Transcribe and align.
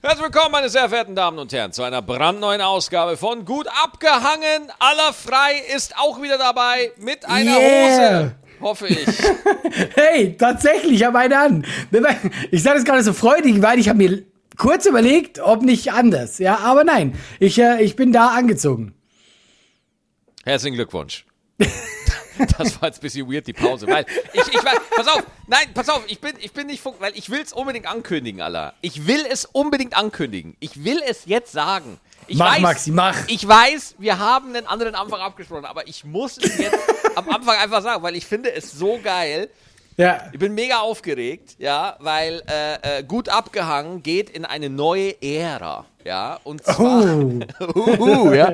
Herzlich 0.00 0.22
willkommen, 0.22 0.52
meine 0.52 0.68
sehr 0.68 0.88
verehrten 0.88 1.16
Damen 1.16 1.40
und 1.40 1.52
Herren, 1.52 1.72
zu 1.72 1.82
einer 1.82 2.02
brandneuen 2.02 2.60
Ausgabe 2.60 3.16
von 3.16 3.44
Gut 3.44 3.66
abgehangen. 3.82 4.70
Aller 4.78 5.12
frei 5.12 5.60
ist 5.74 5.96
auch 5.98 6.22
wieder 6.22 6.38
dabei 6.38 6.92
mit 6.98 7.24
einer 7.26 7.58
Yeah. 7.58 8.20
Hose. 8.20 8.34
Hoffe 8.60 8.86
ich. 8.88 9.06
Hey, 9.96 10.36
tatsächlich, 10.36 11.00
ich 11.00 11.04
habe 11.04 11.18
eine 11.18 11.38
an. 11.38 11.66
Ich 12.50 12.62
sage 12.62 12.76
das 12.76 12.84
gerade 12.84 13.02
so 13.02 13.12
freudig, 13.12 13.60
weil 13.60 13.78
ich 13.80 13.88
habe 13.88 13.98
mir 13.98 14.22
kurz 14.56 14.86
überlegt, 14.86 15.40
ob 15.40 15.62
nicht 15.62 15.92
anders. 15.92 16.38
Ja, 16.38 16.58
aber 16.58 16.84
nein, 16.84 17.18
ich, 17.40 17.58
äh, 17.58 17.82
ich 17.82 17.96
bin 17.96 18.12
da 18.12 18.28
angezogen. 18.28 18.94
Herzlichen 20.44 20.76
Glückwunsch. 20.76 21.26
Das 22.58 22.80
war 22.80 22.88
jetzt 22.88 22.98
ein 22.98 23.02
bisschen 23.02 23.30
weird, 23.32 23.46
die 23.46 23.52
Pause. 23.52 23.86
Weil 23.86 24.06
ich, 24.32 24.40
ich 24.48 24.64
weiß, 24.64 24.78
pass 24.96 25.08
auf, 25.08 25.22
nein, 25.46 25.66
pass 25.74 25.88
auf, 25.88 26.02
ich 26.06 26.20
bin, 26.20 26.34
ich 26.40 26.52
bin 26.52 26.66
nicht, 26.66 26.82
funk- 26.82 26.96
weil 27.00 27.12
ich 27.16 27.30
will 27.30 27.40
es 27.40 27.52
unbedingt 27.52 27.86
ankündigen, 27.86 28.40
Allah. 28.40 28.74
Ich 28.80 29.06
will 29.06 29.24
es 29.30 29.44
unbedingt 29.44 29.96
ankündigen. 29.96 30.56
Ich 30.60 30.84
will 30.84 31.00
es 31.06 31.22
jetzt 31.26 31.52
sagen. 31.52 31.98
Ich 32.26 32.36
Mach, 32.38 32.54
weiß, 32.54 32.60
Maxi, 32.60 32.90
mach. 32.90 33.16
Ich 33.28 33.46
weiß, 33.48 33.94
wir 33.98 34.18
haben 34.18 34.54
einen 34.54 34.66
anderen 34.66 34.94
Anfang 34.94 35.20
abgesprochen, 35.20 35.64
aber 35.64 35.86
ich 35.88 36.04
muss 36.04 36.36
es 36.38 36.58
jetzt 36.58 36.76
am 37.14 37.28
Anfang 37.30 37.56
einfach 37.58 37.82
sagen, 37.82 38.02
weil 38.02 38.16
ich 38.16 38.26
finde 38.26 38.52
es 38.52 38.70
so 38.72 38.98
geil. 39.02 39.48
Ja. 39.98 40.28
Ich 40.32 40.38
bin 40.38 40.54
mega 40.54 40.78
aufgeregt, 40.78 41.56
ja, 41.58 41.96
weil 41.98 42.40
äh, 42.48 43.00
äh, 43.00 43.02
gut 43.02 43.28
abgehangen 43.28 44.04
geht 44.04 44.30
in 44.30 44.44
eine 44.44 44.70
neue 44.70 45.20
Ära, 45.20 45.86
ja, 46.04 46.38
und 46.44 46.62
zwar, 46.62 47.04
Oh. 47.04 47.40
Uhu, 47.74 48.32
ja. 48.32 48.52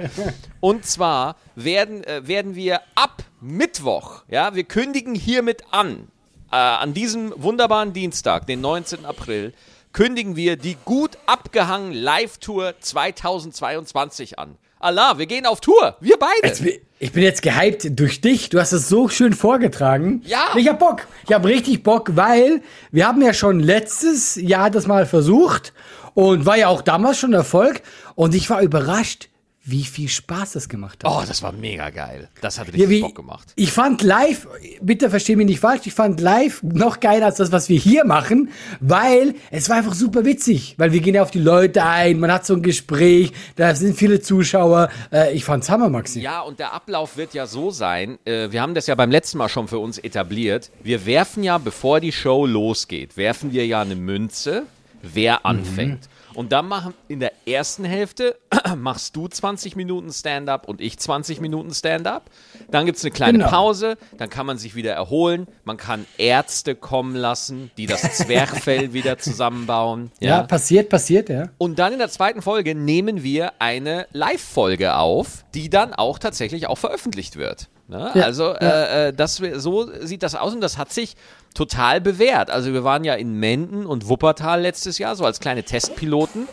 und 0.61 0.87
zwar 0.87 1.37
werden, 1.55 2.03
äh, 2.05 2.27
werden 2.27 2.55
wir 2.55 2.81
ab 2.95 3.23
Mittwoch, 3.43 4.23
ja, 4.29 4.55
wir 4.55 4.65
kündigen 4.65 5.15
hiermit 5.15 5.65
an, 5.71 6.09
äh, 6.51 6.57
an 6.57 6.95
diesem 6.95 7.35
wunderbaren 7.37 7.93
Dienstag, 7.93 8.47
den 8.47 8.63
19. 8.63 9.05
April, 9.05 9.53
kündigen 9.93 10.37
wir 10.37 10.57
die 10.57 10.79
gut 10.87 11.19
abgehangen 11.27 11.93
Live-Tour 11.93 12.75
2022 12.81 14.39
an. 14.39 14.57
Allah, 14.85 15.17
wir 15.17 15.25
gehen 15.25 15.47
auf 15.47 15.61
Tour, 15.61 15.97
wir 16.01 16.19
beide. 16.19 16.47
Jetzt 16.47 16.63
Ich 16.99 17.13
bin 17.13 17.23
jetzt 17.23 17.41
gehypt 17.41 17.99
durch 17.99 18.21
dich. 18.21 18.51
Du 18.51 18.61
hast 18.61 18.73
es 18.73 18.87
so 18.87 19.09
schön 19.09 19.33
vorgetragen. 19.33 20.21
Ja. 20.27 20.49
Ich 20.57 20.69
hab 20.69 20.79
Bock. 20.79 21.07
Ich 21.27 21.35
hab 21.35 21.47
richtig 21.47 21.83
Bock, 21.83 22.17
weil 22.17 22.61
wir 22.93 23.09
haben 23.09 23.23
ja 23.23 23.33
schon 23.33 23.61
letztes 23.61 24.37
Jahr 24.37 24.71
das 24.71 24.87
mal 24.87 25.07
versucht 25.07 25.73
und 26.13 26.45
war 26.45 26.59
ja 26.59 26.69
auch 26.69 26.83
damals 26.83 27.19
schon 27.19 27.33
Erfolg. 27.33 27.81
Und 28.15 28.35
ich 28.35 28.51
war 28.51 28.61
überrascht, 28.61 29.31
wie 29.67 29.85
viel 29.85 30.09
Spaß 30.09 30.53
das 30.53 30.69
gemacht 30.69 31.05
hat. 31.05 31.11
Oh, 31.11 31.23
das 31.27 31.43
war 31.43 31.53
mega 31.53 31.89
geil. 31.89 32.29
Das 32.43 32.59
hat 32.59 32.67
richtig 32.67 32.83
Ja, 32.83 32.89
wie, 32.91 33.01
Bock 33.01 33.15
gemacht. 33.15 33.53
Ich 33.57 33.73
fand 33.73 34.03
live, 34.03 34.47
bitte 34.83 35.09
versteh 35.09 35.37
mich 35.37 35.47
nicht 35.47 35.61
falsch, 35.61 35.87
ich 35.87 35.95
fand 35.95 36.21
live 36.21 36.63
noch 36.63 37.01
geiler 37.01 37.27
als 37.27 37.37
das, 37.37 37.51
was 37.51 37.71
wir 37.71 37.79
hier 37.79 38.05
machen, 38.05 38.51
weil 38.81 39.35
es 39.51 39.71
war 39.71 39.79
einfach 39.79 39.95
super 39.95 40.27
witzig, 40.27 40.75
weil 40.77 40.93
wir 40.93 41.01
gehen 41.01 41.15
ja 41.15 41.23
auf 41.23 41.31
die 41.31 41.41
Leute 41.41 41.83
ein, 41.83 42.21
man 42.21 42.31
hat 42.31 42.45
so 42.45 42.55
ein 42.55 42.63
Gespräch, 42.63 43.33
da 43.57 43.75
sind 43.75 43.97
viele 43.97 44.21
Zuschauer. 44.21 44.91
Äh, 45.11 45.35
ich 45.35 45.45
fand's 45.45 45.71
Hammer, 45.71 45.89
Maxi. 45.89 46.21
Ja, 46.21 46.43
und 46.43 46.59
der 46.59 46.75
Ablauf 46.75 47.17
wird 47.17 47.33
ja 47.33 47.47
so 47.47 47.71
sein, 47.71 48.19
äh, 48.27 48.53
wir 48.53 48.61
haben 48.61 48.75
das 48.75 48.87
ja 48.87 48.95
beim 48.95 49.11
letzten 49.11 49.39
Mal 49.39 49.49
schon 49.49 49.69
für 49.69 49.79
uns 49.79 49.97
etabliert. 49.97 50.71
Wir 50.83 51.07
werfen 51.07 51.43
ja, 51.43 51.57
bevor 51.57 52.01
die 52.01 52.13
Show 52.13 52.45
losgeht, 52.45 53.17
werfen 53.17 53.53
wir 53.53 53.67
ja 53.67 53.81
eine 53.81 53.97
Münze, 53.97 54.65
wer 55.03 55.47
anfängt. 55.47 56.09
Und 56.35 56.53
dann 56.53 56.69
machen 56.69 56.95
in 57.09 57.21
der 57.21 57.33
ersten 57.47 57.85
Hälfte 57.85 58.37
machst 58.77 59.17
du 59.17 59.29
20 59.29 59.77
Minuten 59.77 60.13
Stand-up 60.13 60.69
und 60.69 60.81
ich 60.81 60.99
20 60.99 61.41
Minuten 61.41 61.73
Stand-up. 61.73 62.31
Dann 62.71 62.87
gibt 62.87 62.99
es 62.99 63.05
eine 63.05 63.13
kleine 63.13 63.39
Genau. 63.39 63.51
Pause, 63.51 63.97
dann 64.19 64.31
kann 64.31 64.47
man 64.47 64.59
sich 64.59 64.75
wieder 64.75 64.93
erholen. 64.93 65.47
Man 65.65 65.77
kann 65.77 66.07
Ärzte 66.19 66.75
kommen 66.75 67.15
lassen, 67.17 67.71
die 67.77 67.87
das 67.87 68.03
Zwerchfell 68.19 68.93
wieder 68.93 69.19
zusammenbauen. 69.19 70.11
Ja, 70.21 70.43
passiert, 70.43 70.89
passiert, 70.89 71.29
ja. 71.29 71.49
Und 71.59 71.79
dann 71.79 71.93
in 71.93 71.99
der 71.99 72.09
zweiten 72.11 72.43
Folge 72.43 72.75
nehmen 72.75 73.23
wir 73.23 73.53
eine 73.61 74.07
Live-Folge 74.13 74.97
auf, 74.97 75.45
die 75.55 75.71
dann 75.71 75.95
auch 75.95 76.19
tatsächlich 76.19 76.67
auch 76.67 76.79
veröffentlicht 76.79 77.37
wird. 77.37 77.69
Ne? 77.89 78.11
Ja, 78.15 78.23
also 78.25 78.55
Äh, 78.55 79.09
äh, 79.09 79.13
das, 79.13 79.37
so 79.57 79.89
sieht 80.01 80.23
das 80.23 80.35
aus 80.35 80.55
und 80.55 80.61
das 80.61 80.79
hat 80.79 80.93
sich 80.93 81.17
total 81.55 82.01
bewährt. 82.01 82.51
Also 82.51 82.73
wir 82.73 82.85
waren 82.85 83.05
ja 83.05 83.15
in 83.15 83.35
Menden 83.35 83.87
und 83.87 84.09
Wuppertal 84.09 84.63
letztes 84.63 84.99
Jahr, 84.99 85.17
so 85.17 85.25
als 85.25 85.41
kleine 85.41 85.63
Testpiloten. 85.63 86.49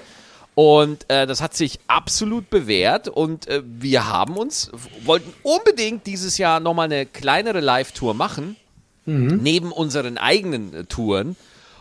Und 0.53 1.09
äh, 1.09 1.25
das 1.25 1.41
hat 1.41 1.55
sich 1.55 1.79
absolut 1.87 2.49
bewährt 2.49 3.07
und 3.07 3.47
äh, 3.47 3.63
wir 3.65 4.07
haben 4.09 4.35
uns, 4.35 4.69
wollten 5.05 5.33
unbedingt 5.43 6.05
dieses 6.05 6.37
Jahr 6.37 6.59
nochmal 6.59 6.85
eine 6.85 7.05
kleinere 7.05 7.61
Live-Tour 7.61 8.13
machen, 8.13 8.57
neben 9.05 9.71
unseren 9.71 10.17
eigenen 10.17 10.73
äh, 10.73 10.83
Touren. 10.83 11.35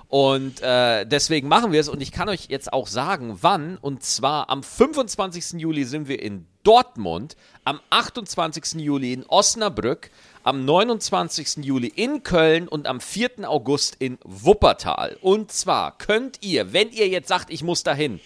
Und 0.09 0.62
äh, 0.62 1.05
deswegen 1.05 1.49
machen 1.49 1.71
wir 1.72 1.81
es. 1.81 1.89
Und 1.89 2.00
ich 2.00 2.12
kann 2.12 2.28
euch 2.28 2.47
jetzt 2.49 2.72
auch 2.72 2.87
sagen, 2.87 3.39
wann. 3.43 3.77
Und 3.77 4.03
zwar 4.03 4.49
am 4.50 4.62
25. 4.62 5.60
Juli 5.60 5.84
sind 5.84 6.09
wir 6.09 6.22
in 6.22 6.47
Dortmund, 6.62 7.37
am 7.65 7.81
28. 7.91 8.81
Juli 8.81 9.12
in 9.12 9.25
Osnabrück, 9.26 10.10
am 10.43 10.65
29. 10.65 11.65
Juli 11.65 11.88
in 11.88 12.22
Köln 12.22 12.69
und 12.69 12.87
am 12.87 13.00
4. 13.00 13.48
August 13.48 13.97
in 13.98 14.19
Wuppertal. 14.25 15.16
Und 15.21 15.53
zwar 15.53 15.97
könnt 15.98 16.38
ihr, 16.43 16.72
wenn 16.72 16.91
ihr 16.91 17.09
jetzt 17.09 17.28
sagt, 17.28 17.50
ich 17.50 17.62
muss 17.62 17.82
dahin, 17.82 18.21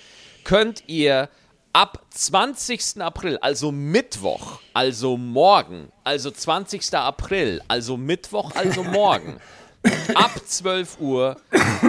könnt 0.44 0.84
ihr 0.86 1.28
ab 1.72 2.04
20. 2.10 3.00
April, 3.00 3.38
also 3.38 3.72
Mittwoch, 3.72 4.60
also 4.72 5.16
morgen, 5.16 5.88
also 6.04 6.30
20. 6.30 6.94
April, 6.94 7.60
also 7.68 7.96
Mittwoch, 7.96 8.52
also 8.54 8.84
morgen, 8.84 9.40
ab 10.14 10.40
12 10.46 11.00
Uhr 11.00 11.36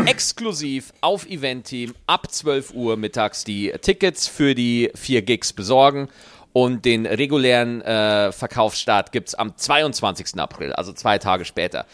exklusiv 0.05 0.91
auf 1.01 1.25
Eventteam 1.27 1.95
ab 2.07 2.29
12 2.29 2.73
Uhr 2.73 2.97
mittags 2.97 3.43
die 3.43 3.71
Tickets 3.81 4.27
für 4.27 4.53
die 4.53 4.91
vier 4.95 5.21
Gigs 5.21 5.53
besorgen. 5.53 6.09
Und 6.57 6.85
den 6.85 7.05
regulären 7.05 7.81
äh, 7.81 8.31
Verkaufsstart 8.31 9.11
gibt 9.11 9.27
es 9.27 9.35
am 9.35 9.57
22. 9.57 10.39
April, 10.39 10.71
also 10.71 10.93
zwei 10.93 11.17
Tage 11.17 11.43
später. 11.43 11.85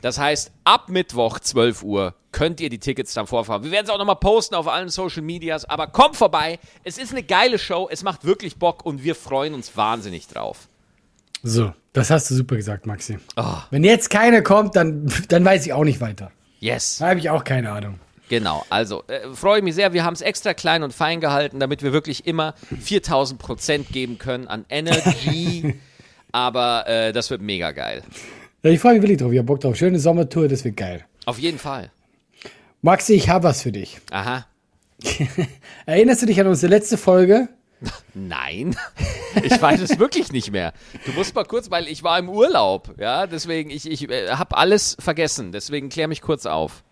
Das 0.00 0.18
heißt, 0.18 0.52
ab 0.64 0.88
Mittwoch 0.88 1.38
12 1.38 1.82
Uhr 1.82 2.14
könnt 2.32 2.62
ihr 2.62 2.70
die 2.70 2.78
Tickets 2.78 3.12
dann 3.12 3.26
vorfahren. 3.26 3.62
Wir 3.62 3.70
werden 3.72 3.84
es 3.84 3.90
auch 3.90 3.98
nochmal 3.98 4.16
posten 4.16 4.54
auf 4.54 4.68
allen 4.68 4.88
Social 4.88 5.20
Medias, 5.20 5.66
aber 5.66 5.88
kommt 5.88 6.16
vorbei. 6.16 6.58
Es 6.82 6.96
ist 6.96 7.12
eine 7.12 7.24
geile 7.24 7.58
Show, 7.58 7.90
es 7.92 8.02
macht 8.04 8.24
wirklich 8.24 8.56
Bock 8.56 8.86
und 8.86 9.04
wir 9.04 9.14
freuen 9.14 9.52
uns 9.52 9.76
wahnsinnig 9.76 10.26
drauf. 10.28 10.66
So, 11.42 11.74
das 11.92 12.08
hast 12.08 12.30
du 12.30 12.36
super 12.36 12.56
gesagt, 12.56 12.86
Maxi. 12.86 13.18
Ah. 13.36 13.64
Wenn 13.70 13.84
jetzt 13.84 14.08
keiner 14.08 14.40
kommt, 14.40 14.76
dann, 14.76 15.12
dann 15.28 15.44
weiß 15.44 15.66
ich 15.66 15.74
auch 15.74 15.84
nicht 15.84 16.00
weiter. 16.00 16.32
Yes. 16.58 16.96
Da 17.00 17.08
habe 17.08 17.20
ich 17.20 17.28
auch 17.28 17.44
keine 17.44 17.70
Ahnung. 17.70 18.00
Genau, 18.28 18.64
also 18.70 19.04
äh, 19.06 19.20
freue 19.34 19.62
mich 19.62 19.74
sehr. 19.74 19.92
Wir 19.92 20.04
haben 20.04 20.14
es 20.14 20.20
extra 20.20 20.54
klein 20.54 20.82
und 20.82 20.92
fein 20.92 21.20
gehalten, 21.20 21.60
damit 21.60 21.82
wir 21.82 21.92
wirklich 21.92 22.26
immer 22.26 22.54
4000 22.80 23.40
Prozent 23.40 23.88
geben 23.90 24.18
können 24.18 24.48
an 24.48 24.64
Energy. 24.68 25.74
Aber 26.32 26.86
äh, 26.88 27.12
das 27.12 27.30
wird 27.30 27.40
mega 27.40 27.70
geil. 27.70 28.02
Ja, 28.62 28.70
ich 28.70 28.80
freue 28.80 28.94
mich 28.94 29.02
wirklich 29.02 29.18
drauf. 29.18 29.32
Ich 29.32 29.38
habe 29.38 29.46
Bock 29.46 29.60
drauf. 29.60 29.76
Schöne 29.76 29.98
Sommertour, 29.98 30.48
das 30.48 30.64
wird 30.64 30.76
geil. 30.76 31.04
Auf 31.24 31.38
jeden 31.38 31.58
Fall. 31.58 31.90
Maxi, 32.82 33.14
ich 33.14 33.28
habe 33.28 33.44
was 33.44 33.62
für 33.62 33.72
dich. 33.72 33.98
Aha. 34.10 34.46
Erinnerst 35.86 36.22
du 36.22 36.26
dich 36.26 36.40
an 36.40 36.46
unsere 36.46 36.70
letzte 36.70 36.96
Folge? 36.96 37.48
Nein, 38.14 38.74
ich 39.42 39.60
weiß 39.60 39.80
es 39.80 39.98
wirklich 39.98 40.32
nicht 40.32 40.50
mehr. 40.50 40.72
Du 41.04 41.12
musst 41.12 41.34
mal 41.34 41.44
kurz, 41.44 41.70
weil 41.70 41.88
ich 41.88 42.02
war 42.02 42.18
im 42.18 42.28
Urlaub, 42.28 42.94
ja, 42.98 43.26
deswegen, 43.26 43.70
ich, 43.70 43.90
ich 43.90 44.08
äh, 44.08 44.30
habe 44.30 44.56
alles 44.56 44.96
vergessen, 44.98 45.52
deswegen 45.52 45.90
klär 45.90 46.08
mich 46.08 46.22
kurz 46.22 46.46
auf. 46.46 46.84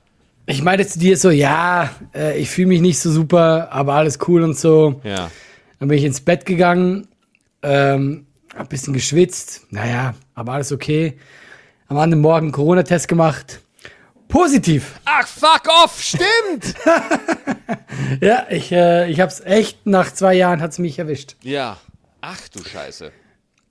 Ich 0.46 0.62
meinte 0.62 0.86
zu 0.86 0.98
dir 0.98 1.16
so, 1.16 1.30
ja, 1.30 1.90
äh, 2.14 2.38
ich 2.38 2.50
fühle 2.50 2.68
mich 2.68 2.80
nicht 2.82 2.98
so 2.98 3.10
super, 3.10 3.68
aber 3.72 3.94
alles 3.94 4.18
cool 4.28 4.42
und 4.42 4.58
so. 4.58 5.00
Ja. 5.02 5.30
Dann 5.78 5.88
bin 5.88 5.96
ich 5.98 6.04
ins 6.04 6.20
Bett 6.20 6.44
gegangen, 6.44 7.08
ähm, 7.62 8.26
hab 8.52 8.62
ein 8.62 8.68
bisschen 8.68 8.92
geschwitzt. 8.92 9.66
Naja, 9.70 10.14
aber 10.34 10.52
alles 10.52 10.70
okay. 10.70 11.18
Am 11.88 11.96
anderen 11.96 12.22
Morgen 12.22 12.52
Corona-Test 12.52 13.08
gemacht. 13.08 13.60
Positiv. 14.28 15.00
Ach, 15.04 15.26
fuck 15.26 15.62
off, 15.82 16.00
stimmt! 16.02 16.74
Ja, 18.20 18.46
ich, 18.50 18.70
äh, 18.72 19.08
ich 19.10 19.20
hab's 19.20 19.40
echt, 19.40 19.86
nach 19.86 20.12
zwei 20.12 20.34
Jahren 20.34 20.60
hat's 20.60 20.78
mich 20.78 20.98
erwischt. 20.98 21.36
ja. 21.42 21.78
Ach 22.20 22.48
du 22.48 22.62
Scheiße. 22.64 23.12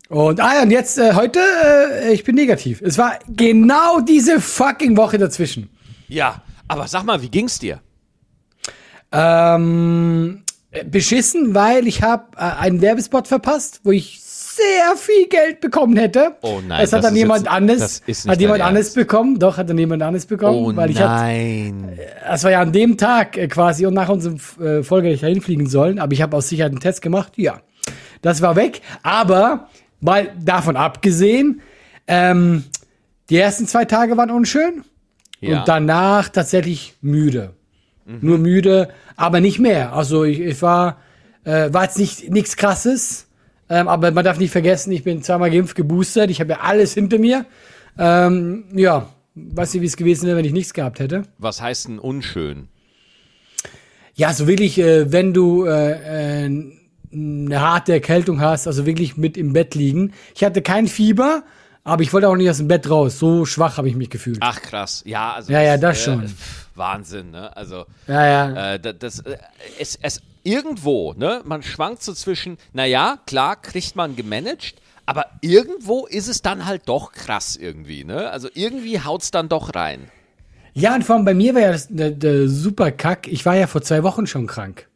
Und, 0.09 0.39
ah 0.39 0.55
ja, 0.55 0.61
und 0.61 0.69
jetzt, 0.71 0.97
äh, 0.99 1.13
heute, 1.15 1.39
äh, 1.39 2.13
ich 2.13 2.23
bin 2.23 2.35
negativ. 2.35 2.81
Es 2.81 2.97
war 2.99 3.17
genau 3.27 3.99
diese 3.99 4.39
fucking 4.39 4.95
Woche 4.95 5.17
dazwischen. 5.17 5.69
Ja, 6.07 6.41
aber 6.73 6.87
sag 6.87 7.03
mal, 7.03 7.21
wie 7.21 7.29
ging's 7.29 7.59
dir? 7.59 7.79
Ähm, 9.11 10.43
äh, 10.71 10.83
beschissen, 10.85 11.53
weil 11.53 11.87
ich 11.87 12.01
habe 12.01 12.35
äh, 12.35 12.41
einen 12.41 12.81
Werbespot 12.81 13.27
verpasst, 13.27 13.81
wo 13.83 13.91
ich 13.91 14.19
sehr 14.21 14.95
viel 14.97 15.27
Geld 15.29 15.61
bekommen 15.61 15.97
hätte. 15.97 16.35
Oh 16.41 16.59
nein, 16.67 16.81
Das 16.81 16.93
hat 16.93 17.03
dann 17.03 17.13
ist 17.13 17.19
jemand 17.19 17.47
anderes, 17.47 18.01
hat 18.27 18.39
jemand 18.39 18.61
anderes 18.61 18.87
Ernst. 18.87 18.95
bekommen. 18.95 19.39
Doch, 19.39 19.57
hat 19.57 19.69
dann 19.69 19.77
jemand 19.77 20.03
anderes 20.03 20.25
bekommen, 20.27 20.57
Oh 20.57 20.75
weil 20.75 20.91
ich 20.91 20.99
nein. 20.99 21.97
das 22.27 22.43
war 22.43 22.51
ja 22.51 22.61
an 22.61 22.71
dem 22.71 22.97
Tag 22.97 23.37
äh, 23.37 23.47
quasi 23.47 23.85
und 23.85 23.93
nach 23.95 24.09
unserem 24.09 24.37
äh, 24.59 24.83
Folge 24.83 25.07
hätte 25.07 25.15
ich 25.15 25.21
da 25.21 25.27
hinfliegen 25.27 25.67
sollen, 25.67 25.97
aber 25.99 26.13
ich 26.13 26.21
habe 26.21 26.37
aus 26.37 26.49
Sicherheit 26.49 26.71
einen 26.71 26.81
Test 26.81 27.01
gemacht. 27.01 27.33
Ja, 27.37 27.61
das 28.21 28.41
war 28.41 28.55
weg. 28.55 28.81
Aber 29.01 29.69
mal 30.01 30.31
davon 30.43 30.75
abgesehen, 30.75 31.61
ähm, 32.07 32.63
die 33.29 33.37
ersten 33.37 33.67
zwei 33.67 33.85
Tage 33.85 34.17
waren 34.17 34.29
unschön 34.31 34.83
Ja. 35.43 35.59
und 35.59 35.67
danach 35.67 36.29
tatsächlich 36.29 36.95
müde. 37.01 37.53
Nur 38.05 38.37
müde, 38.37 38.89
aber 39.15 39.39
nicht 39.39 39.59
mehr. 39.59 39.93
Also 39.93 40.25
ich, 40.25 40.39
ich 40.39 40.61
war, 40.61 40.97
äh, 41.45 41.71
war 41.71 41.83
jetzt 41.83 41.97
nicht 41.97 42.29
nichts 42.29 42.57
krasses. 42.57 43.27
Ähm, 43.69 43.87
aber 43.87 44.11
man 44.11 44.25
darf 44.25 44.39
nicht 44.39 44.51
vergessen, 44.51 44.91
ich 44.91 45.03
bin 45.03 45.23
zweimal 45.23 45.49
geimpft, 45.49 45.75
geboostert. 45.75 46.29
Ich 46.29 46.41
habe 46.41 46.51
ja 46.51 46.59
alles 46.61 46.93
hinter 46.93 47.17
mir. 47.17 47.45
Ähm, 47.97 48.65
ja, 48.73 49.09
weiß 49.35 49.73
nicht, 49.73 49.81
wie 49.81 49.87
es 49.87 49.97
gewesen 49.97 50.27
wäre, 50.27 50.37
wenn 50.37 50.45
ich 50.45 50.51
nichts 50.51 50.73
gehabt 50.73 50.99
hätte. 50.99 51.23
Was 51.37 51.61
heißt 51.61 51.87
denn 51.87 51.99
unschön? 51.99 52.67
Ja, 54.15 54.33
so 54.33 54.47
wirklich, 54.47 54.77
äh, 54.79 55.11
wenn 55.11 55.33
du 55.33 55.65
äh, 55.65 56.45
äh, 56.45 56.73
eine 57.13 57.61
harte 57.61 57.93
Erkältung 57.93 58.41
hast, 58.41 58.67
also 58.67 58.85
wirklich 58.85 59.17
mit 59.17 59.37
im 59.37 59.53
Bett 59.53 59.75
liegen. 59.75 60.13
Ich 60.35 60.43
hatte 60.43 60.61
kein 60.61 60.87
Fieber, 60.87 61.43
aber 61.83 62.01
ich 62.03 62.13
wollte 62.13 62.29
auch 62.29 62.35
nicht 62.35 62.49
aus 62.49 62.57
dem 62.57 62.67
Bett 62.67 62.89
raus. 62.89 63.19
So 63.19 63.45
schwach 63.45 63.77
habe 63.77 63.89
ich 63.89 63.95
mich 63.95 64.09
gefühlt. 64.09 64.37
Ach 64.41 64.61
krass, 64.61 65.03
ja, 65.05 65.33
also 65.33 65.51
Ja, 65.51 65.61
ja, 65.61 65.77
das 65.77 66.01
schon. 66.03 66.27
pff, 66.27 66.67
Wahnsinn, 66.75 67.31
ne? 67.31 67.55
Also 67.55 67.85
Ja, 68.07 68.25
ja. 68.25 68.73
äh, 68.73 68.79
da- 68.79 68.93
das, 68.93 69.19
äh, 69.19 69.37
es, 69.79 69.97
es 70.01 70.21
irgendwo, 70.43 71.13
ne? 71.13 71.41
Man 71.45 71.63
schwankt 71.63 72.03
so 72.03 72.13
zwischen, 72.13 72.57
naja, 72.73 73.17
klar, 73.27 73.55
kriegt 73.61 73.95
man 73.95 74.15
gemanagt, 74.15 74.75
aber 75.05 75.25
irgendwo 75.41 76.05
ist 76.05 76.27
es 76.27 76.41
dann 76.41 76.65
halt 76.65 76.83
doch 76.85 77.11
krass 77.11 77.55
irgendwie, 77.55 78.03
ne? 78.03 78.29
Also 78.29 78.47
irgendwie 78.53 79.01
haut's 79.01 79.31
dann 79.31 79.49
doch 79.49 79.75
rein. 79.75 80.09
Ja, 80.73 80.95
und 80.95 81.03
vor 81.03 81.17
allem 81.17 81.25
bei 81.25 81.33
mir 81.35 81.53
war 81.53 81.61
ja 81.61 81.71
das, 81.73 81.87
der, 81.89 82.11
der 82.11 82.47
super 82.47 82.91
Kack. 82.91 83.27
Ich 83.27 83.45
war 83.45 83.55
ja 83.55 83.67
vor 83.67 83.81
zwei 83.83 84.01
Wochen 84.03 84.25
schon 84.25 84.47
krank. 84.47 84.87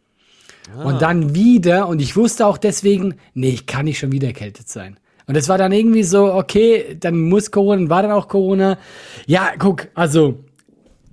Und 0.83 1.01
dann 1.01 1.33
wieder, 1.35 1.87
und 1.87 2.01
ich 2.01 2.15
wusste 2.17 2.45
auch 2.45 2.57
deswegen, 2.57 3.15
nee, 3.33 3.51
ich 3.51 3.67
kann 3.67 3.85
nicht 3.85 3.99
schon 3.99 4.11
wieder 4.11 4.27
erkältet 4.27 4.67
sein. 4.67 4.99
Und 5.27 5.35
es 5.35 5.49
war 5.49 5.57
dann 5.57 5.73
irgendwie 5.73 6.03
so, 6.03 6.33
okay, 6.33 6.97
dann 6.99 7.19
muss 7.19 7.51
Corona, 7.51 7.89
war 7.89 8.01
dann 8.01 8.11
auch 8.11 8.29
Corona. 8.29 8.77
Ja, 9.25 9.51
guck, 9.59 9.89
also, 9.93 10.39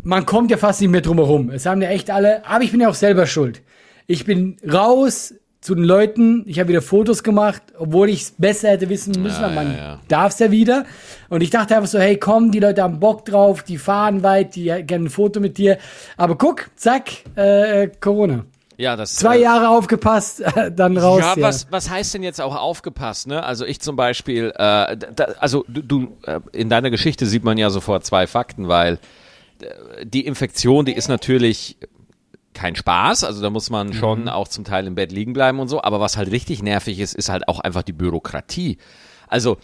man 0.05 0.25
kommt 0.25 0.51
ja 0.53 0.57
fast 0.57 0.81
nicht 0.81 0.91
mehr 0.91 1.01
drum 1.01 1.19
herum. 1.19 1.51
Es 1.51 1.67
haben 1.67 1.83
ja 1.83 1.89
echt 1.89 2.11
alle, 2.11 2.47
aber 2.47 2.63
ich 2.63 2.71
bin 2.71 2.81
ja 2.81 2.89
auch 2.89 2.95
selber 2.95 3.27
schuld. 3.27 3.63
Ich 4.07 4.25
bin 4.25 4.57
raus 4.73 5.35
zu 5.61 5.75
den 5.75 5.85
Leuten, 5.85 6.45
ich 6.47 6.61
habe 6.61 6.69
wieder 6.69 6.83
Fotos 6.83 7.23
gemacht, 7.23 7.63
obwohl 7.79 8.11
ich 8.11 8.21
es 8.21 8.35
besser 8.37 8.69
hätte 8.69 8.91
wissen 8.91 9.21
müssen, 9.23 9.43
aber 9.43 9.55
man 9.55 9.73
ja, 9.73 9.79
ja. 9.79 10.01
darf 10.09 10.35
es 10.35 10.39
ja 10.39 10.51
wieder. 10.51 10.85
Und 11.31 11.43
ich 11.43 11.49
dachte 11.49 11.75
einfach 11.75 11.89
so, 11.89 11.99
hey, 11.99 12.19
komm, 12.19 12.53
die 12.53 12.61
Leute 12.61 12.83
haben 12.83 13.01
Bock 13.01 13.25
drauf, 13.25 13.63
die 13.63 13.79
fahren 13.79 14.23
weit, 14.23 14.57
die 14.57 14.65
gerne 14.65 15.07
ein 15.07 15.11
Foto 15.11 15.41
mit 15.41 15.57
dir. 15.57 15.79
Aber 16.19 16.37
guck, 16.37 16.71
zack, 16.77 17.11
äh, 17.35 17.89
Corona. 17.99 18.45
Ja, 18.77 18.97
das 18.97 19.15
Zwei 19.15 19.39
äh, 19.39 19.43
Jahre 19.43 19.69
aufgepasst, 19.69 20.43
dann 20.73 20.97
raus. 20.97 21.21
Ja, 21.21 21.35
ja. 21.37 21.43
was, 21.43 21.71
was 21.71 21.91
heißt 21.91 22.15
denn 22.15 22.23
jetzt 22.23 22.41
auch 22.41 22.57
aufgepasst, 22.57 23.27
ne? 23.27 23.43
Also 23.43 23.65
ich 23.65 23.81
zum 23.81 23.97
Beispiel, 23.97 24.53
äh, 24.57 24.97
da, 24.97 25.25
also 25.39 25.65
du, 25.69 25.83
du 25.83 26.17
äh, 26.27 26.41
in 26.53 26.69
deiner 26.69 26.91
Geschichte 26.91 27.27
sieht 27.27 27.45
man 27.45 27.59
ja 27.59 27.71
sofort 27.71 28.05
zwei 28.05 28.27
Fakten, 28.27 28.69
weil 28.69 28.99
äh, 29.61 30.05
die 30.05 30.27
Infektion, 30.27 30.85
die 30.85 30.95
ist 30.95 31.09
natürlich 31.09 31.77
kein 32.53 32.77
Spaß, 32.77 33.25
also 33.25 33.43
da 33.43 33.51
muss 33.51 33.69
man 33.69 33.93
schon 33.93 34.29
auch 34.29 34.49
zum 34.49 34.65
Teil 34.65 34.87
im 34.87 34.95
Bett 34.95 35.11
liegen 35.11 35.33
bleiben 35.33 35.59
und 35.59 35.69
so, 35.69 35.83
aber 35.83 36.01
was 36.01 36.17
halt 36.17 36.31
richtig 36.31 36.63
nervig 36.63 37.01
ist, 37.01 37.15
ist 37.15 37.29
halt 37.29 37.49
auch 37.49 37.61
einfach 37.61 37.83
die 37.83 37.93
Bürokratie. 37.93 38.79
Also, 39.27 39.59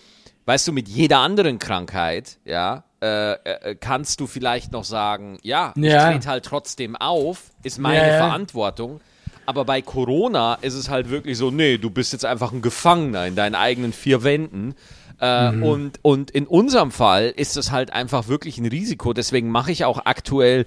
weißt 0.46 0.66
du, 0.66 0.72
mit 0.72 0.88
jeder 0.88 1.20
anderen 1.20 1.60
Krankheit, 1.60 2.38
ja, 2.44 2.84
äh, 3.02 3.32
äh, 3.32 3.74
kannst 3.76 4.20
du 4.20 4.26
vielleicht 4.26 4.72
noch 4.72 4.84
sagen, 4.84 5.38
ja, 5.42 5.72
ich 5.76 5.84
Ja. 5.84 6.10
trete 6.10 6.28
halt 6.28 6.44
trotzdem 6.44 6.96
auf, 6.96 7.42
ist 7.62 7.78
meine 7.78 8.08
Ja, 8.08 8.12
ja. 8.12 8.16
Verantwortung. 8.18 9.00
Aber 9.46 9.64
bei 9.64 9.82
Corona 9.82 10.54
ist 10.60 10.74
es 10.74 10.88
halt 10.90 11.10
wirklich 11.10 11.36
so, 11.38 11.50
nee, 11.50 11.78
du 11.78 11.90
bist 11.90 12.12
jetzt 12.12 12.24
einfach 12.24 12.52
ein 12.52 12.62
Gefangener 12.62 13.26
in 13.26 13.34
deinen 13.34 13.54
eigenen 13.54 13.92
vier 13.92 14.22
Wänden. 14.22 14.74
Äh, 15.20 15.50
Mhm. 15.52 15.62
und, 15.62 15.98
und 16.02 16.30
in 16.30 16.46
unserem 16.46 16.90
Fall 16.90 17.32
ist 17.36 17.56
es 17.58 17.70
halt 17.70 17.92
einfach 17.92 18.28
wirklich 18.28 18.56
ein 18.58 18.66
Risiko. 18.66 19.12
Deswegen 19.12 19.50
mache 19.50 19.70
ich 19.72 19.84
auch 19.84 20.00
aktuell 20.06 20.64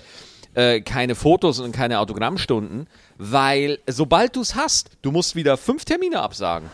äh, 0.53 0.81
keine 0.81 1.15
Fotos 1.15 1.59
und 1.59 1.71
keine 1.71 1.97
Autogrammstunden, 2.00 2.85
weil 3.18 3.80
sobald 3.88 4.35
du 4.35 4.41
es 4.41 4.53
hast, 4.53 4.91
du 5.01 5.12
musst 5.12 5.35
wieder 5.35 5.57
fünf 5.57 5.85
Termine 5.85 6.19
absagen. 6.21 6.69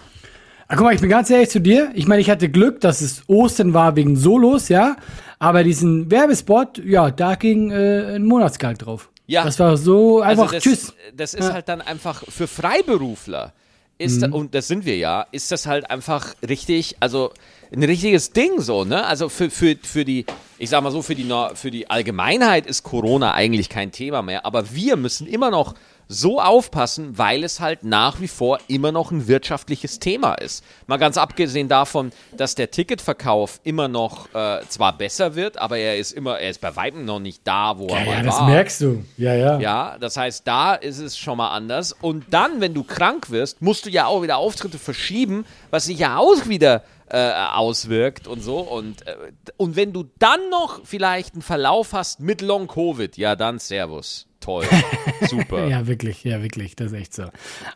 Ah, 0.72 0.76
guck 0.76 0.86
mal, 0.86 0.94
ich 0.94 1.02
bin 1.02 1.10
ganz 1.10 1.32
ehrlich 1.32 1.50
zu 1.50 1.60
dir. 1.60 1.90
Ich 1.96 2.06
meine, 2.06 2.22
ich 2.22 2.30
hatte 2.30 2.48
Glück, 2.48 2.80
dass 2.80 3.02
es 3.02 3.24
Ostern 3.28 3.74
war 3.74 3.96
wegen 3.96 4.16
Solos, 4.16 4.70
ja. 4.70 4.98
Aber 5.40 5.64
diesen 5.64 6.12
Werbespot, 6.12 6.78
ja, 6.86 7.10
da 7.10 7.34
ging 7.34 7.72
äh, 7.72 8.16
ein 8.16 8.24
Monatsgehalt 8.24 8.86
drauf. 8.86 9.10
Ja. 9.26 9.44
Das 9.46 9.58
war 9.60 9.78
so 9.78 10.22
einfach, 10.22 10.44
also 10.44 10.54
das, 10.56 10.64
tschüss. 10.64 10.94
Das 11.16 11.34
ist 11.34 11.48
Ja. 11.48 11.54
halt 11.54 11.70
dann 11.70 11.82
einfach 11.82 12.24
für 12.30 12.46
Freiberufler 12.48 13.54
ist 13.98 14.22
da, 14.22 14.30
und 14.30 14.54
das 14.54 14.68
sind 14.68 14.86
wir 14.86 14.96
ja, 14.96 15.26
ist 15.32 15.52
das 15.52 15.66
halt 15.66 15.90
einfach 15.90 16.36
richtig, 16.48 16.98
also 17.00 17.32
ein 17.74 17.84
richtiges 17.84 18.32
Ding 18.32 18.62
so, 18.62 18.86
ne? 18.86 19.06
Also 19.06 19.28
für, 19.28 19.50
für, 19.50 19.76
für 19.82 20.06
die, 20.06 20.26
ich 20.60 20.70
sag 20.70 20.84
mal 20.84 20.92
so, 20.92 21.02
für 21.02 21.16
die, 21.16 21.28
für 21.56 21.72
die 21.72 21.90
Allgemeinheit 21.90 22.66
ist 22.68 22.84
Corona 22.84 23.34
eigentlich 23.34 23.70
kein 23.70 23.92
Thema 23.92 24.22
mehr, 24.22 24.46
aber 24.46 24.72
wir 24.74 24.96
müssen 24.98 25.26
immer 25.28 25.50
noch 25.52 25.74
so 26.12 26.42
aufpassen, 26.42 27.20
weil 27.20 27.44
es 27.44 27.60
halt 27.60 27.84
nach 27.84 28.20
wie 28.20 28.28
vor 28.28 28.58
immer 28.68 28.92
noch 28.92 29.12
ein 29.12 29.28
wirtschaftliches 29.28 30.00
Thema 30.00 30.34
ist. 30.34 30.64
Mal 30.88 30.98
ganz 30.98 31.18
abgesehen 31.18 31.68
davon, 31.70 32.12
dass 32.36 32.56
der 32.56 32.72
Ticketverkauf 32.72 33.60
immer 33.64 33.88
noch 33.88 34.34
äh, 34.34 34.62
zwar 34.68 34.98
besser 34.98 35.36
wird, 35.36 35.60
aber 35.60 35.78
er 35.78 35.98
ist 35.98 36.12
immer, 36.12 36.40
er 36.40 36.50
ist 36.50 36.62
bei 36.62 36.76
weitem 36.76 37.06
noch 37.06 37.20
nicht 37.20 37.42
da, 37.44 37.78
wo 37.78 37.86
er 37.88 38.00
Ja, 38.00 38.06
mal 38.06 38.18
ja, 38.18 38.24
das 38.24 38.36
war. 38.40 38.48
merkst 38.50 38.82
du. 38.82 39.06
Ja, 39.18 39.36
ja. 39.36 39.60
Ja, 39.60 39.98
das 40.00 40.18
heißt, 40.18 40.48
da 40.48 40.74
ist 40.74 40.98
es 40.98 41.16
schon 41.16 41.38
mal 41.38 41.52
anders. 41.52 41.94
Und 42.02 42.26
dann, 42.32 42.60
wenn 42.60 42.74
du 42.74 42.84
krank 42.84 43.30
wirst, 43.30 43.62
musst 43.62 43.86
du 43.86 43.90
ja 43.92 44.08
auch 44.08 44.24
wieder 44.24 44.38
Auftritte 44.38 44.80
verschieben, 44.80 45.46
was 45.70 45.86
sich 45.86 46.00
ja 46.00 46.18
auch 46.18 46.48
wieder 46.48 46.84
äh, 47.10 47.34
auswirkt 47.54 48.28
und 48.28 48.42
so. 48.42 48.60
Und, 48.60 49.06
äh, 49.08 49.16
und 49.58 49.76
wenn 49.76 49.94
du 49.94 50.06
dann 50.20 50.50
noch 50.50 50.86
vielleicht 50.86 51.34
einen 51.34 51.42
Verlauf 51.42 51.94
hast 51.94 52.20
mit 52.20 52.42
Long 52.42 52.68
Covid, 52.68 53.18
ja, 53.18 53.36
dann 53.36 53.60
Servus. 53.60 54.28
Toll. 54.40 54.66
Super. 55.28 55.68
Ja, 55.68 55.88
wirklich, 55.88 56.24
ja, 56.24 56.42
wirklich, 56.42 56.76
das 56.76 56.92
ist 56.92 56.98
echt 56.98 57.14
so. 57.14 57.26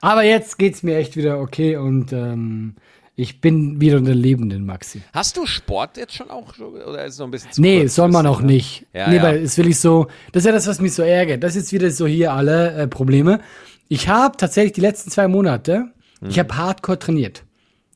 Aber 0.02 0.24
jetzt 0.24 0.58
geht's 0.58 0.82
mir 0.82 0.98
echt 0.98 1.18
wieder 1.18 1.40
okay 1.40 1.76
und 1.76 2.14
ähm, 2.14 2.76
ich 3.16 3.42
bin 3.42 3.80
wieder 3.82 3.98
unter 3.98 4.16
Lebenden, 4.16 4.66
Maxi. 4.66 5.02
Hast 5.14 5.38
du 5.38 5.46
Sport 5.46 5.98
jetzt 5.98 6.16
schon 6.16 6.32
auch? 6.32 6.58
Oder 6.58 7.06
ist 7.06 7.14
es 7.14 7.20
noch 7.20 7.28
ein 7.28 7.32
bisschen 7.32 7.52
zu 7.52 7.62
Nee, 7.62 7.88
soll 7.88 8.10
man 8.10 8.26
auch 8.26 8.42
nicht. 8.42 8.88
Ja, 8.94 9.10
nee, 9.10 9.18
ja. 9.18 9.24
weil 9.24 9.44
es 9.44 9.58
will 9.58 9.68
ich 9.68 9.80
so, 9.80 10.08
das 10.32 10.42
ist 10.42 10.48
ja 10.48 10.52
das, 10.52 10.68
was 10.68 10.80
mich 10.80 10.94
so 10.94 11.04
ärgert. 11.04 11.44
Das 11.44 11.56
ist 11.56 11.64
jetzt 11.64 11.74
wieder 11.74 11.92
so 11.92 12.08
hier 12.08 12.34
alle 12.34 12.72
äh, 12.74 12.88
Probleme. 12.88 13.40
Ich 13.88 14.08
habe 14.08 14.38
tatsächlich 14.38 14.74
die 14.74 14.82
letzten 14.82 15.12
zwei 15.12 15.28
Monate, 15.28 15.92
ich 16.28 16.40
habe 16.40 16.56
hardcore 16.56 16.98
trainiert. 16.98 17.44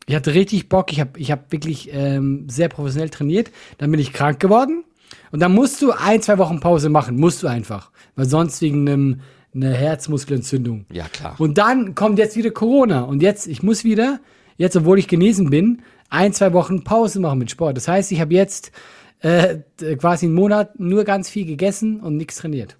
Ich 0.07 0.15
hatte 0.15 0.33
richtig 0.33 0.69
Bock, 0.69 0.91
ich 0.91 1.01
habe 1.01 1.19
ich 1.19 1.31
hab 1.31 1.51
wirklich 1.51 1.89
ähm, 1.91 2.45
sehr 2.49 2.69
professionell 2.69 3.09
trainiert. 3.09 3.51
Dann 3.77 3.91
bin 3.91 3.99
ich 3.99 4.13
krank 4.13 4.39
geworden 4.39 4.85
und 5.31 5.41
dann 5.41 5.53
musst 5.53 5.81
du 5.81 5.91
ein, 5.91 6.21
zwei 6.21 6.37
Wochen 6.37 6.61
Pause 6.61 6.89
machen, 6.89 7.19
musst 7.19 7.43
du 7.43 7.47
einfach. 7.47 7.91
Weil 8.15 8.25
sonst 8.25 8.61
wegen 8.61 8.87
einem, 8.87 9.21
einer 9.53 9.73
Herzmuskelentzündung. 9.73 10.85
Ja, 10.91 11.07
klar. 11.09 11.35
Und 11.39 11.57
dann 11.57 11.93
kommt 11.93 12.19
jetzt 12.19 12.37
wieder 12.37 12.51
Corona. 12.51 13.01
Und 13.01 13.21
jetzt, 13.21 13.47
ich 13.47 13.63
muss 13.63 13.83
wieder, 13.83 14.21
jetzt 14.55 14.77
obwohl 14.77 14.97
ich 14.97 15.09
genesen 15.09 15.49
bin, 15.49 15.81
ein, 16.09 16.31
zwei 16.31 16.53
Wochen 16.53 16.85
Pause 16.85 17.19
machen 17.19 17.39
mit 17.39 17.51
Sport. 17.51 17.75
Das 17.75 17.89
heißt, 17.89 18.13
ich 18.13 18.21
habe 18.21 18.33
jetzt 18.33 18.71
äh, 19.19 19.57
quasi 19.97 20.27
einen 20.27 20.35
Monat 20.35 20.79
nur 20.79 21.03
ganz 21.03 21.29
viel 21.29 21.45
gegessen 21.45 21.99
und 21.99 22.15
nichts 22.15 22.37
trainiert. 22.37 22.77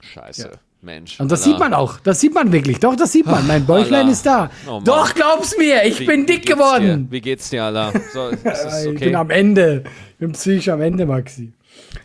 Scheiße. 0.00 0.50
Mensch. 0.84 1.18
Und 1.18 1.30
das 1.32 1.40
Alter. 1.42 1.50
sieht 1.50 1.58
man 1.58 1.74
auch. 1.74 1.98
Das 2.00 2.20
sieht 2.20 2.34
man 2.34 2.52
wirklich. 2.52 2.78
Doch, 2.80 2.94
das 2.96 3.12
sieht 3.12 3.26
man. 3.26 3.46
Mein 3.46 3.64
Bäuchlein 3.66 4.02
Allah. 4.02 4.12
ist 4.12 4.24
da. 4.26 4.50
Oh. 4.68 4.80
Doch, 4.84 5.14
glaub's 5.14 5.56
mir. 5.58 5.84
Ich 5.84 6.00
Wie- 6.00 6.06
bin 6.06 6.22
wie 6.22 6.26
dick 6.26 6.42
geht's 6.46 6.52
geworden. 6.56 7.06
Dir? 7.06 7.12
Wie 7.12 7.20
geht's 7.20 7.50
dir, 7.50 7.64
Alter? 7.64 7.92
So, 8.12 8.30
das 8.42 8.64
Ich 8.84 8.88
okay? 8.90 9.04
bin 9.06 9.16
am 9.16 9.30
Ende. 9.30 9.84
Ich 10.12 10.18
bin 10.18 10.32
psychisch 10.32 10.68
am 10.68 10.80
Ende, 10.82 11.06
Maxi. 11.06 11.52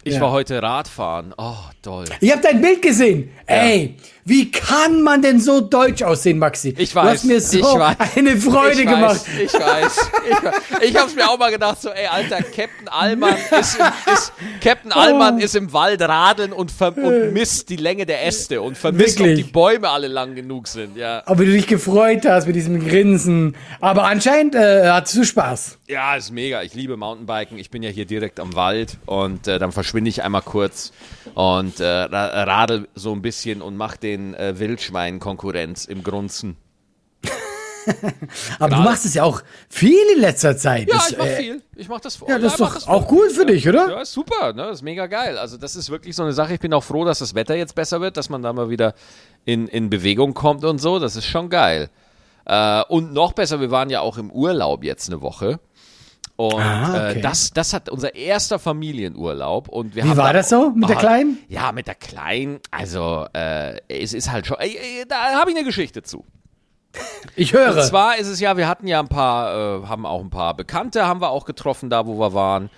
Ich 0.03 0.15
Ja. 0.15 0.21
war 0.21 0.31
heute 0.31 0.61
Radfahren. 0.63 1.33
Oh, 1.37 1.53
toll. 1.81 2.05
Ich 2.21 2.31
habe 2.31 2.41
dein 2.41 2.61
Bild 2.61 2.81
gesehen. 2.81 3.29
Ey, 3.45 3.97
wie 4.29 4.51
kann 4.51 5.01
man 5.01 5.21
denn 5.21 5.39
so 5.39 5.59
deutsch 5.61 6.03
aussehen, 6.03 6.37
Maxi? 6.39 6.73
Ich 6.77 6.89
Du 6.91 6.95
weiß, 6.95 7.05
hast 7.19 7.25
mir 7.25 7.41
so 7.41 7.73
eine 8.15 8.37
Freude 8.37 8.81
ich 8.81 8.87
gemacht. 8.87 9.21
Weiß, 9.27 9.27
ich 9.43 9.53
weiß. 9.53 10.09
Ich, 10.29 10.43
weiß. 10.43 10.53
ich 10.89 10.95
hab's 10.97 11.15
mir 11.15 11.27
auch 11.29 11.37
mal 11.37 11.51
gedacht, 11.51 11.81
so, 11.81 11.89
ey, 11.89 12.07
Alter, 12.07 12.37
Captain 12.43 12.87
Allmann 12.87 13.35
ist 13.59 13.77
im, 13.79 14.13
ist, 14.13 14.33
Captain 14.63 14.91
Allmann 14.91 15.35
Oh. 15.37 15.43
ist 15.43 15.55
im 15.55 15.73
Wald 15.73 16.01
radeln 16.01 16.53
und, 16.53 16.71
und 16.79 17.33
misst 17.33 17.69
die 17.69 17.75
Länge 17.75 18.05
der 18.05 18.25
Äste 18.25 18.61
und 18.61 18.77
vermisst, 18.77 19.19
ob 19.19 19.25
Wirklich? 19.27 19.45
die 19.47 19.51
Bäume 19.51 19.89
alle 19.89 20.07
lang 20.07 20.35
genug 20.35 20.67
sind, 20.67 20.95
ja. 20.97 21.23
Aber 21.25 21.43
du 21.45 21.51
dich 21.51 21.67
gefreut 21.67 22.25
hast 22.25 22.45
mit 22.47 22.55
diesem 22.55 22.85
Grinsen. 22.87 23.55
Aber 23.79 24.03
anscheinend 24.03 24.55
äh, 24.55 24.89
hattest 24.89 25.17
du 25.17 25.23
Spaß. 25.23 25.77
Ja, 25.87 26.15
ist 26.15 26.31
mega. 26.31 26.61
Ich 26.61 26.73
liebe 26.75 26.97
Mountainbiken. 26.97 27.57
Ich 27.57 27.69
bin 27.71 27.81
ja 27.83 27.89
hier 27.89 28.05
direkt 28.05 28.39
am 28.39 28.55
Wald 28.55 28.97
und 29.07 29.47
äh, 29.47 29.57
dann 29.57 29.71
verschwinde 29.71 30.09
ich 30.09 30.21
einmal 30.23 30.43
kurz 30.43 30.91
und 31.33 31.79
äh, 31.79 31.85
ra- 31.85 32.43
radel 32.43 32.87
so 32.95 33.11
ein 33.13 33.21
bisschen 33.21 33.61
und 33.61 33.75
mach 33.75 33.97
den 33.97 34.18
äh, 34.33 34.59
Wildschweinen 34.59 35.19
Konkurrenz 35.19 35.85
im 35.85 36.03
Grunzen. 36.03 36.57
Aber 38.59 38.69
du 38.69 38.75
Gerade- 38.75 38.83
machst 38.89 39.05
es 39.05 39.13
ja 39.13 39.23
auch 39.23 39.41
viel 39.69 39.97
in 40.15 40.21
letzter 40.21 40.55
Zeit. 40.57 40.87
Ja, 40.89 40.95
Das, 40.97 41.11
ich 41.11 41.17
mach 41.17 41.25
äh, 41.25 41.35
viel. 41.37 41.61
Ich 41.75 41.89
mach 41.89 41.99
das 41.99 42.15
vor. 42.17 42.29
Ja, 42.29 42.37
das 42.37 42.53
ist 42.53 42.59
mach 42.59 42.75
doch 42.79 42.87
auch 42.87 43.07
gut 43.07 43.31
für 43.31 43.45
dich, 43.45 43.67
oder? 43.67 43.89
Ja, 43.89 44.05
super, 44.05 44.53
ne? 44.53 44.63
Das 44.63 44.77
ist 44.77 44.81
mega 44.83 45.07
geil. 45.07 45.37
Also, 45.37 45.57
das 45.57 45.75
ist 45.75 45.89
wirklich 45.89 46.15
so 46.15 46.23
eine 46.23 46.33
Sache. 46.33 46.53
Ich 46.53 46.59
bin 46.59 46.73
auch 46.73 46.83
froh, 46.83 47.05
dass 47.05 47.19
das 47.19 47.33
Wetter 47.35 47.55
jetzt 47.55 47.75
besser 47.75 48.01
wird, 48.01 48.17
dass 48.17 48.29
man 48.29 48.41
da 48.43 48.53
mal 48.53 48.69
wieder 48.69 48.93
in, 49.45 49.67
in 49.67 49.89
Bewegung 49.89 50.33
kommt 50.33 50.63
und 50.65 50.77
so. 50.79 50.99
Das 50.99 51.15
ist 51.15 51.25
schon 51.25 51.49
geil. 51.49 51.89
Äh, 52.45 52.83
und 52.89 53.13
noch 53.13 53.33
besser, 53.33 53.59
wir 53.59 53.71
waren 53.71 53.89
ja 53.89 54.01
auch 54.01 54.17
im 54.17 54.29
Urlaub 54.31 54.83
jetzt 54.83 55.09
eine 55.09 55.21
Woche. 55.21 55.59
Und 56.39 56.53
Ah, 56.61 57.07
äh, 57.07 57.11
okay. 57.11 57.21
das, 57.21 57.51
das 57.51 57.73
hat 57.73 57.89
unser 57.89 58.15
erster 58.15 58.59
Familienurlaub. 58.59 59.67
Und 59.67 59.93
wir 59.93 60.05
Wie 60.05 60.09
haben 60.09 60.15
war 60.17 60.27
da- 60.27 60.39
das 60.39 60.47
so 60.47 60.69
mit 60.73 60.87
der 60.87 60.95
Ah, 60.95 60.99
Kleinen? 61.01 61.37
Ja, 61.49 61.73
mit 61.73 61.85
der 61.87 61.95
Kleinen. 61.95 62.59
Also, 62.71 63.25
äh, 63.33 63.75
es 63.89 64.13
ist 64.13 64.31
halt 64.31 64.47
schon. 64.47 64.55
Äh, 64.57 64.67
äh, 64.67 65.05
da 65.05 65.33
habe 65.37 65.51
ich 65.51 65.57
eine 65.57 65.65
Geschichte 65.65 66.01
zu. 66.01 66.23
Ich 67.35 67.51
höre. 67.51 67.75
Und 67.75 67.83
zwar 67.83 68.17
ist 68.17 68.27
es 68.29 68.39
ja, 68.39 68.55
wir 68.55 68.69
hatten 68.69 68.87
ja 68.87 69.01
ein 69.01 69.09
paar, 69.09 69.83
äh, 69.83 69.87
haben 69.87 70.05
auch 70.05 70.21
ein 70.21 70.29
paar 70.29 70.55
Bekannte, 70.55 71.05
haben 71.05 71.19
wir 71.19 71.29
auch 71.29 71.43
getroffen, 71.43 71.89
da 71.89 72.07
wo 72.07 72.17
wir 72.17 72.33
waren. 72.33 72.69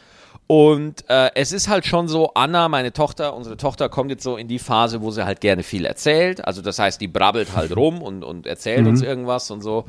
Und 0.47 1.07
äh, 1.07 1.29
es 1.35 1.51
ist 1.51 1.67
halt 1.69 1.85
schon 1.85 2.07
so, 2.07 2.33
Anna, 2.33 2.67
meine 2.67 2.91
Tochter, 2.91 3.35
unsere 3.35 3.57
Tochter 3.57 3.89
kommt 3.89 4.09
jetzt 4.09 4.23
so 4.23 4.37
in 4.37 4.47
die 4.47 4.57
Phase, 4.59 5.03
wo 5.03 5.11
sie 5.11 5.23
halt 5.23 5.39
gerne 5.39 5.61
viel 5.61 5.85
erzählt. 5.85 6.43
Also 6.45 6.63
das 6.63 6.79
heißt, 6.79 6.99
die 6.99 7.07
brabbelt 7.07 7.55
halt 7.55 7.75
rum 7.77 8.01
und, 8.01 8.23
und 8.23 8.47
erzählt 8.47 8.87
uns 8.87 9.03
irgendwas 9.03 9.51
und 9.51 9.61
so. 9.61 9.85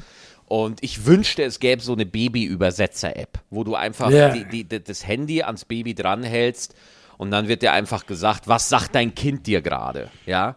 Und 0.47 0.83
ich 0.83 1.07
wünschte, 1.07 1.43
es 1.45 1.61
gäbe 1.61 1.81
so 1.83 1.93
eine 1.95 2.05
Baby-Übersetzer-App, 2.07 3.39
wo 3.51 3.65
du 3.65 3.75
einfach 3.75 4.11
Ja. 4.11 4.31
die, 4.31 4.65
die, 4.65 4.83
das 4.85 5.07
Handy 5.07 5.43
ans 5.43 5.65
Baby 5.65 5.95
dranhältst 5.95 6.75
und 7.19 7.31
dann 7.31 7.49
wird 7.49 7.63
dir 7.63 7.73
einfach 7.73 8.07
gesagt, 8.07 8.49
was 8.49 8.69
sagt 8.69 8.95
dein 8.95 9.15
Kind 9.15 9.47
dir 9.47 9.63
gerade, 9.63 10.11
ja? 10.27 10.57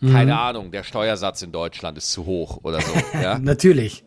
Keine 0.00 0.36
Ahnung, 0.36 0.72
der 0.72 0.82
Steuersatz 0.82 1.42
in 1.42 1.52
Deutschland 1.52 1.96
ist 1.96 2.10
zu 2.10 2.26
hoch 2.26 2.58
oder 2.64 2.80
so, 2.80 2.92
ja? 3.22 3.38
Natürlich. 3.38 4.02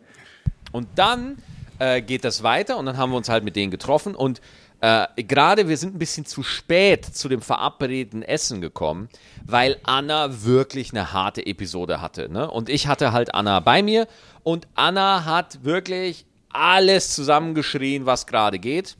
Und 0.74 0.88
dann 0.96 1.38
äh, 1.79 2.01
geht 2.01 2.25
das 2.25 2.44
weiter 2.44 2.77
und 2.77 2.86
dann 2.86 2.98
haben 2.98 3.12
wir 3.12 3.17
uns 3.17 3.29
halt 3.29 3.46
mit 3.46 3.55
denen 3.55 3.72
getroffen 3.72 4.13
und 4.13 4.41
äh, 4.86 5.24
gerade 5.24 5.68
wir 5.68 5.77
sind 5.77 5.96
ein 5.96 6.00
bisschen 6.00 6.25
zu 6.25 6.44
spät 6.44 7.06
zu 7.06 7.27
dem 7.27 7.42
verabredeten 7.42 8.22
Essen 8.22 8.62
gekommen, 8.62 9.10
weil 9.44 9.77
Anna 9.84 10.44
wirklich 10.44 10.92
eine 10.92 11.12
harte 11.12 11.44
Episode 11.44 12.01
hatte. 12.01 12.30
Ne? 12.30 12.50
Und 12.50 12.70
ich 12.70 12.86
hatte 12.86 13.12
halt 13.12 13.34
Anna 13.34 13.62
bei 13.62 13.82
mir 13.82 14.08
und 14.44 14.68
Anna 14.75 15.25
hat 15.25 15.63
wirklich 15.63 16.25
alles 16.50 17.15
zusammengeschrien, 17.15 18.06
was 18.06 18.27
gerade 18.27 18.60
geht. 18.60 18.96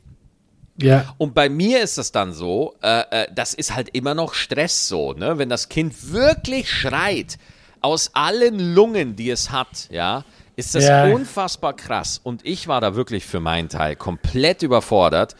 Ja. 0.78 1.14
Und 1.18 1.34
bei 1.34 1.48
mir 1.48 1.80
ist 1.82 1.98
das 1.98 2.10
dann 2.10 2.32
so, 2.32 2.74
äh, 2.82 3.04
äh, 3.10 3.28
das 3.32 3.54
ist 3.54 3.74
halt 3.74 3.88
immer 3.90 4.14
noch 4.14 4.34
Stress 4.34 4.88
so, 4.88 5.12
ne? 5.12 5.38
Wenn 5.38 5.48
das 5.48 5.68
Kind 5.68 6.12
wirklich 6.12 6.68
schreit, 6.70 7.38
aus 7.80 8.10
allen 8.14 8.74
Lungen, 8.74 9.14
die 9.14 9.30
es 9.30 9.52
hat, 9.52 9.88
ja, 9.90 10.24
ist 10.56 10.74
das 10.74 10.84
Ja. 10.84 11.04
unfassbar 11.04 11.74
krass. 11.74 12.20
Und 12.22 12.44
ich 12.44 12.66
war 12.66 12.80
da 12.80 12.96
wirklich 12.96 13.24
für 13.24 13.38
meinen 13.40 13.68
Teil 13.68 13.94
komplett 13.94 14.62
überfordert 14.62 15.36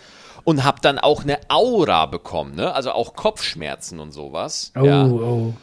und 0.46 0.62
habe 0.62 0.80
dann 0.80 1.00
auch 1.00 1.24
eine 1.24 1.40
Aura 1.48 2.06
bekommen, 2.06 2.54
ne? 2.54 2.72
Also 2.72 2.92
auch 2.92 3.16
Kopfschmerzen 3.16 3.98
und 3.98 4.12
sowas. 4.12 4.72
Oh, 4.78 4.84
ja. 4.84 5.04
oh. 5.04 5.54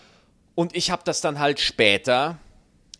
Und 0.55 0.75
ich 0.75 0.91
habe 0.91 1.03
das 1.05 1.21
dann 1.21 1.39
halt 1.39 1.61
später 1.61 2.37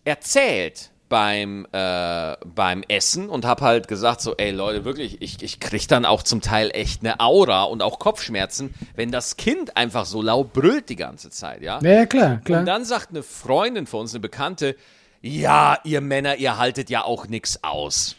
erzählt 0.06 0.92
beim, 1.10 1.68
äh, 1.74 2.38
beim 2.46 2.84
Essen 2.88 3.28
und 3.28 3.44
habe 3.44 3.66
halt 3.66 3.90
gesagt 3.90 4.22
so, 4.22 4.34
ey 4.38 4.52
Leute, 4.52 4.86
wirklich, 4.86 5.22
ich, 5.22 5.44
ich 5.44 5.60
krieg 5.60 5.86
dann 5.90 6.06
auch 6.06 6.24
zum 6.24 6.40
Teil 6.40 6.72
echt 6.74 7.02
eine 7.02 7.20
Aura 7.20 7.64
und 7.64 7.84
auch 7.84 8.00
Kopfschmerzen, 8.00 8.74
wenn 8.96 9.12
das 9.12 9.36
Kind 9.36 9.76
einfach 9.76 10.06
so 10.06 10.22
laut 10.22 10.54
brüllt 10.54 10.88
die 10.88 10.96
ganze 10.96 11.32
Zeit, 11.32 11.62
ja. 11.62 11.82
Ja, 11.82 12.06
klar, 12.06 12.38
klar. 12.38 12.62
Und 12.62 12.66
dann 12.66 12.86
sagt 12.86 13.10
eine 13.10 13.24
Freundin 13.24 13.88
von 13.88 14.00
uns, 14.02 14.14
eine 14.14 14.22
Bekannte, 14.22 14.78
ja, 15.22 15.78
ihr 15.84 16.00
Männer, 16.00 16.38
ihr 16.38 16.58
haltet 16.58 16.90
ja 16.90 17.04
auch 17.04 17.28
nix 17.28 17.60
aus. 17.62 18.16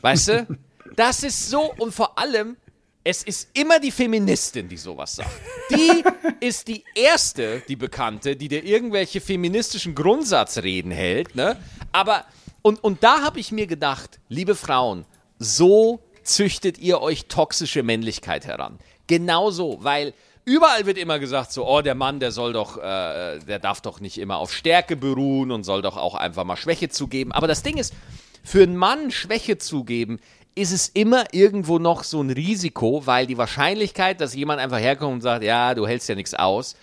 Weißt 0.00 0.28
du? 0.28 0.46
Das 0.96 1.22
ist 1.22 1.50
so 1.50 1.72
und 1.78 1.92
vor 1.92 2.18
allem, 2.18 2.56
es 3.02 3.22
ist 3.22 3.50
immer 3.52 3.78
die 3.80 3.90
Feministin, 3.90 4.68
die 4.68 4.76
sowas 4.76 5.16
sagt. 5.16 5.30
Die 5.70 6.04
ist 6.40 6.68
die 6.68 6.84
erste, 6.94 7.62
die 7.68 7.76
Bekannte, 7.76 8.34
die 8.36 8.48
dir 8.48 8.64
irgendwelche 8.64 9.20
feministischen 9.20 9.94
Grundsatzreden 9.94 10.90
hält, 10.90 11.34
ne? 11.34 11.56
Aber, 11.92 12.24
und, 12.62 12.82
und 12.82 13.02
da 13.02 13.20
habe 13.22 13.40
ich 13.40 13.52
mir 13.52 13.66
gedacht, 13.66 14.20
liebe 14.28 14.54
Frauen, 14.54 15.04
so 15.38 16.00
züchtet 16.22 16.78
ihr 16.78 17.02
euch 17.02 17.26
toxische 17.26 17.82
Männlichkeit 17.82 18.46
heran. 18.46 18.78
Genauso, 19.06 19.78
weil 19.82 20.14
überall 20.46 20.86
wird 20.86 20.96
immer 20.96 21.18
gesagt, 21.18 21.52
so, 21.52 21.68
oh, 21.68 21.82
der 21.82 21.94
Mann, 21.94 22.20
der 22.20 22.32
soll 22.32 22.54
doch, 22.54 22.78
äh, 22.78 23.38
der 23.40 23.58
darf 23.58 23.82
doch 23.82 24.00
nicht 24.00 24.16
immer 24.16 24.38
auf 24.38 24.52
Stärke 24.52 24.96
beruhen 24.96 25.50
und 25.50 25.64
soll 25.64 25.82
doch 25.82 25.98
auch 25.98 26.14
einfach 26.14 26.44
mal 26.44 26.56
Schwäche 26.56 26.88
zugeben. 26.88 27.32
Aber 27.32 27.48
das 27.48 27.62
Ding 27.62 27.76
ist, 27.76 27.92
für 28.42 28.62
einen 28.62 28.76
Mann 28.76 29.10
Schwäche 29.10 29.58
zugeben, 29.58 30.20
ist 30.54 30.72
es 30.72 30.88
immer 30.88 31.24
irgendwo 31.32 31.78
noch 31.78 32.04
so 32.04 32.22
ein 32.22 32.30
Risiko, 32.30 33.06
weil 33.06 33.26
die 33.26 33.38
Wahrscheinlichkeit, 33.38 34.20
dass 34.20 34.34
jemand 34.34 34.60
einfach 34.60 34.78
herkommt 34.78 35.14
und 35.14 35.20
sagt, 35.20 35.44
ja, 35.44 35.74
du 35.74 35.86
hältst 35.86 36.08
ja 36.08 36.14
nichts 36.14 36.34
aus, 36.34 36.76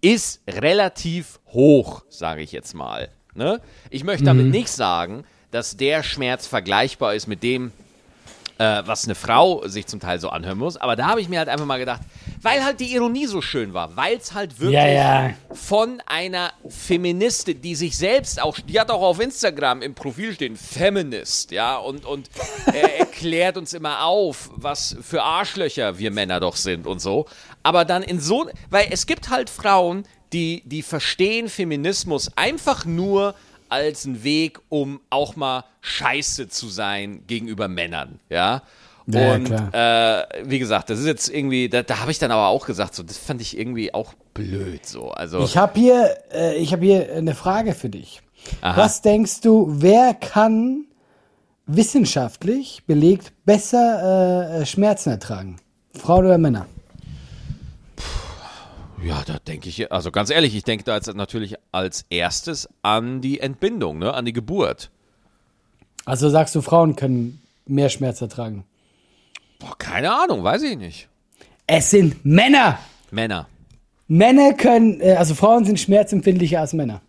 ist 0.00 0.42
relativ 0.48 1.40
hoch, 1.48 2.04
sage 2.08 2.42
ich 2.42 2.52
jetzt 2.52 2.74
mal. 2.74 3.08
Ne? 3.34 3.60
Ich 3.90 4.04
möchte 4.04 4.24
damit 4.24 4.46
nicht 4.46 4.68
sagen, 4.68 5.24
dass 5.50 5.76
der 5.76 6.02
Schmerz 6.02 6.46
vergleichbar 6.46 7.14
ist 7.14 7.26
mit 7.26 7.42
dem, 7.42 7.72
äh, 8.58 8.82
was 8.86 9.04
eine 9.04 9.14
Frau 9.14 9.66
sich 9.66 9.86
zum 9.86 10.00
Teil 10.00 10.20
so 10.20 10.28
anhören 10.28 10.58
muss. 10.58 10.76
Aber 10.76 10.96
da 10.96 11.06
habe 11.06 11.20
ich 11.20 11.28
mir 11.28 11.38
halt 11.38 11.48
einfach 11.48 11.66
mal 11.66 11.78
gedacht, 11.78 12.02
weil 12.40 12.64
halt 12.64 12.80
die 12.80 12.94
Ironie 12.94 13.26
so 13.26 13.40
schön 13.40 13.74
war, 13.74 13.96
weil 13.96 14.16
es 14.16 14.34
halt 14.34 14.60
wirklich 14.60 14.74
Ja, 14.74 14.86
ja. 14.86 15.30
von 15.52 16.02
einer 16.06 16.52
Feministin, 16.68 17.60
die 17.60 17.74
sich 17.74 17.96
selbst 17.96 18.40
auch, 18.40 18.58
die 18.60 18.78
hat 18.78 18.90
auch 18.90 19.02
auf 19.02 19.20
Instagram 19.20 19.82
im 19.82 19.94
Profil 19.94 20.34
stehen, 20.34 20.56
Feminist, 20.56 21.50
ja, 21.50 21.76
und, 21.76 22.04
und 22.04 22.28
er 22.66 22.98
erklärt 23.00 23.56
uns 23.56 23.72
immer 23.72 24.04
auf, 24.04 24.50
was 24.54 24.96
für 25.00 25.22
Arschlöcher 25.22 25.98
wir 25.98 26.10
Männer 26.10 26.40
doch 26.40 26.56
sind 26.56 26.86
und 26.86 27.00
so. 27.00 27.26
Aber 27.62 27.84
dann 27.84 28.02
in 28.02 28.20
so, 28.20 28.48
weil 28.70 28.88
es 28.90 29.06
gibt 29.06 29.30
halt 29.30 29.50
Frauen, 29.50 30.04
die, 30.32 30.62
die 30.66 30.82
verstehen 30.82 31.48
Feminismus 31.48 32.30
einfach 32.36 32.84
nur 32.84 33.34
als 33.68 34.06
einen 34.06 34.24
Weg, 34.24 34.60
um 34.68 35.00
auch 35.10 35.36
mal 35.36 35.64
scheiße 35.80 36.48
zu 36.48 36.68
sein 36.68 37.22
gegenüber 37.26 37.68
Männern, 37.68 38.20
ja. 38.28 38.62
Ja, 39.06 39.34
und 39.34 39.50
äh, 39.50 40.48
wie 40.48 40.58
gesagt, 40.58 40.88
das 40.88 40.98
ist 40.98 41.06
jetzt 41.06 41.28
irgendwie, 41.28 41.68
da, 41.68 41.82
da 41.82 42.00
habe 42.00 42.10
ich 42.10 42.18
dann 42.18 42.30
aber 42.30 42.46
auch 42.48 42.64
gesagt, 42.64 42.94
so, 42.94 43.02
das 43.02 43.18
fand 43.18 43.42
ich 43.42 43.58
irgendwie 43.58 43.92
auch 43.92 44.14
blöd, 44.32 44.86
so. 44.86 45.10
Also, 45.10 45.40
Ich 45.40 45.58
habe 45.58 45.78
hier, 45.78 46.16
äh, 46.32 46.56
ich 46.56 46.72
habe 46.72 46.86
hier 46.86 47.12
eine 47.14 47.34
Frage 47.34 47.74
für 47.74 47.90
dich. 47.90 48.22
Aha. 48.62 48.78
Was 48.78 49.02
denkst 49.02 49.42
du, 49.42 49.66
wer 49.68 50.14
kann 50.14 50.86
wissenschaftlich 51.66 52.82
belegt 52.86 53.32
besser 53.44 54.60
äh, 54.60 54.66
Schmerzen 54.66 55.10
ertragen? 55.10 55.56
Frauen 55.94 56.24
oder 56.24 56.38
Männer? 56.38 56.66
Ja, 59.04 59.22
da 59.26 59.38
denke 59.38 59.68
ich, 59.68 59.92
also 59.92 60.10
ganz 60.10 60.30
ehrlich, 60.30 60.54
ich 60.54 60.64
denke 60.64 60.84
da 60.84 60.96
jetzt 60.96 61.12
natürlich 61.14 61.56
als 61.72 62.04
erstes 62.10 62.68
an 62.82 63.20
die 63.20 63.40
Entbindung, 63.40 63.98
ne, 63.98 64.12
an 64.14 64.24
die 64.24 64.32
Geburt. 64.32 64.90
Also 66.04 66.28
sagst 66.28 66.54
du, 66.54 66.60
Frauen 66.62 66.96
können 66.96 67.40
mehr 67.66 67.88
Schmerz 67.88 68.20
ertragen? 68.20 68.64
Boah, 69.58 69.76
keine 69.78 70.12
Ahnung, 70.12 70.44
weiß 70.44 70.62
ich 70.62 70.76
nicht. 70.76 71.08
Es 71.66 71.90
sind 71.90 72.24
Männer. 72.24 72.78
Männer. 73.10 73.48
Männer 74.06 74.52
können, 74.52 75.00
äh, 75.00 75.14
also 75.14 75.34
Frauen 75.34 75.64
sind 75.64 75.80
schmerzempfindlicher 75.80 76.60
als 76.60 76.72
Männer. 76.74 77.00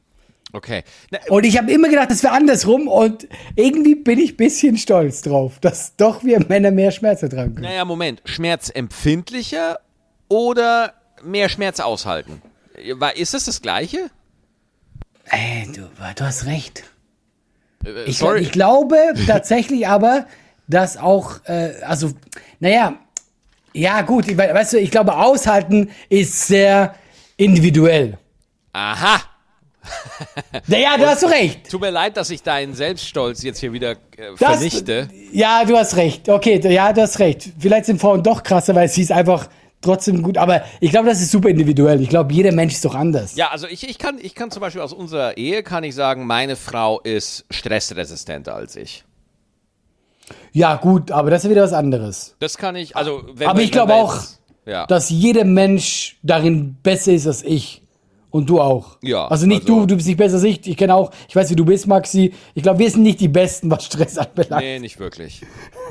Okay. 0.54 0.84
Na, 1.12 1.20
Und 1.30 1.46
ich 1.46 1.58
habe 1.58 1.70
immer 1.72 1.90
gedacht, 1.90 2.10
das 2.10 2.24
wäre 2.24 2.34
andersrum 2.34 2.88
und 2.88 3.28
irgendwie 3.58 3.96
bin 3.96 4.20
ich 4.20 4.34
ein 4.34 4.38
bisschen 4.38 4.78
stolz 4.78 5.22
drauf, 5.22 5.60
dass 5.60 5.98
doch 5.98 6.24
wir 6.24 6.40
Männer 6.48 6.72
mehr 6.72 6.92
Schmerz 6.92 7.22
ertragen 7.24 7.56
können. 7.56 7.68
naja, 7.68 7.84
Moment. 7.84 8.22
Schmerzempfindlicher 8.24 9.80
oder 10.30 10.94
mehr 11.26 11.50
Schmerz 11.50 11.80
aushalten? 11.80 12.42
Ist 13.16 13.34
das 13.34 13.46
das 13.46 13.62
Gleiche? 13.62 14.10
Ey, 15.26 15.68
du, 15.74 15.82
du 16.16 16.24
hast 16.26 16.46
recht. 16.46 16.84
Äh, 17.86 18.04
Ich, 18.06 18.18
sorry. 18.20 18.42
ich 18.42 18.52
glaube 18.52 18.96
tatsächlich 19.28 19.88
aber, 19.88 20.28
dass 20.68 20.98
auch, 20.98 21.40
äh, 21.46 21.74
also, 21.82 22.12
naja, 22.60 22.96
ja 23.74 24.02
gut, 24.02 24.28
ich, 24.28 24.38
we- 24.38 24.54
weißt 24.54 24.74
du, 24.74 24.80
ich 24.80 24.92
glaube, 24.92 25.16
aushalten 25.18 25.90
ist 26.10 26.48
sehr 26.48 26.96
individuell. 27.38 28.18
Aha. 28.74 29.22
Naja, 30.68 30.98
du 30.98 31.06
hast 31.06 31.22
du 31.22 31.28
recht. 31.28 31.70
Tut 31.70 31.82
mir 31.82 31.92
leid, 31.92 32.18
dass 32.18 32.32
ich 32.32 32.42
deinen 32.42 32.74
Selbststolz 32.74 33.44
jetzt 33.44 33.60
hier 33.60 33.72
wieder 33.72 33.92
äh, 33.92 34.32
Das, 34.40 34.56
vernichte. 34.56 35.10
Ja, 35.32 35.64
du 35.64 35.78
hast 35.78 35.96
recht. 35.96 36.28
Okay, 36.28 36.60
ja, 36.74 36.92
du 36.92 37.02
hast 37.04 37.20
recht. 37.20 37.50
Vielleicht 37.60 37.86
sind 37.86 38.02
Frauen 38.02 38.24
doch 38.24 38.42
krasser, 38.42 38.74
weil 38.74 38.88
sie 38.90 39.04
ist 39.04 39.12
einfach 39.12 39.48
trotzdem 39.86 40.22
gut. 40.22 40.38
Aber 40.38 40.64
ich 40.82 40.92
glaube, 40.92 41.08
das 41.08 41.22
ist 41.22 41.32
super 41.32 41.48
individuell. 41.50 42.02
Ich 42.02 42.10
glaube, 42.10 42.34
jeder 42.34 42.52
Mensch 42.52 42.74
ist 42.74 42.84
doch 42.84 42.96
anders. 42.96 43.36
Ja, 43.36 43.52
also 43.52 43.68
ich, 43.68 43.88
ich, 43.88 43.98
kann, 43.98 44.18
ich 44.22 44.36
kann 44.36 44.52
zum 44.52 44.60
Beispiel 44.62 44.82
aus 44.82 44.92
unserer 44.94 45.38
Ehe 45.38 45.64
kann 45.64 45.84
ich 45.86 45.96
sagen, 45.96 46.26
meine 46.28 46.56
Frau 46.58 47.00
ist 47.00 47.46
stressresistenter 47.50 48.54
als 48.56 48.76
ich. 48.76 49.06
Ja, 50.52 50.76
gut, 50.78 51.12
aber 51.12 51.30
das 51.30 51.44
ist 51.44 51.50
wieder 51.52 51.64
was 51.64 51.74
anderes. 51.74 52.36
Das 52.40 52.58
kann 52.58 52.76
ich, 52.76 52.96
also 52.96 53.24
wenn 53.34 53.48
Aber 53.48 53.60
wir- 53.60 53.66
ich 53.66 53.72
glaube 53.72 53.94
auch, 53.94 54.18
ja. 54.66 54.86
dass 54.88 55.10
jeder 55.10 55.46
Mensch 55.46 56.18
darin 56.24 56.76
besser 56.82 57.12
ist 57.14 57.28
als 57.28 57.44
ich. 57.44 57.82
Und 58.32 58.50
du 58.50 58.60
auch. 58.60 58.98
Ja, 59.02 59.28
Also 59.30 59.46
nicht 59.46 59.62
also- 59.62 59.82
du, 59.82 59.86
du 59.86 59.96
bist 59.96 60.08
nicht 60.10 60.18
besser 60.18 60.36
als 60.36 60.44
ich. 60.44 60.68
Ich 60.68 60.76
kenne 60.76 60.94
auch, 60.94 61.12
ich 61.30 61.36
weiß, 61.38 61.52
wie 61.52 61.56
du 61.56 61.64
bist, 61.64 61.88
Maxi. 61.88 62.34
Ich 62.54 62.64
glaube, 62.64 62.80
wir 62.80 62.90
sind 62.92 63.04
nicht 63.04 63.22
die 63.22 63.30
Besten, 63.30 63.72
was 63.72 63.86
Stress 63.86 64.18
anbelangt. 64.18 64.62
Nee, 64.62 64.80
nicht 64.80 65.00
wirklich. 65.00 65.42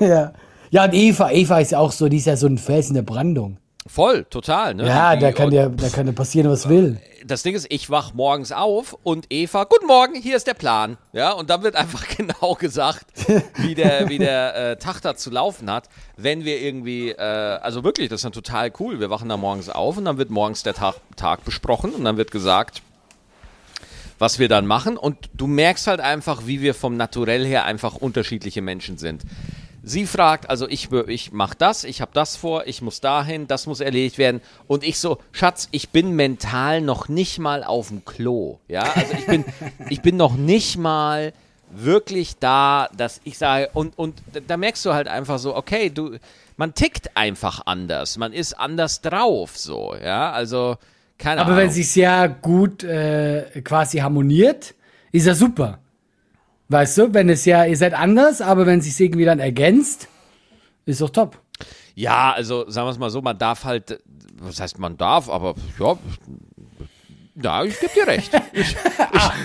Ja. 0.00 0.32
Ja, 0.70 0.84
und 0.84 0.92
Eva, 0.92 1.30
Eva 1.30 1.60
ist 1.60 1.70
ja 1.72 1.78
auch 1.78 1.92
so, 1.92 2.08
die 2.08 2.16
ist 2.18 2.26
ja 2.26 2.36
so 2.36 2.46
ein 2.46 2.58
Fels 2.58 2.88
in 2.88 2.94
der 2.96 3.02
Brandung. 3.02 3.56
Voll, 3.87 4.25
total. 4.25 4.75
Ne? 4.75 4.87
Ja, 4.87 5.14
da 5.14 5.31
kann 5.31 5.53
ja, 5.53 5.69
da 5.69 5.91
kann 5.91 6.07
ja 6.07 6.12
passieren, 6.14 6.50
was 6.50 6.71
will. 6.71 7.00
Das 7.23 7.43
Ding 7.43 7.55
ist, 7.55 7.67
ich 7.69 7.91
wach 7.91 8.14
morgens 8.14 8.50
auf 8.50 8.97
und 9.03 9.26
Eva, 9.29 9.64
guten 9.64 9.87
Morgen, 9.87 10.14
hier 10.14 10.37
ist 10.37 10.47
der 10.47 10.55
Plan. 10.55 10.97
Ja, 11.12 11.33
und 11.33 11.50
dann 11.50 11.62
wird 11.62 11.76
einfach 11.76 12.07
genau 12.17 12.55
gesagt, 12.55 13.05
wie 13.59 13.75
der, 13.75 14.09
wie 14.09 14.17
der 14.17 14.55
äh, 14.71 14.76
Tag 14.79 15.03
da 15.03 15.17
zu 15.17 15.31
laufen 15.31 15.71
hat. 15.71 15.91
Wenn 16.17 16.47
wir 16.47 16.62
irgendwie, 16.62 17.11
äh, 17.11 17.21
also 17.21 17.85
wirklich, 17.85 18.09
das 18.09 18.21
ist 18.21 18.25
dann 18.25 18.33
total 18.33 18.73
cool. 18.81 19.00
Wir 19.00 19.11
wachen 19.11 19.29
da 19.29 19.37
morgens 19.37 19.69
auf 19.69 19.99
und 19.99 20.07
dann 20.07 20.17
wird 20.17 20.31
morgens 20.31 20.62
der 20.62 20.73
Tag, 20.75 20.95
Tag 21.17 21.45
besprochen 21.45 21.93
und 21.93 22.05
dann 22.05 22.17
wird 22.17 22.31
gesagt, 22.31 22.81
was 24.19 24.38
wir 24.38 24.49
dann 24.49 24.67
machen. 24.67 24.97
Und 24.97 25.29
du 25.35 25.47
merkst 25.47 25.87
halt 25.88 26.00
einfach, 26.00 26.47
wie 26.47 26.62
wir 26.62 26.75
vom 26.75 26.97
Naturell 26.97 27.45
her 27.45 27.67
einfach 27.67 27.97
unterschiedliche 27.97 28.62
Menschen 28.62 28.97
sind. 28.97 29.25
Sie 29.87 30.07
fragt, 30.07 30.49
also 30.49 30.67
ich, 30.69 30.91
ich 30.93 31.33
mache 31.33 31.55
das, 31.59 31.85
ich 31.85 32.00
habe 32.00 32.11
das 32.14 32.37
vor, 32.37 32.67
ich 32.67 32.81
muss 32.81 33.00
dahin, 33.00 33.47
das 33.47 33.67
muss 33.67 33.81
erledigt 33.81 34.17
werden. 34.17 34.41
Und 34.67 34.83
ich 34.83 34.99
so, 34.99 35.19
Schatz, 35.33 35.69
ich 35.73 35.91
bin 35.91 36.12
mental 36.12 36.81
noch 36.81 37.09
nicht 37.09 37.38
mal 37.38 37.62
auf 37.62 37.88
dem 37.88 38.05
Klo. 38.05 38.59
Ja, 38.67 38.85
also 38.95 39.12
ich 39.12 39.26
bin, 39.26 39.45
ich 39.91 40.00
bin 40.00 40.17
noch 40.17 40.37
nicht 40.37 40.79
mal 40.79 41.35
wirklich 41.71 42.38
da, 42.38 42.88
dass 42.97 43.21
ich 43.25 43.37
sage, 43.37 43.69
und, 43.75 43.99
und 43.99 44.23
da 44.47 44.57
merkst 44.57 44.85
du 44.87 44.95
halt 44.95 45.09
einfach 45.09 45.38
so, 45.38 45.55
okay, 45.55 45.91
du, 45.91 46.17
man 46.57 46.75
tickt 46.75 47.17
einfach 47.17 47.62
anders, 47.67 48.17
man 48.17 48.33
ist 48.33 48.55
anders 48.55 49.00
drauf, 49.00 49.57
so, 49.59 49.95
ja, 50.03 50.31
also, 50.33 50.76
keine 51.19 51.41
Aber 51.41 51.50
Ahnung. 51.50 51.64
wenn 51.64 51.71
sich's 51.71 51.95
ja 51.95 52.26
gut 52.26 52.85
äh, 52.85 53.61
quasi 53.62 53.99
harmoniert, 53.99 54.75
ist 55.12 55.26
ja 55.26 55.35
super. 55.35 55.79
Weißt 56.75 56.99
du, 56.99 57.14
wenn 57.14 57.28
es 57.28 57.45
ja, 57.45 57.64
ihr 57.66 57.76
seid 57.76 57.95
anders, 57.95 58.40
aber 58.40 58.66
wenn 58.66 58.81
es 58.81 58.87
sich 58.87 59.00
irgendwie 59.00 59.25
dann 59.25 59.38
ergänzt, 59.38 60.09
ist 60.87 61.00
doch 61.00 61.11
top. 61.11 61.40
Ja, 61.95 62.33
also 62.33 62.69
sagen 62.69 62.88
wir 62.88 62.90
es 62.90 62.99
mal 62.99 63.11
so, 63.11 63.23
man 63.23 63.38
darf 63.38 63.62
halt, 63.62 64.02
was 64.40 64.59
heißt 64.59 64.81
man 64.81 64.97
darf, 64.97 65.28
aber 65.28 65.54
ja, 65.78 65.97
ja, 67.40 67.62
ich 67.62 67.78
gebe 67.78 67.93
dir 67.95 68.07
recht. 68.09 68.33
Ich, 68.52 68.76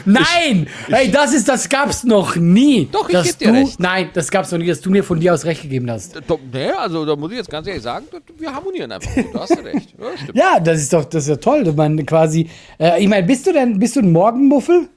Nein! 0.05 0.67
hey, 0.88 1.12
das 1.12 1.33
ist, 1.33 1.48
das 1.48 1.69
gab's 1.69 2.03
noch 2.03 2.36
nie. 2.36 2.88
Doch, 2.91 3.09
ich 3.09 3.13
dass 3.13 3.27
geb 3.27 3.38
dir 3.38 3.48
du, 3.53 3.59
recht. 3.59 3.79
Nein, 3.79 4.09
das 4.13 4.31
gab's 4.31 4.51
noch 4.51 4.57
nie, 4.57 4.67
dass 4.67 4.81
du 4.81 4.89
mir 4.89 5.03
von 5.03 5.19
dir 5.19 5.33
aus 5.36 5.45
recht 5.45 5.62
gegeben 5.62 5.89
hast. 5.91 6.19
doch, 6.27 6.39
nee, 6.51 6.71
also 6.71 7.05
da 7.05 7.15
muss 7.15 7.29
ich 7.29 7.38
jetzt 7.38 7.51
ganz 7.51 7.67
ehrlich 7.67 7.83
sagen, 7.83 8.05
wir 8.39 8.51
harmonieren 8.51 8.91
einfach 8.91 9.12
du 9.13 9.39
hast 9.39 9.51
ja 9.51 9.62
recht. 9.62 9.93
Ja. 10.33 10.55
Ja, 10.55 10.59
das 10.59 10.79
ist 10.79 10.93
doch, 10.93 11.05
das 11.05 11.24
ist 11.24 11.29
ja 11.29 11.36
toll, 11.36 11.63
dass 11.63 11.75
man 11.75 12.03
quasi, 12.07 12.50
äh, 12.79 13.01
ich 13.01 13.07
meine, 13.07 13.25
bist 13.27 13.45
du 13.45 13.53
denn, 13.53 13.77
bist 13.77 13.95
du 13.95 14.00
ein 14.00 14.12
Morgenmuffel? 14.12 14.89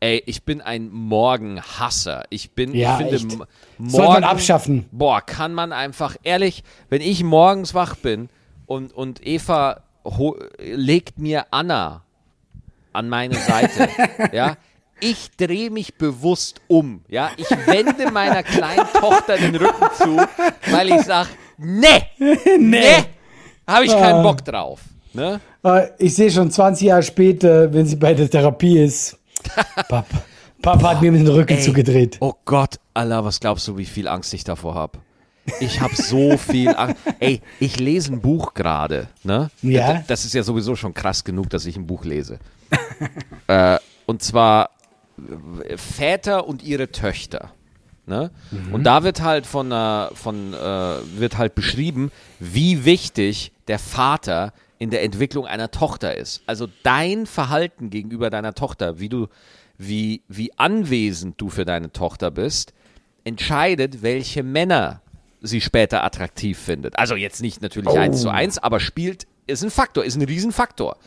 Ey, 0.00 0.22
ich 0.26 0.42
bin 0.44 0.60
ein 0.60 0.90
Morgenhasser. 0.90 2.24
Ich 2.30 2.50
bin, 2.50 2.74
Ja, 2.74 2.92
ich 2.92 2.96
finde, 2.98 3.14
echt. 3.16 3.32
M- 3.78 3.88
Sollte 3.88 4.12
man 4.12 4.24
abschaffen. 4.24 4.86
Boah, 4.92 5.20
kann 5.20 5.54
man 5.54 5.72
einfach, 5.72 6.16
ehrlich, 6.24 6.62
wenn 6.90 7.00
ich 7.00 7.24
morgens 7.24 7.74
wach 7.74 7.96
bin 7.96 8.28
und, 8.66 8.92
und 8.92 9.26
Eva 9.26 9.80
legt 10.58 11.18
mir 11.18 11.46
Anna 11.50 12.02
an 12.92 13.08
meine 13.08 13.34
Seite, 13.36 13.88
ja, 14.32 14.56
ich 15.00 15.30
drehe 15.36 15.70
mich 15.70 15.94
bewusst 15.96 16.60
um, 16.68 17.02
ja, 17.08 17.30
ich 17.36 17.50
wende 17.66 18.10
meiner 18.12 18.42
kleinen 18.42 18.86
Tochter 18.92 19.36
den 19.38 19.56
Rücken 19.56 19.86
zu, 19.96 20.16
weil 20.70 20.90
ich 20.90 21.02
sag, 21.02 21.28
nee, 21.58 22.04
nee, 22.58 23.04
habe 23.66 23.86
ich 23.86 23.92
keinen 23.92 24.20
Ah. 24.20 24.22
Bock 24.22 24.44
drauf, 24.44 24.80
ne? 25.14 25.40
Äh, 25.64 25.88
ich 25.98 26.14
sehe 26.14 26.30
schon 26.30 26.50
20 26.50 26.86
Jahre 26.88 27.02
später, 27.02 27.72
wenn 27.72 27.86
sie 27.86 27.96
bei 27.96 28.12
der 28.14 28.28
Therapie 28.30 28.78
ist. 28.78 29.18
Papa, 29.88 30.06
Papa 30.62 30.90
hat 30.90 31.02
mir 31.02 31.12
mit 31.12 31.26
dem 31.26 31.34
Rücken 31.34 31.56
Ey, 31.56 31.62
zugedreht. 31.62 32.16
Oh 32.20 32.34
Gott, 32.44 32.78
Allah, 32.94 33.24
was 33.24 33.40
glaubst 33.40 33.68
du, 33.68 33.76
wie 33.76 33.84
viel 33.84 34.08
Angst 34.08 34.32
ich 34.34 34.44
davor 34.44 34.74
habe? 34.74 34.98
Ich 35.60 35.80
habe 35.80 35.94
so 35.94 36.38
viel 36.38 36.74
Angst. 36.74 36.96
Ey, 37.20 37.42
ich 37.60 37.78
lese 37.78 38.12
ein 38.12 38.20
Buch 38.20 38.54
gerade, 38.54 39.08
ne? 39.24 39.50
Ja. 39.62 40.02
Das 40.06 40.24
ist 40.24 40.34
ja 40.34 40.42
sowieso 40.42 40.74
schon 40.74 40.94
krass 40.94 41.24
genug, 41.24 41.50
dass 41.50 41.66
ich 41.66 41.76
ein 41.76 41.86
Buch 41.86 42.04
lese. 42.04 42.38
äh, 43.46 43.78
und 44.06 44.22
zwar 44.22 44.70
äh, 45.68 45.76
Väter 45.76 46.46
und 46.46 46.62
ihre 46.62 46.90
Töchter. 46.90 47.50
Ne? 48.06 48.30
Und 48.70 48.84
da 48.84 49.02
wird 49.02 49.22
halt 49.22 49.46
von, 49.46 49.72
äh, 49.72 50.14
von 50.14 50.52
äh, 50.52 50.56
wird 51.18 51.38
halt 51.38 51.54
beschrieben, 51.54 52.12
wie 52.38 52.84
wichtig 52.84 53.52
der 53.66 53.78
Vater 53.78 54.52
in 54.84 54.90
der 54.90 55.02
Entwicklung 55.02 55.46
einer 55.46 55.70
Tochter 55.70 56.14
ist. 56.14 56.42
Also 56.44 56.68
dein 56.82 57.24
Verhalten 57.24 57.88
gegenüber 57.88 58.28
deiner 58.28 58.52
Tochter, 58.52 59.00
wie 59.00 59.08
du, 59.08 59.28
wie, 59.78 60.22
wie 60.28 60.52
anwesend 60.58 61.40
du 61.40 61.48
für 61.48 61.64
deine 61.64 61.90
Tochter 61.90 62.30
bist, 62.30 62.74
entscheidet, 63.24 64.02
welche 64.02 64.42
Männer 64.42 65.00
sie 65.40 65.62
später 65.62 66.04
attraktiv 66.04 66.58
findet. 66.58 66.98
Also 66.98 67.16
jetzt 67.16 67.40
nicht 67.40 67.62
natürlich 67.62 67.98
eins 67.98 68.20
zu 68.20 68.28
eins, 68.28 68.58
aber 68.58 68.78
spielt, 68.78 69.26
ist 69.46 69.64
ein 69.64 69.70
Faktor, 69.70 70.04
ist 70.04 70.16
ein 70.16 70.22
Riesenfaktor. 70.22 70.98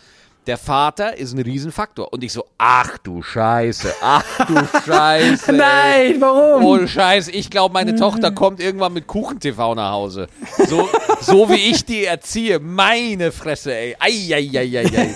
Der 0.48 0.58
Vater 0.58 1.16
ist 1.16 1.34
ein 1.34 1.40
Riesenfaktor. 1.40 2.12
Und 2.12 2.24
ich 2.24 2.34
so, 2.34 2.46
ach 2.58 2.98
du 3.00 3.22
Scheiße, 3.22 3.94
ach 4.02 4.24
du 4.48 4.56
Scheiße. 4.86 5.54
Nein, 5.54 6.16
warum? 6.20 6.66
Ohne 6.66 6.88
Scheiß, 6.88 7.28
ich 7.28 7.52
glaube, 7.52 7.74
meine 7.74 7.96
Tochter 7.96 8.32
kommt 8.32 8.60
irgendwann 8.60 8.94
mit 8.94 9.06
Kuchen-TV 9.06 9.76
nach 9.76 9.92
Hause. 9.92 10.30
So, 10.68 10.90
so 11.22 11.50
wie 11.50 11.72
ich 11.72 11.86
die 11.86 12.06
erziehe. 12.06 12.60
Meine 12.60 13.32
Fresse, 13.32 13.76
ey. 13.76 13.96
Eieieiei. 14.00 14.86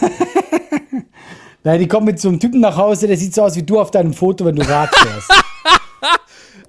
Nein, 1.63 1.79
die 1.79 1.87
kommt 1.87 2.07
mit 2.07 2.19
so 2.19 2.29
einem 2.29 2.39
Typen 2.39 2.59
nach 2.59 2.75
Hause, 2.75 3.07
der 3.07 3.17
sieht 3.17 3.35
so 3.35 3.43
aus 3.43 3.55
wie 3.55 3.63
du 3.63 3.79
auf 3.79 3.91
deinem 3.91 4.13
Foto, 4.13 4.45
wenn 4.45 4.55
du 4.55 4.67
Rad 4.67 4.95
fährst. 4.95 5.31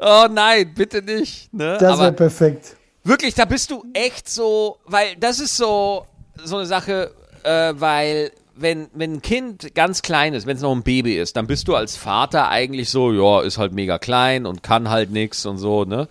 Oh 0.05 0.27
nein, 0.29 0.73
bitte 0.75 1.01
nicht. 1.01 1.55
Ne? 1.55 1.77
Das 1.79 2.01
wäre 2.01 2.13
perfekt. 2.13 2.77
wirklich, 3.05 3.35
da 3.35 3.45
bist 3.45 3.71
du 3.71 3.85
echt 3.93 4.29
so, 4.29 4.79
weil 4.85 5.15
das 5.15 5.39
ist 5.39 5.57
so, 5.57 6.07
so 6.43 6.57
eine 6.57 6.67
Sache, 6.67 7.13
äh, 7.45 7.73
weil 7.77 8.33
wenn, 8.57 8.89
wenn 8.95 9.15
ein 9.15 9.23
Kind 9.23 9.77
ganz 9.77 10.03
klein 10.03 10.35
ist, 10.35 10.45
wenn 10.45 10.57
es 10.57 10.63
noch 10.63 10.73
ein 10.73 10.83
Baby 10.83 11.17
ist, 11.19 11.37
dann 11.37 11.47
bist 11.47 11.69
du 11.69 11.77
als 11.77 11.97
Vater 11.97 12.49
eigentlich 12.49 12.91
so, 12.91 13.13
ja, 13.13 13.43
ist 13.43 13.59
halt 13.59 13.75
mega 13.75 13.99
klein 13.99 14.45
und 14.45 14.65
kann 14.65 14.91
halt 14.91 15.13
nix 15.13 15.47
und 15.47 15.59
so, 15.59 15.85
ne? 15.85 16.09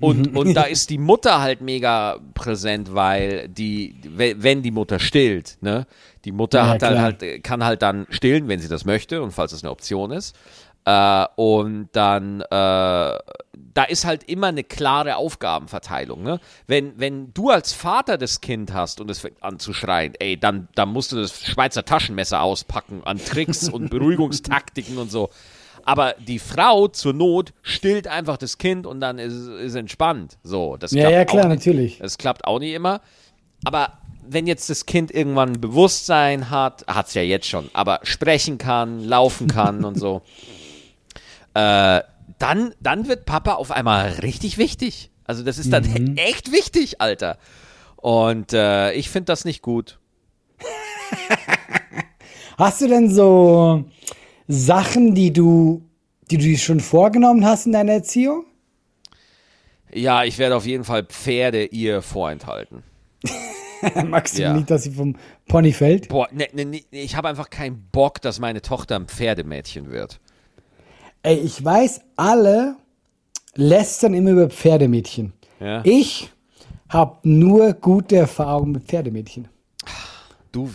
Und, 0.00 0.36
und 0.36 0.54
da 0.54 0.62
ist 0.64 0.90
die 0.90 0.98
Mutter 0.98 1.40
halt 1.40 1.60
mega 1.60 2.18
präsent, 2.34 2.94
weil 2.94 3.48
die, 3.48 3.94
we- 4.04 4.34
wenn 4.38 4.62
die 4.62 4.70
Mutter 4.70 4.98
stillt, 4.98 5.58
ne? 5.60 5.86
Die 6.24 6.32
Mutter 6.32 6.58
Ja, 6.60 6.68
hat 6.68 6.82
dann 6.82 7.00
halt, 7.00 7.44
kann 7.44 7.64
halt 7.64 7.82
dann 7.82 8.06
stillen, 8.10 8.48
wenn 8.48 8.60
sie 8.60 8.68
das 8.68 8.84
möchte 8.84 9.22
und 9.22 9.30
falls 9.32 9.52
das 9.52 9.62
eine 9.62 9.70
Option 9.70 10.10
ist. 10.10 10.36
Äh, 10.86 11.26
und 11.36 11.88
dann, 11.92 12.40
äh, 12.40 12.44
da 12.48 13.84
ist 13.88 14.04
halt 14.06 14.24
immer 14.24 14.46
eine 14.48 14.64
klare 14.64 15.16
Aufgabenverteilung. 15.16 16.22
Ne? 16.22 16.40
Wenn, 16.66 16.98
wenn 16.98 17.32
du 17.34 17.50
als 17.50 17.72
Vater 17.74 18.16
das 18.18 18.40
Kind 18.40 18.72
hast 18.72 19.00
und 19.00 19.10
es 19.10 19.18
fängt 19.20 19.42
an 19.42 19.58
zu 19.58 19.72
schreien, 19.74 20.14
ey, 20.18 20.38
dann, 20.38 20.68
dann 20.74 20.88
musst 20.90 21.12
du 21.12 21.16
das 21.16 21.42
Schweizer 21.42 21.84
Taschenmesser 21.84 22.40
auspacken 22.42 23.02
an 23.04 23.18
Tricks 23.18 23.68
und 23.68 23.90
Beruhigungstaktiken 23.90 24.96
und 24.98 25.10
so. 25.10 25.28
Aber 25.84 26.14
die 26.18 26.38
Frau 26.38 26.88
zur 26.88 27.12
Not 27.12 27.52
stillt 27.62 28.08
einfach 28.08 28.36
das 28.36 28.58
Kind 28.58 28.86
und 28.86 29.00
dann 29.00 29.18
ist 29.18 29.48
ist 29.48 29.74
entspannt. 29.74 30.38
So, 30.42 30.76
das 30.76 30.92
Ja, 30.92 31.02
klappt 31.02 31.14
ja, 31.14 31.24
klar, 31.24 31.48
natürlich. 31.48 31.98
Das 31.98 32.18
klappt 32.18 32.44
auch 32.46 32.58
nicht 32.58 32.74
immer. 32.74 33.00
Aber 33.64 33.92
wenn 34.26 34.46
jetzt 34.46 34.70
das 34.70 34.86
Kind 34.86 35.10
irgendwann 35.10 35.54
ein 35.54 35.60
Bewusstsein 35.60 36.50
hat, 36.50 36.84
hat 36.86 37.08
es 37.08 37.14
ja 37.14 37.22
jetzt 37.22 37.48
schon, 37.48 37.68
aber 37.72 38.00
sprechen 38.04 38.58
kann, 38.58 39.04
laufen 39.04 39.48
kann 39.48 39.84
und 39.84 39.98
so, 39.98 40.22
äh, 41.54 42.00
dann, 42.38 42.74
dann 42.80 43.08
wird 43.08 43.26
Papa 43.26 43.54
auf 43.54 43.70
einmal 43.70 44.08
richtig 44.22 44.56
wichtig. 44.56 45.10
Also 45.24 45.42
das 45.44 45.58
ist 45.58 45.72
dann 45.72 45.84
Mhm. 45.84 46.12
echt 46.16 46.52
wichtig, 46.52 47.00
Alter. 47.00 47.38
Und 47.96 48.52
äh, 48.52 48.92
ich 48.92 49.10
finde 49.10 49.26
das 49.26 49.44
nicht 49.44 49.62
gut. 49.62 49.98
Hast 52.58 52.80
du 52.80 52.88
denn 52.88 53.12
so 53.12 53.84
Sachen, 54.52 55.14
die 55.14 55.32
du, 55.32 55.82
die 56.30 56.36
du 56.36 56.42
dir 56.42 56.58
schon 56.58 56.80
vorgenommen 56.80 57.44
hast 57.44 57.66
in 57.66 57.72
deiner 57.72 57.92
Erziehung? 57.92 58.44
Ja, 59.92 60.24
ich 60.24 60.38
werde 60.38 60.56
auf 60.56 60.66
jeden 60.66 60.82
Fall 60.84 61.04
Pferde 61.04 61.64
ihr 61.66 62.02
vorenthalten. 62.02 62.82
Magst 64.06 64.36
du 64.38 64.42
Ja. 64.42 64.52
nicht, 64.52 64.68
dass 64.70 64.82
sie 64.84 64.90
vom 64.90 65.14
Pony 65.46 65.72
fällt? 65.72 66.08
Boah, 66.08 66.28
ne, 66.32 66.48
ne, 66.52 66.64
ne, 66.64 66.82
ich 66.90 67.14
habe 67.16 67.28
einfach 67.28 67.48
keinen 67.48 67.88
Bock, 67.92 68.20
dass 68.20 68.40
meine 68.40 68.60
Tochter 68.60 68.96
ein 68.96 69.06
Pferdemädchen 69.06 69.90
wird. 69.90 70.18
Ey, 71.22 71.36
ich 71.36 71.64
weiß, 71.64 72.00
alle 72.16 72.76
lästern 73.54 74.14
immer 74.14 74.30
über 74.30 74.50
Pferdemädchen. 74.50 75.32
Ja. 75.60 75.82
Ich 75.84 76.30
habe 76.88 77.18
nur 77.28 77.72
gute 77.74 78.16
Erfahrungen 78.16 78.72
mit 78.72 78.84
Pferdemädchen. 78.84 79.48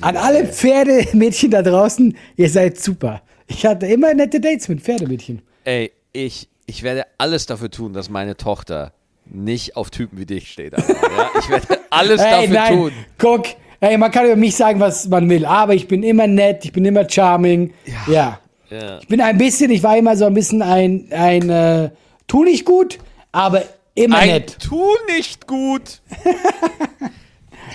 An 0.02 0.16
alle. 0.16 0.46
Pferdemädchen 0.48 1.52
da 1.52 1.62
draußen, 1.62 2.16
ihr 2.38 2.50
seid 2.50 2.80
super. 2.80 3.22
Ich 3.48 3.66
hatte 3.66 3.86
immer 3.88 4.14
nette 4.14 4.40
Dates 4.40 4.68
mit 4.68 4.82
Pferdemädchen. 4.82 5.42
Ey, 5.64 5.92
ich, 6.14 6.48
ich 6.66 6.84
werde 6.84 7.06
alles 7.18 7.46
dafür 7.46 7.70
tun, 7.70 7.94
dass 7.94 8.10
meine 8.10 8.38
Tochter 8.38 8.94
nicht 9.26 9.76
auf 9.76 9.90
Typen 9.90 10.18
wie 10.20 10.26
dich 10.26 10.52
steht. 10.52 10.74
Alter, 10.76 10.94
ja? 10.94 11.30
Ich 11.40 11.50
werde 11.50 11.80
alles 11.90 12.22
Ey, 12.22 12.32
dafür 12.32 12.54
nein, 12.54 12.74
tun. 12.78 12.92
guck, 13.18 13.46
ey, 13.80 13.98
man 13.98 14.12
kann 14.12 14.26
über 14.26 14.36
mich 14.36 14.56
sagen, 14.56 14.80
was 14.80 15.08
man 15.08 15.30
will, 15.30 15.46
aber 15.46 15.74
ich 15.74 15.88
bin 15.88 16.04
immer 16.04 16.28
nett, 16.28 16.66
ich 16.66 16.72
bin 16.72 16.86
immer 16.86 17.10
charming. 17.10 17.74
Ja. 18.08 18.40
Ja. 18.70 19.00
Ich 19.00 19.08
bin 19.08 19.22
ein 19.22 19.38
bisschen, 19.38 19.70
ich 19.72 19.84
war 19.84 19.98
immer 19.98 20.16
so 20.18 20.26
ein 20.26 20.34
bisschen 20.34 20.62
ein, 20.62 21.08
ein 21.12 21.50
äh, 21.50 21.90
tu 22.28 22.44
nicht 22.44 22.66
gut, 22.66 22.98
aber 23.32 23.64
immer 23.94 24.18
Ein 24.18 24.30
nett. 24.30 24.58
Tu 24.60 24.82
nicht 25.16 25.48
gut. 25.48 26.02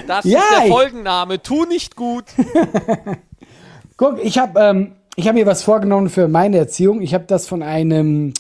Das 0.07 0.25
Ja, 0.25 0.39
ist 0.41 0.51
der 0.63 0.69
Folgenname. 0.69 1.43
Tu 1.43 1.67
nicht 1.67 1.95
gut. 1.95 2.25
Guck, 3.97 4.19
ich 4.25 4.39
habe 4.39 4.59
ähm, 4.59 4.93
ich 5.17 5.29
hab 5.29 5.35
mir 5.35 5.47
was 5.47 5.63
vorgenommen 5.63 6.09
für 6.09 6.29
meine 6.29 6.59
Erziehung. 6.59 7.03
Ich 7.03 7.15
habe 7.15 7.25
das 7.27 7.47
von 7.47 7.63
einem 7.63 8.33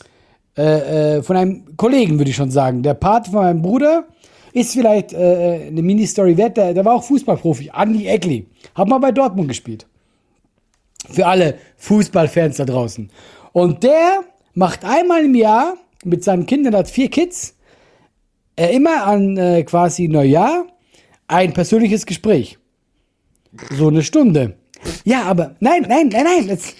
äh, 0.56 1.16
äh, 1.18 1.22
von 1.22 1.36
einem 1.36 1.76
Kollegen, 1.76 2.18
würde 2.18 2.30
ich 2.30 2.36
schon 2.36 2.50
sagen. 2.50 2.82
Der 2.82 2.94
Pate 2.94 3.30
von 3.30 3.40
meinem 3.40 3.62
Bruder 3.62 4.04
ist 4.52 4.72
vielleicht 4.72 5.12
äh, 5.12 5.68
eine 5.68 5.82
Mini-Story 5.82 6.36
wert. 6.36 6.56
Der, 6.56 6.74
der 6.74 6.84
war 6.84 6.94
auch 6.94 7.04
Fußballprofi. 7.04 7.70
Andi 7.70 8.06
Eckli. 8.06 8.46
Hat 8.74 8.88
mal 8.88 8.98
bei 8.98 9.12
Dortmund 9.12 9.48
gespielt. 9.48 9.86
Für 11.08 11.26
alle 11.26 11.56
Fußballfans 11.76 12.56
da 12.56 12.64
draußen. 12.64 13.10
Und 13.52 13.82
der 13.84 14.20
macht 14.54 14.84
einmal 14.84 15.24
im 15.24 15.34
Jahr 15.34 15.76
mit 16.04 16.24
seinen 16.24 16.46
Kindern, 16.46 16.72
der 16.72 16.80
hat 16.80 16.90
vier 16.90 17.10
Kids, 17.10 17.56
äh, 18.56 18.74
immer 18.74 19.06
an 19.06 19.36
äh, 19.36 19.62
quasi 19.62 20.08
Neujahr 20.08 20.66
ein 21.28 21.52
persönliches 21.52 22.06
Gespräch. 22.06 22.58
So 23.70 23.88
eine 23.88 24.02
Stunde. 24.02 24.56
Ja, 25.04 25.22
aber 25.24 25.54
nein, 25.60 25.84
nein, 25.88 26.08
nein, 26.08 26.24
nein, 26.24 26.46
jetzt, 26.48 26.74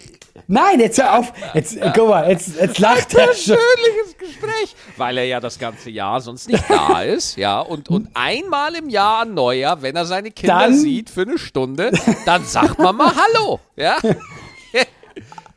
nein, 0.47 0.81
jetzt 0.81 1.01
hör 1.03 1.19
auf. 1.19 1.33
Jetzt, 1.55 1.77
äh, 1.77 1.93
guck 1.95 2.09
mal, 2.09 2.29
jetzt, 2.31 2.51
jetzt 2.61 2.79
lacht 2.79 3.15
er 3.15 3.33
schon. 3.35 3.57
Persönliches 3.57 4.17
Gespräch. 4.19 4.75
Weil 4.97 5.19
er 5.19 5.25
ja 5.25 5.41
das 5.41 5.59
ganze 5.59 5.91
Jahr 5.91 6.21
sonst 6.21 6.49
nicht 6.49 6.65
da 6.69 7.03
ist, 7.03 7.37
ja. 7.37 7.61
Und, 7.61 7.89
und 7.89 8.09
einmal 8.15 8.75
im 8.75 8.89
Jahr 8.89 9.23
an 9.23 9.35
Neujahr, 9.35 9.83
wenn 9.83 9.97
er 9.97 10.07
seine 10.07 10.31
Kinder 10.31 10.59
Dann- 10.61 10.75
sieht 10.75 11.11
für 11.11 11.23
eine 11.23 11.39
Stunde, 11.39 11.91
dann 12.27 12.45
sagt 12.45 12.79
man 12.79 12.97
mal 12.97 13.13
Hallo, 13.15 13.61
ja. 13.77 13.97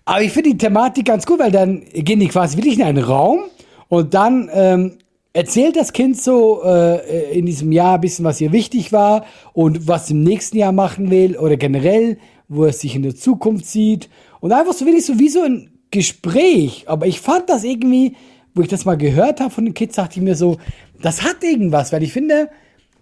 Aber 0.06 0.22
ich 0.22 0.34
finde 0.34 0.50
die 0.52 0.58
Thematik 0.58 1.06
ganz 1.06 1.26
gut, 1.26 1.40
weil 1.40 1.52
dann 1.52 1.86
gehen 1.94 2.20
die 2.20 2.28
quasi 2.28 2.58
wirklich 2.58 2.78
in 2.78 2.84
einen 2.84 3.04
Raum 3.04 3.44
und 3.88 4.14
dann 4.14 4.50
ähm, 4.54 4.98
erzählt 5.32 5.78
das 5.78 5.94
Kind 5.94 6.22
so 6.22 6.62
äh, 6.64 7.32
in 7.38 7.46
diesem 7.46 7.72
Jahr 7.72 7.96
ein 7.96 8.02
bisschen, 8.02 8.26
was 8.26 8.42
ihr 8.42 8.52
wichtig 8.52 8.92
war 8.92 9.26
und 9.54 9.88
was 9.88 10.10
im 10.12 10.22
nächsten 10.22 10.58
Jahr 10.58 10.74
machen 10.74 11.10
will 11.10 11.38
oder 11.38 11.56
generell, 11.56 12.18
wo 12.56 12.66
es 12.66 12.80
sich 12.80 12.96
in 12.96 13.04
der 13.04 13.16
Zukunft 13.16 13.66
sieht. 13.66 14.10
Und 14.40 14.52
einfach 14.52 14.74
so 14.74 14.86
wirklich 14.86 15.06
so 15.06 15.20
wie 15.20 15.30
so 15.30 15.44
ein 15.44 15.72
Gespräch. 15.92 16.86
Aber 16.88 17.06
ich 17.08 17.20
fand 17.20 17.50
das 17.50 17.64
irgendwie, 17.64 18.16
wo 18.56 18.62
ich 18.62 18.68
das 18.68 18.86
mal 18.86 18.98
gehört 18.98 19.40
habe 19.40 19.50
von 19.52 19.66
den 19.66 19.74
Kids, 19.74 19.96
dachte 19.96 20.20
ich 20.20 20.24
mir 20.24 20.36
so, 20.36 20.58
das 21.02 21.24
hat 21.24 21.44
irgendwas, 21.44 21.92
weil 21.92 22.04
ich 22.04 22.14
finde, 22.14 22.50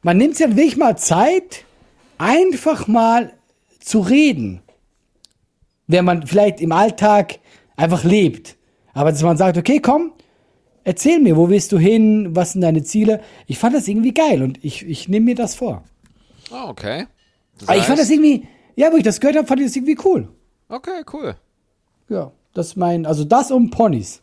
man 0.01 0.17
nimmt 0.17 0.35
sich 0.37 0.47
ja 0.47 0.55
wirklich 0.55 0.77
mal 0.77 0.97
Zeit, 0.97 1.65
einfach 2.17 2.87
mal 2.87 3.33
zu 3.79 3.99
reden 3.99 4.61
wenn 5.87 6.05
man 6.05 6.25
vielleicht 6.25 6.61
im 6.61 6.71
Alltag 6.71 7.39
einfach 7.75 8.05
lebt. 8.05 8.55
Aber 8.93 9.11
dass 9.11 9.21
man 9.23 9.35
sagt, 9.35 9.57
okay, 9.57 9.81
komm, 9.81 10.13
erzähl 10.85 11.19
mir, 11.19 11.35
wo 11.35 11.49
willst 11.49 11.73
du 11.73 11.77
hin, 11.77 12.29
was 12.33 12.53
sind 12.53 12.61
deine 12.61 12.81
Ziele? 12.83 13.19
Ich 13.45 13.59
fand 13.59 13.75
das 13.75 13.89
irgendwie 13.89 14.13
geil 14.13 14.41
und 14.41 14.63
ich, 14.63 14.85
ich 14.87 15.09
nehme 15.09 15.25
mir 15.25 15.35
das 15.35 15.53
vor. 15.55 15.83
Oh, 16.49 16.69
okay. 16.69 17.07
Das 17.59 17.67
Aber 17.67 17.77
ich 17.77 17.83
fand 17.83 17.97
heißt- 17.99 18.03
das 18.03 18.09
irgendwie, 18.09 18.47
ja, 18.75 18.91
wo 18.91 18.97
ich 18.97 19.03
das 19.03 19.19
gehört 19.19 19.37
habe, 19.37 19.47
fand 19.47 19.61
ich 19.61 19.67
das 19.67 19.75
irgendwie 19.75 19.97
cool. 20.05 20.27
Okay, 20.69 21.03
cool. 21.13 21.35
Ja, 22.09 22.31
das 22.53 22.67
ist 22.67 22.75
mein, 22.77 23.05
also 23.05 23.23
das 23.23 23.51
um 23.51 23.69
Ponys. 23.69 24.21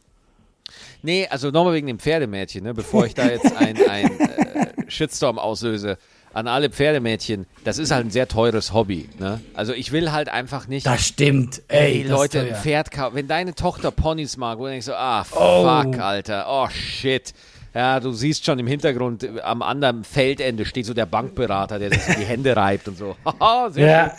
Nee, 1.03 1.27
also 1.31 1.51
nochmal 1.51 1.75
wegen 1.75 1.87
dem 1.87 1.99
Pferdemädchen, 1.99 2.65
ne? 2.65 2.75
bevor 2.75 3.07
ich 3.07 3.15
da 3.15 3.27
jetzt 3.29 3.57
ein, 3.57 3.77
ein 3.89 4.21
äh, 4.21 4.67
Shitstorm 4.89 5.39
auslöse. 5.39 5.97
An 6.35 6.47
alle 6.47 6.69
Pferdemädchen, 6.69 7.47
das 7.65 7.79
ist 7.79 7.91
halt 7.91 8.05
ein 8.07 8.11
sehr 8.11 8.29
teures 8.29 8.75
Hobby. 8.75 9.09
Ne? 9.19 9.41
Also 9.55 9.73
ich 9.73 9.93
will 9.93 10.13
halt 10.13 10.29
einfach 10.29 10.69
nicht. 10.69 10.87
Das 10.87 11.07
stimmt. 11.07 11.63
Ey, 11.69 12.03
das 12.03 12.11
Leute, 12.13 12.41
ein. 12.41 12.55
Pferd 12.55 12.91
kaufen. 12.91 13.15
Wenn 13.17 13.29
deine 13.29 13.55
Tochter 13.55 13.91
Ponys 13.91 14.37
mag, 14.37 14.59
wo 14.59 14.65
du 14.65 14.71
denkst 14.71 14.87
so, 14.87 14.95
ah, 14.95 15.25
Oh. 15.33 15.63
fuck, 15.65 15.99
Alter, 15.99 16.47
oh 16.49 16.69
shit. 16.69 17.33
Ja, 17.75 17.99
du 18.01 18.13
siehst 18.13 18.45
schon 18.45 18.59
im 18.59 18.67
Hintergrund, 18.67 19.23
äh, 19.25 19.41
am 19.41 19.63
anderen 19.63 20.05
Feldende 20.05 20.67
steht 20.67 20.85
so 20.85 20.93
der 20.95 21.07
Bankberater, 21.07 21.79
der 21.79 21.91
sich 21.93 22.03
die 22.17 22.25
Hände 22.25 22.55
reibt 22.55 22.89
und 22.89 22.99
so. 22.99 23.17
Haha, 23.25 23.71
sehr 23.73 23.87
Ja, 23.89 24.11
schön. 24.11 24.19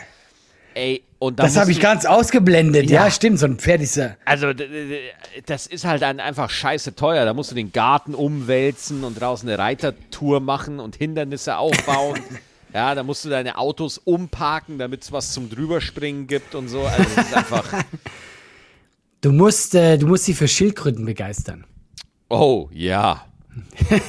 Ey, 0.79 1.03
und 1.19 1.39
das 1.39 1.57
habe 1.57 1.71
ich 1.71 1.81
ganz 1.81 2.05
ausgeblendet. 2.05 2.89
Ja. 2.89 3.03
Ja. 3.05 3.11
stimmt, 3.11 3.37
so 3.37 3.45
ein 3.47 3.57
Pferd 3.57 3.81
ist 3.81 3.97
ja. 3.97 4.15
Also, 4.23 4.53
d- 4.53 4.65
d- 4.67 4.99
das 5.45 5.67
ist 5.67 5.83
halt 5.83 6.01
einfach 6.03 6.49
scheiße 6.49 6.95
teuer. 6.95 7.25
Da 7.25 7.33
musst 7.33 7.51
du 7.51 7.55
den 7.55 7.73
Garten 7.73 8.15
umwälzen 8.15 9.03
und 9.03 9.19
draußen 9.19 9.49
eine 9.49 9.57
Reitertour 9.59 10.39
machen 10.39 10.79
und 10.79 10.95
Hindernisse 10.95 11.57
aufbauen. 11.57 12.21
ja, 12.73 12.95
da 12.95 13.03
musst 13.03 13.25
du 13.25 13.29
deine 13.29 13.57
Autos 13.57 13.97
umparken, 13.97 14.77
damit 14.79 15.03
es 15.03 15.11
was 15.11 15.33
zum 15.33 15.49
Drüberspringen 15.49 16.27
gibt 16.27 16.55
und 16.55 16.69
so. 16.69 16.83
Also, 16.83 17.03
das 17.15 17.25
ist 17.27 17.33
einfach. 17.35 17.73
Du 19.21 19.33
musst, 19.33 19.75
äh, 19.75 19.97
du 19.97 20.07
musst 20.07 20.23
sie 20.23 20.33
für 20.33 20.47
Schildkröten 20.47 21.03
begeistern. 21.03 21.65
Oh, 22.29 22.69
ja. 22.71 23.25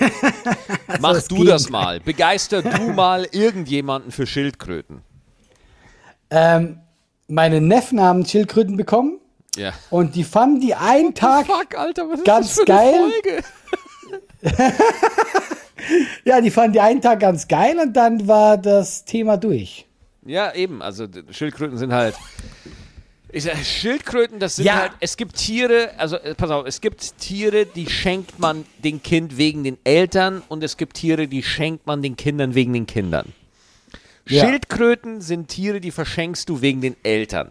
Mach 1.01 1.21
du 1.23 1.43
das 1.43 1.69
mal. 1.69 1.99
Begeister 1.99 2.63
du 2.63 2.93
mal 2.93 3.27
irgendjemanden 3.33 4.13
für 4.13 4.25
Schildkröten. 4.25 5.01
Ähm, 6.31 6.79
meine 7.29 7.61
Neffen 7.61 8.01
haben 8.01 8.25
Schildkröten 8.27 8.77
bekommen 8.77 9.19
Ja. 9.57 9.73
und 9.91 10.15
die 10.15 10.25
fanden 10.25 10.61
die 10.61 10.75
einen 10.75 11.15
Tag. 11.15 11.47
Fuck, 11.47 11.77
Alter, 11.79 12.09
was 12.09 12.19
ist 12.21 12.25
Ganz 12.25 12.47
das 12.49 12.59
für 12.59 12.65
geil. 12.65 13.11
Ja, 16.25 16.41
die 16.41 16.51
fanden 16.51 16.75
die 16.75 16.81
einen 16.81 17.01
Tag 17.01 17.21
ganz 17.21 17.49
geil 17.49 17.79
und 17.83 17.95
dann 17.95 18.29
war 18.29 18.59
das 18.59 19.05
Thema 19.05 19.37
durch. 19.37 19.87
Ja, 20.27 20.55
eben. 20.55 20.83
Also 20.83 21.07
Schildkröten 21.31 21.79
sind 21.79 21.93
halt. 21.93 22.15
Ich 23.33 23.45
sag, 23.45 23.57
Schildkröten, 23.65 24.39
das 24.39 24.57
sind 24.57 24.67
Ja. 24.67 24.77
halt. 24.81 24.93
Es 25.01 25.17
gibt 25.17 25.37
Tiere, 25.37 25.91
also 25.97 26.17
äh, 26.17 26.35
pass 26.35 26.51
auf, 26.51 26.67
es 26.67 26.81
gibt 26.81 27.19
Tiere, 27.19 27.65
die 27.65 27.89
schenkt 27.89 28.39
man 28.39 28.67
dem 28.85 29.03
Kind 29.03 29.37
wegen 29.39 29.65
den 29.65 29.79
Eltern 29.85 30.43
und 30.49 30.63
es 30.63 30.77
gibt 30.77 30.97
Tiere, 30.97 31.27
die 31.29 31.43
schenkt 31.43 31.87
man 31.87 32.03
den 32.03 32.17
Kindern 32.17 32.55
wegen 32.55 32.73
den 32.73 32.87
Kindern. 32.87 33.33
Ja. 34.31 34.47
Schildkröten 34.47 35.21
sind 35.21 35.49
Tiere, 35.49 35.81
die 35.81 35.91
verschenkst 35.91 36.49
du 36.49 36.61
wegen 36.61 36.81
den 36.81 36.97
Eltern. 37.03 37.51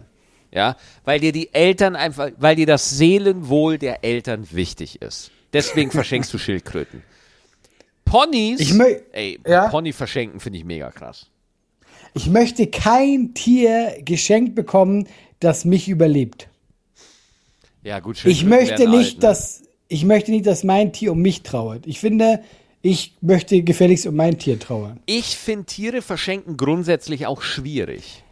Ja, 0.51 0.77
weil 1.05 1.19
dir 1.19 1.31
die 1.31 1.53
Eltern 1.53 1.95
einfach, 1.95 2.31
weil 2.37 2.55
dir 2.55 2.65
das 2.65 2.89
Seelenwohl 2.97 3.77
der 3.77 4.03
Eltern 4.03 4.47
wichtig 4.51 5.01
ist. 5.01 5.29
Deswegen 5.53 5.91
verschenkst 5.91 6.33
du 6.33 6.37
Schildkröten. 6.39 7.03
Ponys, 8.05 8.59
Ich 8.59 8.73
ey, 9.11 9.39
Ja? 9.45 9.67
Pony 9.67 9.93
verschenken 9.93 10.39
finde 10.39 10.57
ich 10.57 10.65
mega 10.65 10.89
krass. 10.89 11.27
Ich 12.15 12.27
möchte 12.27 12.65
kein 12.65 13.35
Tier 13.35 13.97
geschenkt 14.03 14.55
bekommen, 14.55 15.07
das 15.39 15.63
mich 15.65 15.87
überlebt. 15.87 16.47
Ja, 17.83 17.99
gut, 17.99 18.25
Ich 18.25 18.43
möchte 18.43 18.89
nicht, 18.89 19.07
alt, 19.07 19.13
ne? 19.15 19.19
dass 19.19 19.63
ich 19.87 20.05
möchte 20.05 20.31
nicht, 20.31 20.45
dass 20.45 20.63
mein 20.63 20.91
Tier 20.93 21.11
um 21.11 21.21
mich 21.21 21.43
trauert. 21.43 21.85
Ich 21.85 21.99
finde, 21.99 22.43
ich 22.81 23.15
möchte 23.21 23.61
gefälligst 23.61 24.05
um 24.07 24.15
mein 24.15 24.37
Tier 24.37 24.59
trauern. 24.59 24.99
Ich 25.05 25.37
finde 25.37 25.65
Tiere 25.65 26.01
verschenken 26.01 26.57
grundsätzlich 26.57 27.27
auch 27.27 27.41
schwierig. 27.41 28.23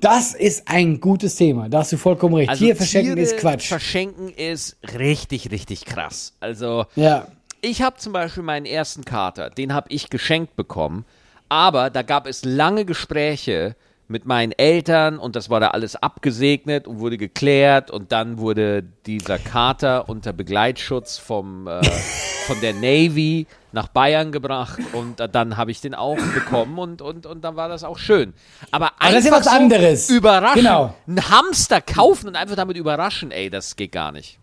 Das 0.00 0.34
ist 0.34 0.68
ein 0.68 1.00
gutes 1.00 1.34
Thema. 1.34 1.68
Da 1.68 1.80
hast 1.80 1.92
du 1.92 1.96
vollkommen 1.96 2.34
recht. 2.34 2.48
Also 2.50 2.64
Tier 2.64 2.76
verschenken 2.76 3.14
Tiere 3.16 3.20
ist 3.24 3.36
Quatsch. 3.38 3.66
Verschenken 3.66 4.28
ist 4.28 4.76
richtig, 4.96 5.50
richtig 5.50 5.84
krass. 5.84 6.34
Also 6.38 6.86
Ja. 6.94 7.26
ich 7.60 7.82
habe 7.82 7.96
zum 7.96 8.12
Beispiel 8.12 8.44
meinen 8.44 8.66
ersten 8.66 9.04
Kater, 9.04 9.50
den 9.50 9.74
habe 9.74 9.88
ich 9.90 10.10
geschenkt 10.10 10.54
bekommen, 10.54 11.04
aber 11.48 11.90
da 11.90 12.02
gab 12.02 12.28
es 12.28 12.44
lange 12.44 12.84
Gespräche 12.84 13.74
mit 14.06 14.24
meinen 14.24 14.52
Eltern 14.52 15.18
und 15.18 15.34
das 15.34 15.50
war 15.50 15.58
da 15.60 15.68
alles 15.68 15.96
abgesegnet 15.96 16.86
und 16.86 17.00
wurde 17.00 17.18
geklärt 17.18 17.90
und 17.90 18.12
dann 18.12 18.38
wurde 18.38 18.84
dieser 19.04 19.38
Kater 19.38 20.08
unter 20.08 20.32
Begleitschutz 20.32 21.18
vom, 21.18 21.66
äh, 21.66 21.82
von 22.46 22.60
der 22.60 22.72
Navy 22.72 23.46
nach 23.72 23.88
Bayern 23.88 24.32
gebracht 24.32 24.78
und 24.92 25.20
äh, 25.20 25.28
dann 25.28 25.56
habe 25.56 25.70
ich 25.70 25.80
den 25.80 25.94
auch 25.94 26.16
bekommen 26.34 26.78
und, 26.78 27.02
und, 27.02 27.26
und 27.26 27.42
dann 27.42 27.56
war 27.56 27.68
das 27.68 27.84
auch 27.84 27.98
schön. 27.98 28.32
Aber 28.70 28.92
Aber 28.98 29.10
das 29.12 29.20
ist 29.20 29.26
ja 29.26 29.32
einfach 29.36 29.46
was 29.46 29.52
so 29.52 29.58
anderes. 29.58 30.10
Überraschen, 30.10 30.62
Genau. 30.62 30.94
einen 31.06 31.30
Hamster 31.30 31.80
kaufen 31.80 32.28
und 32.28 32.36
einfach 32.36 32.56
damit 32.56 32.76
überraschen, 32.76 33.30
ey, 33.30 33.50
das 33.50 33.76
geht 33.76 33.92
gar 33.92 34.12
nicht. 34.12 34.38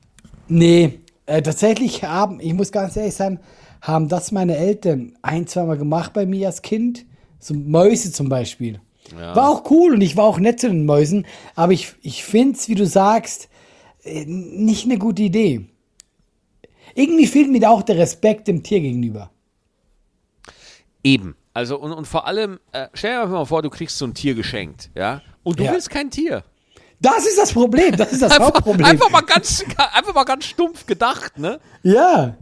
Nee, 0.47 0.99
äh, 1.25 1.41
tatsächlich 1.41 2.03
haben, 2.03 2.39
ich 2.39 2.53
muss 2.53 2.71
ganz 2.71 2.95
ehrlich 2.95 3.15
sein, 3.15 3.39
haben 3.81 4.09
das 4.09 4.31
meine 4.31 4.57
Eltern 4.57 5.13
ein, 5.21 5.47
zweimal 5.47 5.77
gemacht 5.77 6.13
bei 6.13 6.25
mir 6.25 6.47
als 6.47 6.61
Kind. 6.61 7.05
So 7.39 7.53
Mäuse 7.53 8.11
zum 8.11 8.29
Beispiel. 8.29 8.79
War 9.15 9.49
auch 9.49 9.69
cool 9.69 9.93
und 9.93 10.01
ich 10.01 10.17
war 10.17 10.23
auch 10.25 10.39
nett 10.39 10.59
zu 10.59 10.67
den 10.67 10.85
Mäusen, 10.85 11.27
aber 11.55 11.73
ich, 11.73 11.93
ich 12.01 12.23
finde 12.23 12.57
es, 12.57 12.67
wie 12.69 12.73
du 12.75 12.87
sagst, 12.87 13.49
äh, 14.03 14.25
nicht 14.25 14.85
eine 14.85 14.97
gute 14.97 15.21
Idee. 15.21 15.67
Irgendwie 16.95 17.27
fehlt 17.27 17.49
mir 17.51 17.59
da 17.59 17.69
auch 17.69 17.83
der 17.83 17.97
Respekt 17.97 18.47
dem 18.47 18.63
Tier 18.63 18.79
gegenüber. 18.81 19.29
Eben. 21.03 21.35
Also 21.53 21.77
und, 21.77 21.91
und 21.93 22.05
vor 22.07 22.25
allem, 22.27 22.59
äh, 22.71 22.87
stell 22.93 23.11
dir 23.11 23.21
einfach 23.21 23.33
mal 23.33 23.45
vor, 23.45 23.61
du 23.61 23.69
kriegst 23.69 23.97
so 23.97 24.05
ein 24.05 24.13
Tier 24.13 24.33
geschenkt, 24.35 24.89
ja? 24.95 25.21
Und 25.43 25.59
du 25.59 25.63
Ja. 25.63 25.71
willst 25.71 25.89
kein 25.89 26.09
Tier. 26.09 26.43
Das 26.99 27.25
ist 27.27 27.37
das 27.37 27.53
Problem, 27.53 27.95
das 27.95 28.11
ist 28.11 28.21
das 28.21 28.31
Einfach, 28.33 28.47
Hauptproblem. 28.55 28.85
einfach, 28.85 29.09
mal 29.11 29.21
ganz, 29.21 29.63
einfach 29.93 30.13
mal 30.15 30.23
ganz 30.23 30.45
stumpf 30.45 30.85
gedacht, 30.85 31.37
ne? 31.37 31.59
Ja. 31.83 32.35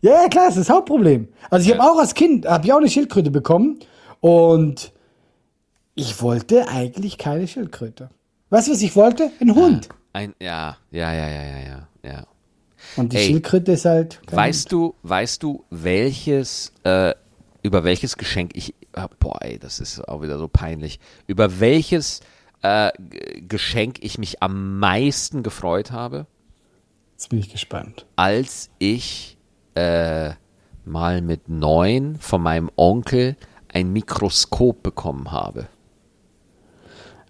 Ja, 0.00 0.22
ja, 0.22 0.28
klar, 0.28 0.46
das 0.46 0.56
ist 0.56 0.68
das 0.68 0.74
Hauptproblem. 0.76 1.28
Also 1.50 1.68
ich 1.68 1.76
habe 1.76 1.88
auch 1.90 1.98
als 1.98 2.14
Kind, 2.14 2.46
habe 2.46 2.64
ich 2.64 2.72
auch 2.72 2.78
eine 2.78 2.88
Schildkröte 2.88 3.30
bekommen 3.32 3.80
und 4.20 4.92
ich 5.96 6.22
wollte 6.22 6.68
eigentlich 6.68 7.18
keine 7.18 7.48
Schildkröte. 7.48 8.08
Weißt 8.50 8.68
du, 8.68 8.72
was 8.72 8.82
ich 8.82 8.94
wollte? 8.94 9.32
Ein 9.40 9.54
Hund. 9.56 9.88
Ein, 10.12 10.34
ja, 10.40 10.76
ja, 10.92 11.12
ja, 11.12 11.28
ja, 11.28 11.42
ja, 11.42 11.58
ja, 11.58 11.88
ja. 12.04 12.26
Und 12.96 13.12
die 13.12 13.16
Ey, 13.16 13.26
Schildkröte 13.26 13.72
ist 13.72 13.84
halt. 13.84 14.20
Weißt 14.30 14.72
du, 14.72 14.94
weißt 15.02 15.42
du, 15.42 15.64
welches, 15.70 16.72
äh, 16.84 17.14
über 17.62 17.84
welches 17.84 18.16
Geschenk 18.16 18.52
ich 18.54 18.74
äh, 18.92 19.08
boah, 19.18 19.40
ey, 19.42 19.58
das 19.58 19.80
ist 19.80 20.00
auch 20.08 20.22
wieder 20.22 20.38
so 20.38 20.48
peinlich. 20.48 20.98
Über 21.26 21.60
welches 21.60 22.20
äh, 22.62 22.90
Geschenk 23.46 23.98
ich 24.02 24.18
mich 24.18 24.42
am 24.42 24.78
meisten 24.78 25.42
gefreut 25.42 25.92
habe, 25.92 26.26
Jetzt 27.12 27.30
bin 27.30 27.38
ich 27.38 27.50
gespannt. 27.50 28.06
als 28.16 28.70
ich 28.78 29.36
äh, 29.74 30.30
mal 30.84 31.20
mit 31.20 31.48
neun 31.48 32.16
von 32.18 32.42
meinem 32.42 32.70
Onkel 32.76 33.36
ein 33.72 33.92
Mikroskop 33.92 34.82
bekommen 34.82 35.30
habe. 35.30 35.68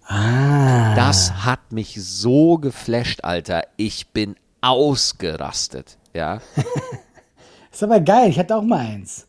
Ah. 0.05 0.95
Das 0.95 1.45
hat 1.45 1.71
mich 1.71 2.01
so 2.01 2.57
geflasht, 2.57 3.23
Alter. 3.23 3.63
Ich 3.77 4.07
bin 4.07 4.35
ausgerastet. 4.61 5.97
Ja. 6.13 6.39
Ist 7.71 7.83
aber 7.83 7.99
geil, 7.99 8.29
ich 8.29 8.39
hatte 8.39 8.55
auch 8.55 8.63
mal 8.63 8.79
eins. 8.79 9.27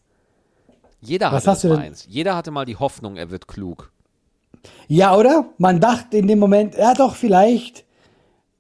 Jeder 1.01 1.33
Was 1.33 1.47
hatte 1.47 1.69
mal 1.69 1.77
denn- 1.77 1.85
eins. 1.87 2.07
Jeder 2.09 2.37
hatte 2.37 2.51
mal 2.51 2.65
die 2.65 2.77
Hoffnung, 2.77 3.17
er 3.17 3.31
wird 3.31 3.49
klug. 3.49 3.93
Ja, 4.89 5.17
oder? 5.17 5.47
Man 5.59 5.81
dachte 5.81 6.19
in 6.19 6.27
dem 6.27 6.39
Moment, 6.39 6.75
ja 6.75 6.93
doch, 6.95 7.15
vielleicht 7.15 7.85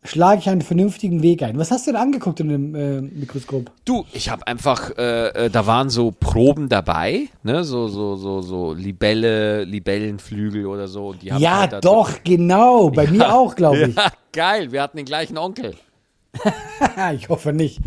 schlage 0.03 0.41
ich 0.41 0.49
einen 0.49 0.63
vernünftigen 0.63 1.23
Weg 1.23 1.43
ein. 1.43 1.59
Was 1.59 1.71
hast 1.71 1.87
du 1.87 1.93
denn 1.93 2.01
angeguckt 2.01 2.41
in 2.41 2.49
dem 2.49 2.75
äh, 2.75 3.01
Mikroskop? 3.03 3.71
Du, 3.85 4.07
ich 4.15 4.31
habe 4.31 4.47
einfach, 4.47 4.97
äh, 4.97 5.29
äh, 5.47 5.51
da 5.51 5.67
waren 5.67 5.91
so 5.91 6.11
Proben 6.11 6.71
dabei, 6.71 7.29
ne, 7.43 7.65
so 7.65 7.89
so 7.89 8.17
so 8.17 8.41
so 8.41 8.73
Libelle, 8.73 9.65
Libellenflügel 9.65 10.65
oder 10.65 10.89
so. 10.89 11.15
Ja, 11.21 11.59
halt 11.71 11.85
doch, 11.85 12.11
genau. 12.25 12.89
Bei 12.91 13.07
mir 13.11 13.35
auch, 13.35 13.55
glaube 13.55 13.89
ich. 13.89 13.95
Ja, 13.97 14.11
geil. 14.33 14.73
Wir 14.73 14.81
hatten 14.83 14.97
den 14.97 15.05
gleichen 15.07 15.37
Onkel. 15.37 15.75
ich 17.14 17.29
hoffe 17.29 17.53
nicht. 17.53 17.81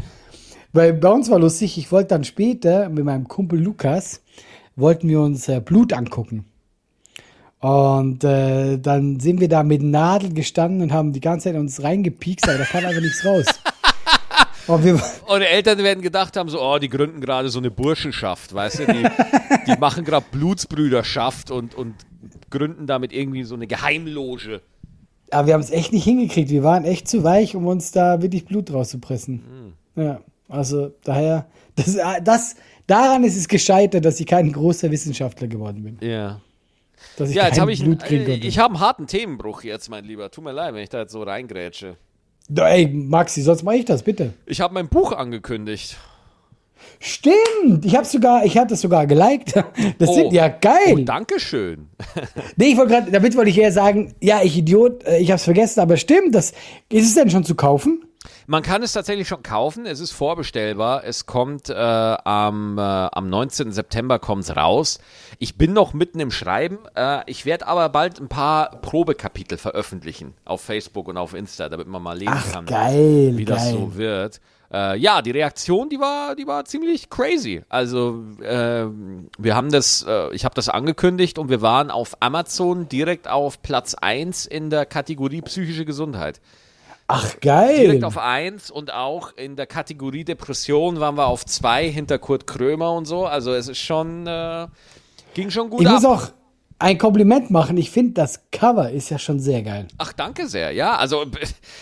Weil 0.71 0.93
bei 0.93 1.09
uns 1.09 1.29
war 1.29 1.39
lustig, 1.39 1.77
ich 1.77 1.91
wollte 1.91 2.09
dann 2.09 2.23
später 2.23 2.89
mit 2.89 3.05
meinem 3.05 3.27
Kumpel 3.27 3.59
Lukas, 3.59 4.21
wollten 4.75 5.07
wir 5.07 5.21
uns 5.21 5.47
äh, 5.47 5.59
Blut 5.59 5.93
angucken. 5.93 6.45
Und 7.59 8.23
äh, 8.23 8.77
dann 8.77 9.19
sind 9.19 9.39
wir 9.39 9.47
da 9.47 9.63
mit 9.63 9.81
Nadel 9.81 10.33
gestanden 10.33 10.81
und 10.81 10.91
haben 10.91 11.13
die 11.13 11.21
ganze 11.21 11.49
Zeit 11.49 11.59
uns 11.59 11.81
reingepiekst, 11.81 12.49
aber 12.49 12.57
da 12.57 12.65
kam 12.65 12.83
einfach 12.85 13.01
nichts 13.01 13.25
raus. 13.25 13.45
Und 14.65 14.85
wir, 14.85 14.93
die 14.93 15.43
Eltern 15.43 15.79
werden 15.79 16.01
gedacht 16.01 16.37
haben 16.37 16.47
so, 16.47 16.61
oh, 16.61 16.79
die 16.79 16.87
gründen 16.87 17.19
gerade 17.19 17.49
so 17.49 17.59
eine 17.59 17.69
Burschenschaft, 17.69 18.53
weißt 18.53 18.79
du, 18.79 18.85
die, 18.85 19.05
die 19.67 19.77
machen 19.77 20.05
gerade 20.05 20.25
Blutsbrüderschaft 20.31 21.51
und 21.51 21.75
und 21.75 21.95
gründen 22.49 22.87
damit 22.87 23.11
irgendwie 23.11 23.43
so 23.43 23.55
eine 23.55 23.67
Geheimloge. 23.67 24.61
Aber 25.33 25.47
wir 25.47 25.53
haben 25.53 25.61
es 25.61 25.71
echt 25.71 25.93
nicht 25.93 26.03
hingekriegt. 26.03 26.49
Wir 26.49 26.63
waren 26.63 26.85
echt 26.85 27.07
zu 27.07 27.23
weich, 27.23 27.55
um 27.55 27.67
uns 27.67 27.91
da 27.91 28.21
wirklich 28.21 28.45
Blut 28.45 28.71
rauszupressen. 28.71 29.73
Ja, 29.95 30.21
also 30.49 30.91
daher, 31.03 31.47
das, 31.75 31.97
das, 32.23 32.55
daran 32.87 33.23
ist 33.23 33.35
es 33.37 33.47
gescheitert, 33.47 34.05
dass 34.05 34.19
ich 34.19 34.25
kein 34.25 34.51
großer 34.51 34.91
Wissenschaftler 34.91 35.47
geworden 35.47 35.83
bin. 35.83 35.97
Ja. 36.07 36.41
Dass 37.17 37.29
ich 37.29 37.35
Ja, 37.35 37.47
jetzt 37.47 37.59
habe 37.59 37.71
ich, 37.71 37.83
Blut 37.83 38.03
kriegen 38.03 38.25
konnte. 38.25 38.47
ich 38.47 38.59
habe 38.59 38.75
einen 38.75 38.83
harten 38.83 39.07
Themenbruch 39.07 39.63
jetzt, 39.63 39.89
mein 39.89 40.05
Lieber. 40.05 40.31
Tut 40.31 40.43
mir 40.43 40.51
leid, 40.51 40.73
wenn 40.73 40.83
ich 40.83 40.89
da 40.89 40.99
jetzt 41.01 41.11
so 41.11 41.23
reingrätsche. 41.23 41.97
Ey, 42.55 42.87
Maxi, 42.87 43.41
sonst 43.41 43.63
mache 43.63 43.77
ich 43.77 43.85
das, 43.85 44.03
bitte. 44.03 44.33
Ich 44.45 44.61
habe 44.61 44.73
mein 44.73 44.89
Buch 44.89 45.11
angekündigt. 45.11 45.97
Stimmt, 46.99 47.85
ich 47.85 47.95
habe 47.95 48.05
sogar, 48.05 48.45
ich 48.45 48.57
hatte 48.57 48.73
es 48.75 48.81
sogar 48.81 49.05
geliked. 49.07 49.53
Das 49.99 50.09
Oh. 50.09 50.13
sind 50.15 50.33
ja 50.33 50.47
geil. 50.47 50.93
Oh, 50.93 50.97
Dankeschön. 50.99 51.89
nee, 52.55 52.67
ich 52.67 52.77
wollte 52.77 52.93
gerade, 52.93 53.11
damit 53.11 53.35
wollte 53.35 53.49
ich 53.49 53.57
eher 53.57 53.71
sagen, 53.71 54.13
ja, 54.21 54.41
ich 54.43 54.57
Idiot, 54.57 55.03
äh, 55.05 55.17
ich 55.19 55.29
habe 55.29 55.37
es 55.37 55.43
vergessen, 55.43 55.79
aber 55.81 55.97
stimmt, 55.97 56.33
das 56.35 56.51
ist 56.89 57.07
es 57.07 57.15
denn 57.15 57.29
schon 57.29 57.43
zu 57.43 57.55
kaufen? 57.55 58.03
Man 58.45 58.61
kann 58.61 58.83
es 58.83 58.91
tatsächlich 58.93 59.27
schon 59.27 59.41
kaufen. 59.43 59.85
Es 59.85 59.99
ist 60.01 60.11
vorbestellbar. 60.11 61.03
Es 61.05 61.25
kommt 61.25 61.69
äh, 61.69 61.73
am, 61.73 62.77
äh, 62.77 62.81
am 62.81 63.29
19. 63.29 63.71
September 63.71 64.19
kommt's 64.19 64.53
raus. 64.55 64.99
Ich 65.39 65.57
bin 65.57 65.71
noch 65.73 65.93
mitten 65.93 66.19
im 66.19 66.29
Schreiben. 66.31 66.79
Äh, 66.95 67.21
ich 67.27 67.45
werde 67.45 67.67
aber 67.67 67.87
bald 67.89 68.19
ein 68.19 68.27
paar 68.27 68.81
Probekapitel 68.81 69.57
veröffentlichen 69.57 70.33
auf 70.45 70.59
Facebook 70.61 71.07
und 71.07 71.17
auf 71.17 71.33
Insta, 71.33 71.69
damit 71.69 71.87
man 71.87 72.01
mal 72.01 72.17
lesen 72.17 72.33
Ach, 72.35 72.51
kann, 72.51 72.65
geil, 72.65 73.33
wie 73.35 73.45
das 73.45 73.63
geil. 73.63 73.73
so 73.73 73.95
wird. 73.95 74.41
Äh, 74.73 74.97
ja, 74.97 75.21
die 75.21 75.31
Reaktion, 75.31 75.87
die 75.89 75.99
war, 75.99 76.35
die 76.35 76.47
war 76.47 76.65
ziemlich 76.65 77.09
crazy. 77.09 77.61
Also 77.69 78.23
äh, 78.41 78.85
wir 79.37 79.55
haben 79.55 79.71
das, 79.71 80.03
äh, 80.07 80.33
ich 80.33 80.45
habe 80.45 80.55
das 80.55 80.67
angekündigt 80.67 81.37
und 81.37 81.49
wir 81.49 81.61
waren 81.61 81.91
auf 81.91 82.17
Amazon 82.21 82.89
direkt 82.89 83.27
auf 83.27 83.61
Platz 83.61 83.93
1 83.93 84.47
in 84.47 84.71
der 84.71 84.87
Kategorie 84.87 85.41
psychische 85.43 85.85
Gesundheit. 85.85 86.41
Ach, 87.07 87.39
geil. 87.39 87.81
Direkt 87.81 88.03
auf 88.03 88.17
1 88.17 88.71
und 88.71 88.91
auch 88.91 89.35
in 89.35 89.55
der 89.55 89.67
Kategorie 89.67 90.23
Depression 90.23 90.99
waren 90.99 91.15
wir 91.15 91.27
auf 91.27 91.45
2 91.45 91.91
hinter 91.91 92.17
Kurt 92.17 92.47
Krömer 92.47 92.93
und 92.93 93.05
so. 93.05 93.27
Also 93.27 93.53
es 93.53 93.67
ist 93.67 93.77
schon, 93.77 94.25
äh, 94.25 94.67
ging 95.35 95.51
schon 95.51 95.69
gut 95.69 95.81
ich 95.81 95.87
ab. 95.87 95.93
muss 95.93 96.05
auch 96.05 96.27
ein 96.79 96.97
Kompliment 96.97 97.51
machen. 97.51 97.77
Ich 97.77 97.91
finde, 97.91 98.13
das 98.13 98.41
Cover 98.51 98.89
ist 98.91 99.09
ja 99.09 99.17
schon 99.17 99.39
sehr 99.39 99.61
geil. 99.61 99.87
Ach, 99.97 100.13
danke 100.13 100.47
sehr. 100.47 100.71
Ja, 100.71 100.95
also, 100.97 101.25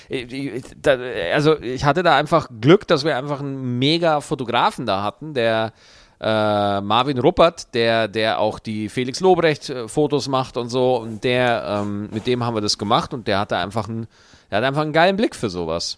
also 1.33 1.59
ich 1.59 1.85
hatte 1.85 2.03
da 2.03 2.15
einfach 2.15 2.49
Glück, 2.59 2.87
dass 2.87 3.03
wir 3.03 3.17
einfach 3.17 3.39
einen 3.39 3.79
mega 3.79 4.21
Fotografen 4.21 4.85
da 4.85 5.03
hatten, 5.03 5.33
der 5.33 5.73
äh, 6.21 6.81
Marvin 6.81 7.17
Ruppert, 7.17 7.73
der, 7.73 8.07
der 8.07 8.39
auch 8.39 8.59
die 8.59 8.89
Felix 8.89 9.19
Lobrecht 9.19 9.69
äh, 9.69 9.87
Fotos 9.87 10.27
macht 10.27 10.55
und 10.55 10.69
so. 10.69 10.97
Und 10.97 11.23
der, 11.23 11.63
ähm, 11.67 12.09
mit 12.11 12.27
dem 12.27 12.45
haben 12.45 12.55
wir 12.55 12.61
das 12.61 12.77
gemacht 12.77 13.13
und 13.13 13.27
der 13.27 13.39
hatte 13.39 13.57
einfach 13.57 13.89
einen, 13.89 14.07
der 14.51 14.59
hat 14.59 14.65
einfach 14.65 14.83
einen 14.83 14.93
geilen 14.93 15.15
Blick 15.15 15.35
für 15.35 15.49
sowas. 15.49 15.97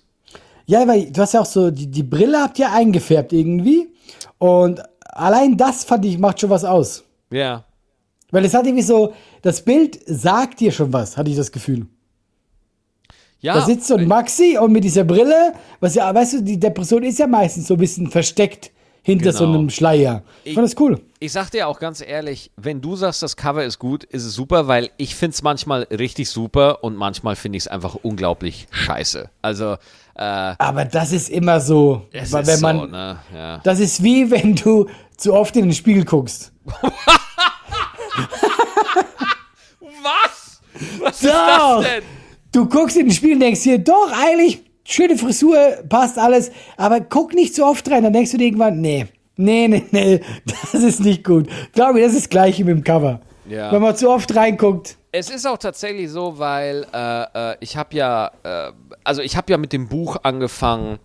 Ja, 0.65 0.87
weil 0.87 1.11
du 1.11 1.21
hast 1.21 1.33
ja 1.33 1.41
auch 1.41 1.45
so, 1.45 1.71
die, 1.71 1.87
die 1.87 2.03
Brille 2.03 2.41
habt 2.41 2.57
ihr 2.57 2.71
eingefärbt 2.71 3.33
irgendwie. 3.33 3.89
Und 4.37 4.81
allein 5.01 5.57
das 5.57 5.83
fand 5.83 6.05
ich, 6.05 6.17
macht 6.17 6.39
schon 6.39 6.49
was 6.49 6.63
aus. 6.63 7.03
Ja. 7.29 7.65
Weil 8.33 8.43
es 8.45 8.53
hat 8.53 8.65
irgendwie 8.65 8.83
so, 8.83 9.13
das 9.43 9.63
Bild 9.63 9.99
sagt 10.07 10.59
dir 10.59 10.71
schon 10.71 10.91
was, 10.91 11.15
hatte 11.17 11.29
ich 11.29 11.37
das 11.37 11.51
Gefühl. 11.51 11.85
Ja, 13.41 13.53
Da 13.55 13.61
sitzt 13.65 13.87
so 13.87 13.95
ein 13.95 14.07
Maxi 14.07 14.57
und 14.59 14.71
mit 14.71 14.83
dieser 14.83 15.03
Brille, 15.03 15.53
was 15.79 15.95
ja, 15.95 16.13
weißt 16.13 16.33
du, 16.33 16.41
die 16.43 16.59
Depression 16.59 17.03
ist 17.03 17.19
ja 17.19 17.27
meistens 17.27 17.67
so 17.67 17.75
ein 17.75 17.79
bisschen 17.79 18.09
versteckt 18.09 18.71
hinter 19.03 19.33
so 19.33 19.45
Genau. 19.45 19.59
einem 19.59 19.69
Schleier. 19.69 20.23
Ich 20.45 20.55
fand 20.55 20.65
das 20.65 20.79
cool. 20.79 20.99
Ich 21.19 21.33
sag 21.33 21.49
dir 21.51 21.67
auch 21.67 21.79
ganz 21.79 22.01
ehrlich, 22.01 22.51
wenn 22.55 22.79
du 22.81 22.95
sagst, 22.95 23.21
das 23.21 23.35
Cover 23.35 23.63
ist 23.65 23.77
gut, 23.79 24.03
ist 24.05 24.23
es 24.23 24.33
super, 24.33 24.67
weil 24.67 24.89
ich 24.97 25.13
find's 25.15 25.43
manchmal 25.43 25.83
richtig 25.91 26.29
super 26.29 26.83
und 26.85 26.95
manchmal 26.95 27.35
finde 27.35 27.57
ich 27.57 27.65
es 27.65 27.67
einfach 27.67 27.95
unglaublich 28.01 28.65
scheiße. 28.71 29.29
Also, 29.41 29.73
äh, 30.15 30.21
Aber 30.57 30.85
das 30.85 31.11
ist 31.11 31.29
immer 31.29 31.59
so, 31.59 32.03
es 32.13 32.31
weil 32.31 32.43
ist 32.43 32.47
wenn 32.47 32.57
so, 32.57 32.65
man, 32.65 32.91
ne? 32.91 33.17
Ja. 33.35 33.59
das 33.63 33.79
ist 33.79 34.01
wie 34.01 34.31
wenn 34.31 34.55
du 34.55 34.87
zu 35.17 35.33
oft 35.33 35.55
in 35.57 35.65
den 35.65 35.73
Spiegel 35.73 36.05
guckst. 36.05 36.51
Was? 40.01 40.61
Was 40.99 41.21
ist 41.21 41.31
Doch. 41.31 41.81
das 41.81 41.91
denn? 41.91 42.03
Du 42.51 42.67
guckst 42.67 42.97
in 42.97 43.07
den 43.07 43.13
Spiegel 43.13 43.35
und 43.35 43.39
denkst 43.39 43.63
dir, 43.63 43.79
doch, 43.79 44.11
eigentlich, 44.11 44.63
schöne 44.83 45.17
Frisur, 45.17 45.57
passt 45.89 46.19
alles, 46.19 46.51
aber 46.77 47.01
guck 47.01 47.33
nicht 47.33 47.55
zu 47.55 47.65
oft 47.65 47.89
rein, 47.89 48.03
dann 48.03 48.13
denkst 48.13 48.31
du 48.31 48.37
dir 48.37 48.45
irgendwann, 48.45 48.79
nee, 48.79 49.07
nee, 49.37 49.67
nee, 49.67 49.83
nee, 49.91 50.21
das 50.45 50.73
ist 50.75 50.99
nicht 50.99 51.23
gut. 51.23 51.47
Glaube 51.73 51.99
ich, 51.99 52.05
das 52.05 52.13
ist 52.13 52.25
das 52.25 52.29
Gleiche 52.29 52.63
mit 52.63 52.75
dem 52.75 52.83
Cover. 52.83 53.21
Ja. 53.49 53.71
Wenn 53.71 53.81
man 53.81 53.95
zu 53.95 54.09
oft 54.09 54.35
reinguckt. 54.35 54.97
Es 55.11 55.29
ist 55.29 55.45
auch 55.45 55.57
tatsächlich 55.57 56.09
so, 56.09 56.37
weil 56.39 56.85
äh, 56.93 57.51
äh, 57.51 57.57
ich 57.59 57.75
habe 57.75 57.95
ja, 57.95 58.31
äh, 58.43 58.71
also 59.03 59.21
ich 59.21 59.35
habe 59.35 59.51
ja 59.51 59.57
mit 59.57 59.73
dem 59.73 59.87
Buch 59.87 60.17
angefangen, 60.23 60.99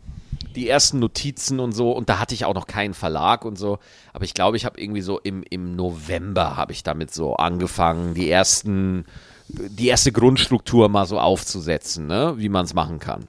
die 0.54 0.68
ersten 0.68 0.98
Notizen 0.98 1.60
und 1.60 1.72
so, 1.72 1.92
und 1.92 2.08
da 2.08 2.18
hatte 2.18 2.34
ich 2.34 2.44
auch 2.44 2.54
noch 2.54 2.66
keinen 2.66 2.94
Verlag 2.94 3.44
und 3.44 3.56
so. 3.56 3.78
Aber 4.12 4.24
ich 4.24 4.34
glaube, 4.34 4.56
ich 4.56 4.64
habe 4.64 4.80
irgendwie 4.80 5.00
so 5.02 5.18
im, 5.18 5.42
im 5.48 5.76
November 5.76 6.56
habe 6.56 6.72
ich 6.72 6.82
damit 6.82 7.12
so 7.12 7.36
angefangen, 7.36 8.14
die 8.14 8.30
ersten, 8.30 9.04
die 9.48 9.88
erste 9.88 10.12
Grundstruktur 10.12 10.88
mal 10.88 11.06
so 11.06 11.18
aufzusetzen, 11.20 12.06
ne, 12.06 12.34
wie 12.36 12.48
man 12.48 12.64
es 12.64 12.74
machen 12.74 12.98
kann. 12.98 13.28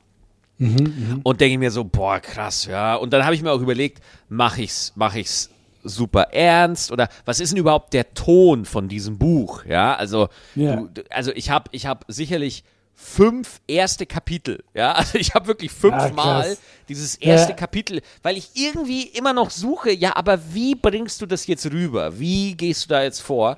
Und 1.24 1.40
denke 1.40 1.58
mir 1.58 1.72
so, 1.72 1.86
boah, 1.86 2.20
krass, 2.20 2.66
ja. 2.66 2.96
Und 2.96 3.14
dann 3.14 3.24
habe 3.24 3.34
ich 3.34 3.42
mir 3.42 3.52
auch 3.52 3.62
überlegt, 3.62 4.04
mache 4.28 4.62
ich's, 4.62 4.92
mache 4.96 5.20
ich's 5.20 5.50
super 5.84 6.34
ernst 6.34 6.92
oder 6.92 7.08
was 7.24 7.40
ist 7.40 7.52
denn 7.52 7.58
überhaupt 7.60 7.94
der 7.94 8.14
Ton 8.14 8.66
von 8.66 8.90
diesem 8.90 9.18
Buch? 9.18 9.64
Ja, 9.66 9.96
also, 9.96 10.28
Ja. 10.56 10.76
du, 10.76 11.02
also 11.10 11.32
ich 11.32 11.50
habe, 11.50 11.70
ich 11.72 11.86
habe 11.86 12.02
sicherlich 12.10 12.66
fünf 13.02 13.62
erste 13.68 14.06
Kapitel, 14.06 14.64
ja, 14.74 14.92
also 14.94 15.18
ich 15.18 15.34
habe 15.34 15.48
wirklich 15.48 15.72
Ah, 15.72 15.80
fünfmal 15.80 16.44
krass. 16.44 16.58
dieses 16.90 17.16
erste 17.16 17.52
Ja. 17.52 17.56
Kapitel, 17.56 18.02
weil 18.24 18.38
ich 18.38 18.50
irgendwie 18.56 19.04
immer 19.04 19.32
noch 19.34 19.50
suche, 19.50 19.92
ja, 19.92 20.16
aber 20.16 20.40
wie 20.54 20.76
bringst 20.76 21.22
du 21.22 21.26
das 21.26 21.48
jetzt 21.48 21.66
rüber? 21.68 22.20
Wie 22.20 22.56
gehst 22.56 22.86
du 22.86 22.90
da 22.90 23.04
jetzt 23.04 23.22
vor? 23.22 23.58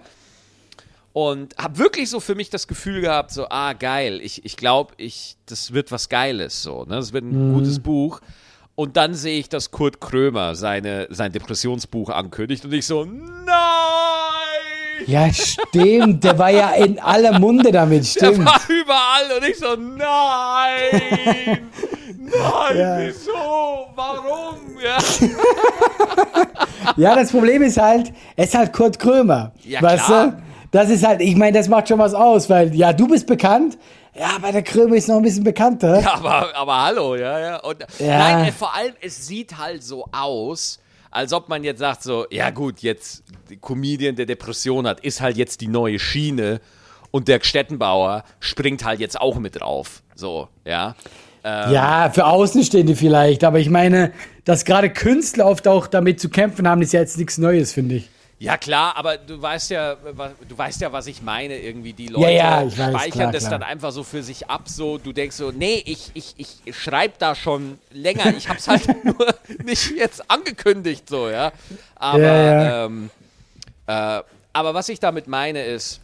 Und 1.13 1.57
habe 1.57 1.77
wirklich 1.79 2.09
so 2.09 2.19
für 2.21 2.35
mich 2.35 2.49
das 2.49 2.67
Gefühl 2.67 3.01
gehabt, 3.01 3.31
so, 3.31 3.47
ah, 3.49 3.73
geil, 3.73 4.21
ich, 4.23 4.45
ich 4.45 4.55
glaube, 4.55 4.93
ich, 4.97 5.35
das 5.45 5.73
wird 5.73 5.91
was 5.91 6.07
Geiles, 6.07 6.61
so, 6.63 6.85
ne? 6.85 6.95
Das 6.95 7.11
wird 7.11 7.25
ein 7.25 7.53
gutes 7.53 7.79
Buch. 7.79 8.21
Und 8.75 8.95
dann 8.95 9.13
sehe 9.13 9.37
ich, 9.37 9.49
dass 9.49 9.71
Kurt 9.71 9.99
Krömer 9.99 10.55
seine, 10.55 11.07
sein 11.09 11.33
Depressionsbuch 11.33 12.09
ankündigt 12.09 12.63
und 12.63 12.71
ich 12.73 12.85
so, 12.85 13.03
nein! 13.03 14.20
Ja, 15.07 15.31
stimmt, 15.33 16.23
der 16.23 16.37
war 16.37 16.49
ja 16.49 16.71
in 16.71 16.99
aller 16.99 17.39
Munde 17.39 17.71
damit, 17.71 18.01
Der 18.03 18.27
stimmt. 18.27 18.45
war 18.45 18.59
überall 18.69 19.37
und 19.39 19.47
ich 19.49 19.57
so, 19.57 19.75
nein! 19.75 21.69
Nein, 22.17 22.77
Ja. 22.77 22.97
wieso? 22.99 23.31
warum? 23.95 24.55
Ja. 24.83 24.97
Ja, 26.97 27.15
das 27.15 27.31
Problem 27.31 27.61
ist 27.61 27.77
halt, 27.79 28.11
es 28.35 28.47
ist 28.49 28.55
halt 28.57 28.73
Kurt 28.73 28.97
Krömer. 28.99 29.51
Ja, 29.63 29.81
weißt 29.81 30.05
klar. 30.05 30.27
du? 30.27 30.41
Das 30.71 30.89
ist 30.89 31.05
halt, 31.05 31.21
ich 31.21 31.35
meine, 31.35 31.57
das 31.57 31.67
macht 31.67 31.89
schon 31.89 31.99
was 31.99 32.13
aus, 32.13 32.49
weil, 32.49 32.73
ja, 32.75 32.93
du 32.93 33.07
bist 33.07 33.27
bekannt, 33.27 33.77
ja, 34.17 34.27
aber 34.35 34.51
der 34.51 34.63
Krömer 34.63 34.95
ist 34.95 35.07
noch 35.07 35.17
ein 35.17 35.21
bisschen 35.23 35.43
bekannter. 35.43 35.99
Ja, 36.01 36.13
aber, 36.15 36.55
aber 36.55 36.81
hallo, 36.83 37.15
ja, 37.15 37.39
ja. 37.39 37.55
Und, 37.61 37.77
Ja. 37.99 38.17
Nein, 38.17 38.53
vor 38.57 38.73
allem, 38.75 38.93
es 39.01 39.27
sieht 39.27 39.57
halt 39.57 39.83
so 39.83 40.05
aus, 40.11 40.79
als 41.11 41.33
ob 41.33 41.49
man 41.49 41.63
jetzt 41.63 41.79
sagt 41.79 42.03
so, 42.03 42.25
ja 42.29 42.49
gut, 42.49 42.79
jetzt 42.79 43.23
Comedian, 43.61 44.15
der 44.15 44.25
Depression 44.25 44.87
hat, 44.87 45.01
ist 45.01 45.21
halt 45.21 45.37
jetzt 45.37 45.61
die 45.61 45.67
neue 45.67 45.99
Schiene 45.99 46.61
und 47.11 47.27
der 47.27 47.41
Stettenbauer 47.43 48.23
springt 48.39 48.83
halt 48.85 48.99
jetzt 49.01 49.19
auch 49.19 49.37
mit 49.37 49.59
drauf. 49.59 50.01
So, 50.15 50.47
ja. 50.65 50.95
Ähm. 51.43 51.71
Ja, 51.71 52.09
für 52.13 52.25
Außenstehende 52.25 52.95
vielleicht, 52.95 53.43
aber 53.43 53.59
ich 53.59 53.69
meine, 53.69 54.13
dass 54.45 54.63
gerade 54.63 54.89
Künstler 54.89 55.47
oft 55.47 55.67
auch 55.67 55.87
damit 55.87 56.19
zu 56.19 56.29
kämpfen 56.29 56.67
haben, 56.67 56.81
ist 56.81 56.93
ja 56.93 57.01
jetzt 57.01 57.17
nichts 57.17 57.37
Neues, 57.37 57.73
finde 57.73 57.95
ich. 57.95 58.09
Ja 58.41 58.57
klar, 58.57 58.97
aber 58.97 59.17
du 59.17 59.39
weißt 59.39 59.69
ja, 59.69 59.93
du 59.93 60.57
weißt 60.57 60.81
ja, 60.81 60.91
was 60.91 61.05
ich 61.05 61.21
meine. 61.21 61.59
Irgendwie 61.59 61.93
die 61.93 62.07
Leute 62.07 62.31
Ja, 62.31 62.63
ja, 62.63 62.65
weiß, 62.65 62.73
speichern 62.73 63.11
klar, 63.11 63.31
das 63.31 63.43
klar. 63.43 63.59
dann 63.59 63.63
einfach 63.63 63.91
so 63.91 64.03
für 64.03 64.23
sich 64.23 64.49
ab. 64.49 64.67
So, 64.67 64.97
du 64.97 65.13
denkst 65.13 65.35
so, 65.35 65.51
nee, 65.51 65.83
ich, 65.85 66.09
ich, 66.15 66.33
ich 66.65 66.75
schreibe 66.75 67.13
da 67.19 67.35
schon 67.35 67.77
länger. 67.91 68.35
Ich 68.35 68.49
hab's 68.49 68.67
halt 68.67 68.87
nur 69.05 69.27
nicht 69.63 69.91
jetzt 69.91 70.31
angekündigt, 70.31 71.07
so 71.07 71.29
ja. 71.29 71.51
Aber, 71.93 72.19
Ja. 72.19 72.85
Ähm, 72.85 73.11
äh, 73.85 74.23
aber 74.53 74.73
was 74.73 74.89
ich 74.89 74.99
damit 74.99 75.27
meine 75.27 75.63
ist, 75.63 76.01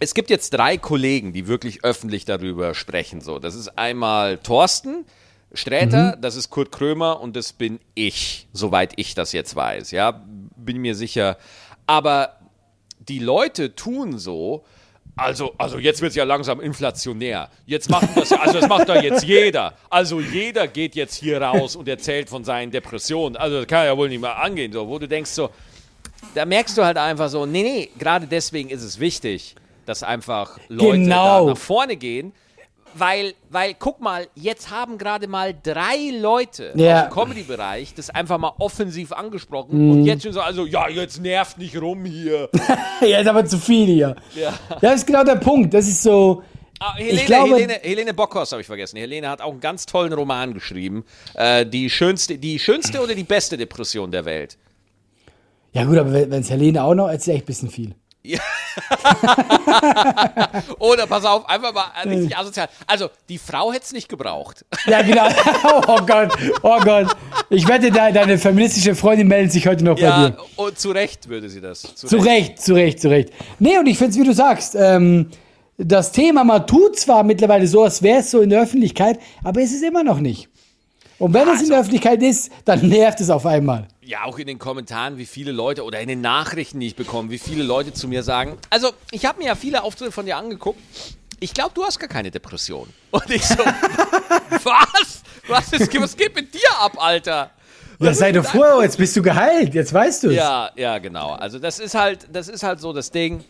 es 0.00 0.14
gibt 0.14 0.30
jetzt 0.30 0.54
drei 0.54 0.78
Kollegen, 0.78 1.34
die 1.34 1.46
wirklich 1.46 1.84
öffentlich 1.84 2.24
darüber 2.24 2.74
sprechen. 2.74 3.20
So, 3.20 3.38
das 3.38 3.54
ist 3.54 3.76
einmal 3.78 4.38
Thorsten 4.38 5.04
Sträter, 5.52 6.16
das 6.20 6.34
ist 6.34 6.50
Kurt 6.50 6.72
Krömer 6.72 7.20
und 7.20 7.36
das 7.36 7.52
bin 7.52 7.78
ich, 7.94 8.46
soweit 8.54 8.94
ich 8.96 9.14
das 9.14 9.32
jetzt 9.32 9.54
weiß. 9.54 9.90
Ja, 9.90 10.22
bin 10.66 10.76
mir 10.78 10.94
sicher. 10.94 11.38
Aber 11.86 12.36
die 12.98 13.18
Leute 13.20 13.74
tun 13.74 14.18
so. 14.18 14.64
Also, 15.18 15.54
also 15.56 15.78
jetzt 15.78 16.02
wird 16.02 16.10
es 16.10 16.16
ja 16.16 16.24
langsam 16.24 16.60
inflationär. 16.60 17.48
Jetzt 17.64 17.88
machen 17.88 18.10
das, 18.14 18.32
also 18.32 18.60
das 18.60 18.68
macht 18.68 18.86
doch 18.90 19.00
jetzt 19.02 19.24
jeder. 19.24 19.72
Also 19.88 20.20
jeder 20.20 20.68
geht 20.68 20.94
jetzt 20.94 21.14
hier 21.14 21.40
raus 21.40 21.74
und 21.74 21.88
erzählt 21.88 22.28
von 22.28 22.44
seinen 22.44 22.70
Depressionen. 22.70 23.34
Also 23.34 23.60
das 23.60 23.66
kann 23.66 23.86
ja 23.86 23.96
wohl 23.96 24.10
nicht 24.10 24.20
mal 24.20 24.32
angehen, 24.32 24.72
so, 24.74 24.86
wo 24.86 24.98
du 24.98 25.08
denkst 25.08 25.30
so, 25.30 25.48
da 26.34 26.44
merkst 26.44 26.76
du 26.76 26.84
halt 26.84 26.98
einfach 26.98 27.30
so, 27.30 27.46
nee, 27.46 27.62
nee, 27.62 27.88
gerade 27.98 28.26
deswegen 28.26 28.68
ist 28.68 28.82
es 28.82 29.00
wichtig, 29.00 29.54
dass 29.86 30.02
einfach 30.02 30.58
Leute 30.68 30.98
Genau. 30.98 31.46
da 31.46 31.52
nach 31.52 31.58
vorne 31.58 31.96
gehen. 31.96 32.32
Weil, 32.98 33.34
weil, 33.50 33.74
guck 33.78 34.00
mal, 34.00 34.26
jetzt 34.34 34.70
haben 34.70 34.96
gerade 34.98 35.26
mal 35.28 35.54
drei 35.62 36.10
Leute 36.18 36.72
Ja. 36.76 37.02
dem 37.02 37.10
Comedy-Bereich 37.12 37.94
das 37.94 38.10
einfach 38.10 38.38
mal 38.38 38.52
offensiv 38.58 39.12
angesprochen 39.12 39.90
und 39.90 40.04
jetzt 40.04 40.22
schon 40.22 40.32
so, 40.32 40.40
also, 40.40 40.64
ja, 40.66 40.88
jetzt 40.88 41.20
nervt 41.20 41.58
nicht 41.58 41.76
rum 41.80 42.04
hier. 42.04 42.48
ja, 43.02 43.18
ist 43.20 43.26
aber 43.26 43.44
zu 43.44 43.58
viel 43.58 43.86
hier. 43.86 44.16
Ja. 44.34 44.52
Das 44.80 44.96
ist 44.96 45.06
genau 45.06 45.24
der 45.24 45.36
Punkt. 45.36 45.74
Das 45.74 45.86
ist 45.86 46.02
so. 46.02 46.42
Ah, 46.78 46.94
Helene, 46.96 47.12
Ich 47.20 47.26
glaube- 47.26 47.54
Helene, 47.54 47.74
Helene 47.82 48.14
Bockhorst 48.14 48.52
habe 48.52 48.60
ich 48.60 48.66
vergessen. 48.66 48.98
Helene 48.98 49.28
hat 49.28 49.40
auch 49.40 49.50
einen 49.52 49.60
ganz 49.60 49.86
tollen 49.86 50.12
Roman 50.12 50.52
geschrieben. 50.54 51.04
Äh, 51.34 51.64
die, 51.66 51.88
schönste, 51.88 52.36
die 52.38 52.58
schönste 52.58 53.00
oder 53.02 53.14
die 53.14 53.24
beste 53.24 53.56
Depression 53.56 54.10
der 54.10 54.24
Welt? 54.26 54.58
Ja, 55.72 55.84
gut, 55.84 55.98
aber 55.98 56.12
wenn 56.12 56.32
es 56.32 56.50
Helene 56.50 56.82
auch 56.82 56.94
noch, 56.94 57.10
ist 57.10 57.28
echt 57.28 57.42
ein 57.44 57.46
bisschen 57.46 57.70
viel. 57.70 57.94
Oder 60.78 61.06
pass 61.06 61.24
auf, 61.24 61.48
einfach 61.48 61.72
mal 61.72 61.86
äh, 62.02 62.08
richtig 62.08 62.36
asozial. 62.36 62.68
Also, 62.86 63.08
die 63.28 63.38
Frau 63.38 63.72
hätte 63.72 63.84
es 63.84 63.92
nicht 63.92 64.08
gebraucht. 64.08 64.64
Ja, 64.86 65.02
genau. 65.02 65.26
oh 65.88 66.00
Gott, 66.06 66.32
oh 66.62 66.78
Gott. 66.80 67.08
Ich 67.50 67.66
wette, 67.66 67.90
de 67.90 68.12
deine 68.12 68.38
feministische 68.38 68.94
Freundin 68.94 69.26
meldet 69.26 69.52
sich 69.52 69.66
heute 69.66 69.84
noch 69.84 69.96
bei 69.96 70.02
Ja, 70.02 70.28
dir. 70.30 70.36
und 70.56 70.78
zu 70.78 70.90
Recht 70.92 71.28
würde 71.28 71.48
sie 71.48 71.60
das. 71.60 71.82
Zu, 71.82 72.06
Zu 72.06 72.16
Recht, 72.18 72.60
zu 72.62 72.74
Recht, 72.74 73.00
zu 73.00 73.08
Recht. 73.08 73.30
Nee, 73.58 73.78
und 73.78 73.86
ich 73.86 73.98
finde 73.98 74.12
es, 74.12 74.18
wie 74.18 74.24
du 74.24 74.32
sagst, 74.32 74.76
ähm, 74.76 75.30
das 75.76 76.12
Thema, 76.12 76.44
man 76.44 76.66
tut 76.66 76.98
zwar 76.98 77.24
mittlerweile 77.24 77.66
so, 77.66 77.82
als 77.82 78.02
wäre 78.02 78.20
es 78.20 78.30
so 78.30 78.40
in 78.40 78.50
der 78.50 78.62
Öffentlichkeit, 78.62 79.18
aber 79.42 79.60
es 79.60 79.72
ist 79.72 79.82
immer 79.82 80.04
noch 80.04 80.20
nicht. 80.20 80.48
Und 81.18 81.32
wenn 81.32 81.48
es 81.48 81.62
in 81.62 81.70
der 81.70 81.80
Öffentlichkeit 81.80 82.22
ist, 82.22 82.50
dann 82.64 82.88
nervt 82.88 83.20
es 83.20 83.30
auf 83.30 83.46
einmal. 83.46 83.88
Ja, 84.02 84.24
auch 84.24 84.38
in 84.38 84.46
den 84.46 84.58
Kommentaren, 84.58 85.16
wie 85.18 85.26
viele 85.26 85.50
Leute 85.52 85.84
oder 85.84 86.00
in 86.00 86.08
den 86.08 86.20
Nachrichten, 86.20 86.80
die 86.80 86.88
ich 86.88 86.96
bekomme, 86.96 87.30
wie 87.30 87.38
viele 87.38 87.64
Leute 87.64 87.92
zu 87.92 88.06
mir 88.06 88.22
sagen. 88.22 88.58
Also, 88.70 88.92
ich 89.10 89.24
habe 89.24 89.38
mir 89.38 89.46
ja 89.46 89.54
viele 89.54 89.82
Auftritte 89.82 90.12
von 90.12 90.26
dir 90.26 90.36
angeguckt. 90.36 90.80
Ich 91.40 91.54
glaube, 91.54 91.72
du 91.74 91.84
hast 91.84 91.98
gar 91.98 92.08
keine 92.08 92.30
Depression. 92.30 92.88
Und 93.10 93.30
ich 93.30 93.46
so, 93.46 93.56
was? 94.50 95.22
Was, 95.48 95.72
ist, 95.72 96.00
was 96.00 96.16
geht 96.16 96.34
mit 96.34 96.52
dir 96.52 96.70
ab, 96.80 96.96
Alter? 96.98 97.50
Ja, 97.98 98.12
sei 98.12 98.32
doch 98.32 98.44
froh, 98.44 98.82
jetzt 98.82 98.98
bist 98.98 99.16
du 99.16 99.22
geheilt, 99.22 99.74
jetzt 99.74 99.92
weißt 99.92 100.24
du 100.24 100.28
es. 100.28 100.34
Ja, 100.34 100.70
ja, 100.76 100.98
genau. 100.98 101.30
Also 101.32 101.58
das 101.58 101.78
ist 101.78 101.94
halt, 101.94 102.26
das 102.32 102.48
ist 102.48 102.62
halt 102.62 102.80
so 102.80 102.92
das 102.92 103.10
Ding 103.10 103.42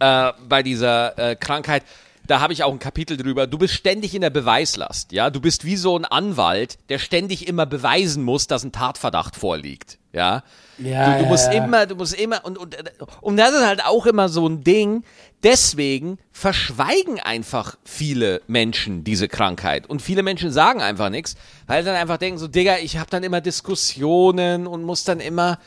äh, 0.00 0.32
bei 0.48 0.62
dieser 0.62 1.18
äh, 1.18 1.36
Krankheit. 1.36 1.82
Da 2.28 2.40
habe 2.40 2.52
ich 2.52 2.62
auch 2.62 2.70
ein 2.70 2.78
Kapitel 2.78 3.16
drüber. 3.16 3.46
Du 3.46 3.56
bist 3.56 3.72
ständig 3.72 4.14
in 4.14 4.20
der 4.20 4.28
Beweislast, 4.28 5.12
ja. 5.12 5.30
Du 5.30 5.40
bist 5.40 5.64
wie 5.64 5.76
so 5.76 5.98
ein 5.98 6.04
Anwalt, 6.04 6.78
der 6.90 6.98
ständig 6.98 7.48
immer 7.48 7.64
beweisen 7.64 8.22
muss, 8.22 8.46
dass 8.46 8.64
ein 8.64 8.70
Tatverdacht 8.70 9.34
vorliegt, 9.34 9.98
ja. 10.12 10.42
Ja, 10.76 11.16
du, 11.16 11.22
du 11.24 11.28
musst 11.30 11.46
ja. 11.46 11.64
immer, 11.64 11.86
du 11.86 11.96
musst 11.96 12.14
immer 12.14 12.44
und, 12.44 12.58
und 12.58 12.76
und 13.22 13.36
das 13.38 13.52
ist 13.52 13.66
halt 13.66 13.82
auch 13.82 14.04
immer 14.04 14.28
so 14.28 14.46
ein 14.46 14.62
Ding. 14.62 15.04
Deswegen 15.42 16.18
verschweigen 16.30 17.18
einfach 17.18 17.76
viele 17.82 18.42
Menschen 18.46 19.04
diese 19.04 19.26
Krankheit 19.26 19.88
und 19.88 20.02
viele 20.02 20.22
Menschen 20.22 20.52
sagen 20.52 20.82
einfach 20.82 21.08
nichts, 21.08 21.34
weil 21.66 21.82
sie 21.82 21.86
dann 21.86 21.96
einfach 21.96 22.18
denken 22.18 22.38
so, 22.38 22.46
Digga, 22.46 22.76
ich 22.76 22.98
habe 22.98 23.08
dann 23.08 23.22
immer 23.22 23.40
Diskussionen 23.40 24.66
und 24.66 24.82
muss 24.82 25.04
dann 25.04 25.20
immer, 25.20 25.58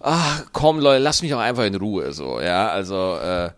ach 0.00 0.44
komm 0.52 0.80
Leute, 0.80 1.02
lass 1.02 1.20
mich 1.20 1.34
auch 1.34 1.40
einfach 1.40 1.64
in 1.64 1.74
Ruhe, 1.74 2.12
so, 2.14 2.40
ja, 2.40 2.68
also 2.68 3.18
äh, 3.20 3.46
äh, 3.46 3.50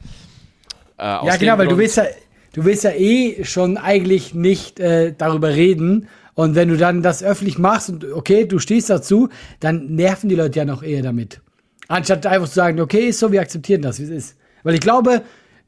Ja, 0.98 1.36
genau, 1.36 1.56
weil 1.56 1.68
du 1.68 1.78
willst 1.78 1.98
ja, 1.98 2.04
du 2.52 2.64
willst 2.64 2.84
ja 2.84 2.90
eh 2.90 3.44
schon 3.44 3.76
eigentlich 3.76 4.34
nicht 4.34 4.80
äh, 4.80 5.12
darüber 5.16 5.50
reden. 5.50 6.08
Und 6.34 6.54
wenn 6.54 6.68
du 6.68 6.76
dann 6.76 7.02
das 7.02 7.22
öffentlich 7.22 7.58
machst 7.58 7.90
und 7.90 8.04
okay, 8.12 8.44
du 8.44 8.58
stehst 8.58 8.90
dazu, 8.90 9.28
dann 9.60 9.94
nerven 9.94 10.28
die 10.28 10.36
Leute 10.36 10.60
ja 10.60 10.64
noch 10.64 10.82
eher 10.82 11.02
damit. 11.02 11.40
Anstatt 11.88 12.26
einfach 12.26 12.48
zu 12.48 12.54
sagen, 12.54 12.80
okay, 12.80 13.08
ist 13.08 13.18
so, 13.18 13.32
wir 13.32 13.40
akzeptieren 13.40 13.82
das, 13.82 13.98
wie 13.98 14.04
es 14.04 14.10
ist. 14.10 14.36
Weil 14.62 14.74
ich 14.74 14.80
glaube, 14.80 15.22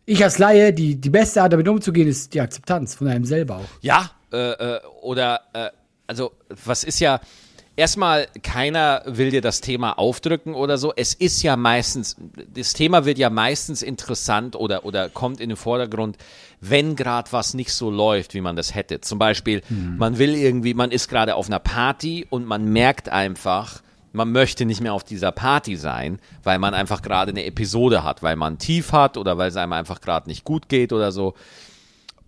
ich 0.07 0.23
als 0.23 0.39
Laie, 0.39 0.73
die, 0.73 0.97
die 0.97 1.11
beste 1.11 1.43
Art 1.43 1.53
damit 1.53 1.67
umzugehen, 1.67 2.09
ist 2.09 2.35
die 2.35 2.41
Akzeptanz 2.41 2.95
von 2.95 3.09
einem 3.09 3.25
selber 3.25 3.57
auch. 3.57 3.69
Ja, 3.81 4.11
äh, 4.33 4.37
äh, 4.37 4.81
oder, 5.03 5.41
äh, 5.53 5.71
also, 6.07 6.33
was 6.65 6.85
ist 6.85 7.01
ja, 7.01 7.21
erstmal, 7.77 8.29
keiner 8.43 9.03
will 9.07 9.31
dir 9.31 9.41
das 9.41 9.61
Thema 9.61 9.99
aufdrücken 9.99 10.55
oder 10.55 10.79
so. 10.79 10.93
Es 10.95 11.15
ist 11.15 11.43
ja 11.43 11.57
meistens, 11.57 12.17
das 12.55 12.75
Thema 12.75 13.05
wird 13.05 13.19
ja 13.19 13.31
meistens 13.31 13.83
interessant 13.83 14.55
oder, 14.57 14.85
oder 14.85 15.09
kommt 15.09 15.41
in 15.41 15.49
den 15.49 15.57
Vordergrund, 15.57 16.17
wenn 16.61 16.97
gerade 16.97 17.33
was 17.33 17.55
nicht 17.55 17.73
so 17.73 17.91
läuft, 17.91 18.35
wie 18.35 18.41
man 18.41 18.57
das 18.57 18.75
hätte. 18.75 19.01
Zum 19.01 19.19
Beispiel, 19.19 19.63
man 19.69 20.19
will 20.19 20.35
irgendwie, 20.35 20.75
man 20.75 20.91
ist 20.91 21.09
gerade 21.09 21.35
auf 21.35 21.47
einer 21.47 21.59
Party 21.59 22.27
und 22.29 22.47
man 22.47 22.67
merkt 22.67 23.09
einfach, 23.09 23.83
man 24.13 24.33
möchte 24.33 24.65
nicht 24.65 24.81
mehr 24.81 24.93
auf 24.93 25.05
dieser 25.05 25.33
Party 25.33 25.77
sein, 25.77 26.19
weil 26.43 26.59
man 26.59 26.75
einfach 26.75 27.03
gerade 27.03 27.31
eine 27.31 27.45
Episode 27.45 28.05
hat, 28.05 28.23
weil 28.23 28.37
man 28.37 28.59
tief 28.59 28.93
hat 28.93 29.17
oder 29.17 29.39
weil 29.39 29.49
es 29.49 29.57
einem 29.57 29.73
einfach 29.73 30.01
gerade 30.01 30.29
nicht 30.29 30.45
gut 30.45 30.69
geht 30.69 30.93
oder 30.93 31.13
so. 31.13 31.35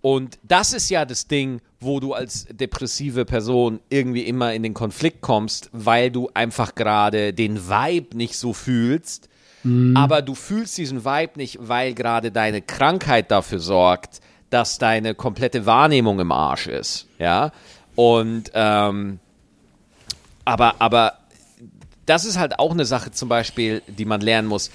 Und 0.01 0.37
das 0.43 0.73
ist 0.73 0.89
ja 0.89 1.05
das 1.05 1.27
Ding, 1.27 1.61
wo 1.79 1.99
du 1.99 2.13
als 2.13 2.45
depressive 2.49 3.23
Person 3.25 3.79
irgendwie 3.89 4.23
immer 4.23 4.53
in 4.53 4.63
den 4.63 4.73
Konflikt 4.73 5.21
kommst, 5.21 5.69
weil 5.71 6.11
du 6.11 6.29
einfach 6.33 6.75
gerade 6.75 7.33
den 7.33 7.69
Vibe 7.69 8.17
nicht 8.17 8.37
so 8.37 8.51
fühlst. 8.51 9.29
Aber 9.95 10.21
du 10.21 10.35
fühlst 10.35 10.77
diesen 10.77 11.05
Vibe 11.05 11.33
nicht, 11.37 11.57
weil 11.61 11.93
gerade 11.93 12.31
deine 12.31 12.61
Krankheit 12.61 13.31
dafür 13.31 13.59
sorgt, 13.59 14.19
dass 14.49 14.77
deine 14.77 15.15
komplette 15.15 15.65
Wahrnehmung 15.65 16.19
im 16.19 16.31
Arsch 16.31 16.67
ist. 16.67 17.07
Ja. 17.17 17.51
Und 17.95 18.51
ähm, 18.53 19.19
aber, 20.45 20.75
aber 20.79 21.13
das 22.05 22.25
ist 22.25 22.37
halt 22.37 22.59
auch 22.59 22.71
eine 22.71 22.85
Sache 22.85 23.11
zum 23.11 23.29
Beispiel, 23.29 23.81
die 23.87 24.05
man 24.05 24.21
lernen 24.21 24.47
muss 24.47 24.69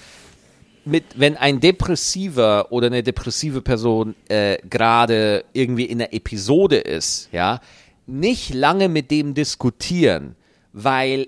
mit, 0.85 1.03
wenn 1.15 1.37
ein 1.37 1.59
Depressiver 1.59 2.71
oder 2.71 2.87
eine 2.87 3.03
depressive 3.03 3.61
Person 3.61 4.15
äh, 4.27 4.57
gerade 4.69 5.45
irgendwie 5.53 5.85
in 5.85 6.01
einer 6.01 6.13
Episode 6.13 6.77
ist, 6.77 7.29
ja, 7.31 7.59
nicht 8.07 8.53
lange 8.53 8.89
mit 8.89 9.11
dem 9.11 9.33
diskutieren, 9.33 10.35
weil 10.73 11.27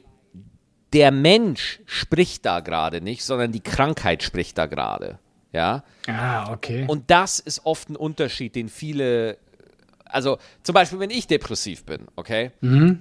der 0.93 1.11
Mensch 1.11 1.79
spricht 1.85 2.45
da 2.45 2.59
gerade 2.59 3.01
nicht, 3.01 3.23
sondern 3.23 3.51
die 3.51 3.61
Krankheit 3.61 4.23
spricht 4.23 4.57
da 4.57 4.65
gerade, 4.65 5.19
ja. 5.53 5.83
Ah, 6.07 6.51
okay. 6.51 6.85
Und 6.87 7.09
das 7.09 7.39
ist 7.39 7.65
oft 7.65 7.89
ein 7.89 7.95
Unterschied, 7.95 8.55
den 8.55 8.69
viele. 8.69 9.37
Also 10.05 10.39
zum 10.63 10.73
Beispiel, 10.73 10.99
wenn 10.99 11.09
ich 11.09 11.27
depressiv 11.27 11.85
bin, 11.85 12.01
okay? 12.17 12.51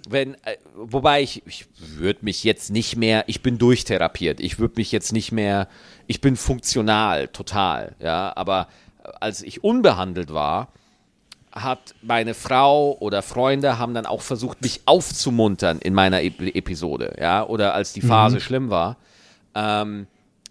Wenn, 0.08 0.34
äh, 0.34 0.56
wobei 0.76 1.22
ich, 1.22 1.42
ich 1.44 1.66
würde 1.76 2.20
mich 2.22 2.44
jetzt 2.44 2.70
nicht 2.70 2.94
mehr, 2.94 3.24
ich 3.26 3.42
bin 3.42 3.58
durchtherapiert, 3.58 4.38
ich 4.38 4.60
würde 4.60 4.74
mich 4.76 4.92
jetzt 4.92 5.12
nicht 5.12 5.32
mehr, 5.32 5.66
ich 6.06 6.20
bin 6.20 6.36
funktional, 6.36 7.26
total, 7.26 7.96
ja. 7.98 8.32
Aber 8.36 8.68
als 9.18 9.42
ich 9.42 9.64
unbehandelt 9.64 10.32
war, 10.32 10.72
hat 11.52 11.94
meine 12.02 12.34
Frau 12.34 12.96
oder 13.00 13.22
Freunde 13.22 13.78
haben 13.78 13.94
dann 13.94 14.06
auch 14.06 14.22
versucht, 14.22 14.62
mich 14.62 14.82
aufzumuntern 14.86 15.78
in 15.80 15.94
meiner 15.94 16.22
Ep 16.22 16.40
Episode, 16.40 17.16
ja, 17.20 17.44
oder 17.44 17.74
als 17.74 17.92
die 17.92 18.00
Phase 18.00 18.36
mhm. 18.36 18.40
schlimm 18.40 18.70
war. 18.70 18.96
Ähm, 19.54 20.06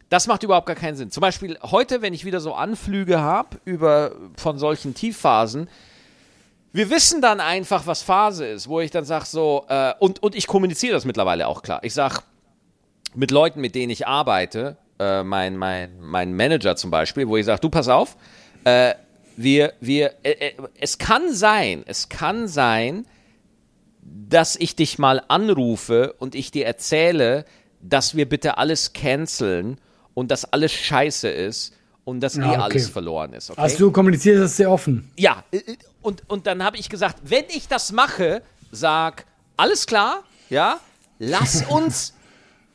das 0.09 0.27
macht 0.27 0.43
überhaupt 0.43 0.65
gar 0.65 0.75
keinen 0.75 0.95
Sinn. 0.95 1.11
Zum 1.11 1.21
Beispiel 1.21 1.57
heute, 1.61 2.01
wenn 2.01 2.13
ich 2.13 2.25
wieder 2.25 2.41
so 2.41 2.53
Anflüge 2.53 3.19
habe 3.19 3.57
über 3.63 4.11
von 4.35 4.57
solchen 4.57 4.93
Tiefphasen, 4.93 5.69
wir 6.71 6.89
wissen 6.89 7.21
dann 7.21 7.39
einfach, 7.39 7.87
was 7.87 8.01
Phase 8.01 8.45
ist, 8.45 8.67
wo 8.67 8.79
ich 8.79 8.91
dann 8.91 9.05
sage 9.05 9.25
so, 9.25 9.65
äh, 9.69 9.93
und, 9.99 10.21
und 10.21 10.35
ich 10.35 10.47
kommuniziere 10.47 10.93
das 10.93 11.05
mittlerweile 11.05 11.47
auch 11.47 11.61
klar. 11.61 11.79
Ich 11.83 11.93
sage 11.93 12.19
mit 13.15 13.31
Leuten, 13.31 13.61
mit 13.61 13.73
denen 13.73 13.89
ich 13.91 14.07
arbeite, 14.07 14.77
äh, 14.99 15.23
mein, 15.23 15.57
mein, 15.57 15.99
mein 15.99 16.35
Manager 16.35 16.75
zum 16.75 16.91
Beispiel, 16.91 17.27
wo 17.27 17.37
ich 17.37 17.45
sage, 17.45 17.61
du 17.61 17.69
pass 17.69 17.87
auf, 17.87 18.17
äh, 18.65 18.93
wir, 19.39 19.73
wir, 19.79 20.15
äh, 20.23 20.31
äh, 20.31 20.53
es 20.79 20.97
kann 20.97 21.33
sein, 21.33 21.83
es 21.85 22.09
kann 22.09 22.49
sein, 22.49 23.05
dass 24.01 24.57
ich 24.57 24.75
dich 24.75 24.99
mal 24.99 25.23
anrufe 25.29 26.13
und 26.19 26.35
ich 26.35 26.51
dir 26.51 26.65
erzähle, 26.65 27.45
dass 27.81 28.15
wir 28.15 28.27
bitte 28.27 28.57
alles 28.57 28.91
canceln 28.91 29.79
und 30.13 30.29
dass 30.29 30.43
alles 30.43 30.73
scheiße 30.73 31.29
ist 31.29 31.73
und 32.03 32.19
dass 32.19 32.35
ja, 32.35 32.43
eh 32.43 32.47
okay. 32.47 32.57
alles 32.57 32.89
verloren 32.89 33.31
ist. 33.31 33.51
Okay? 33.51 33.61
Also 33.61 33.77
du 33.77 33.91
kommunizierst 33.91 34.43
das 34.43 34.57
sehr 34.57 34.69
offen. 34.69 35.09
Ja, 35.15 35.43
äh, 35.51 35.57
äh, 35.57 35.77
und, 36.01 36.29
und 36.29 36.45
dann 36.45 36.61
habe 36.61 36.75
ich 36.75 36.89
gesagt, 36.89 37.17
wenn 37.23 37.45
ich 37.47 37.69
das 37.69 37.93
mache, 37.93 38.41
sag, 38.71 39.25
alles 39.55 39.87
klar, 39.87 40.23
ja, 40.49 40.81
lass 41.17 41.63
uns 41.69 42.13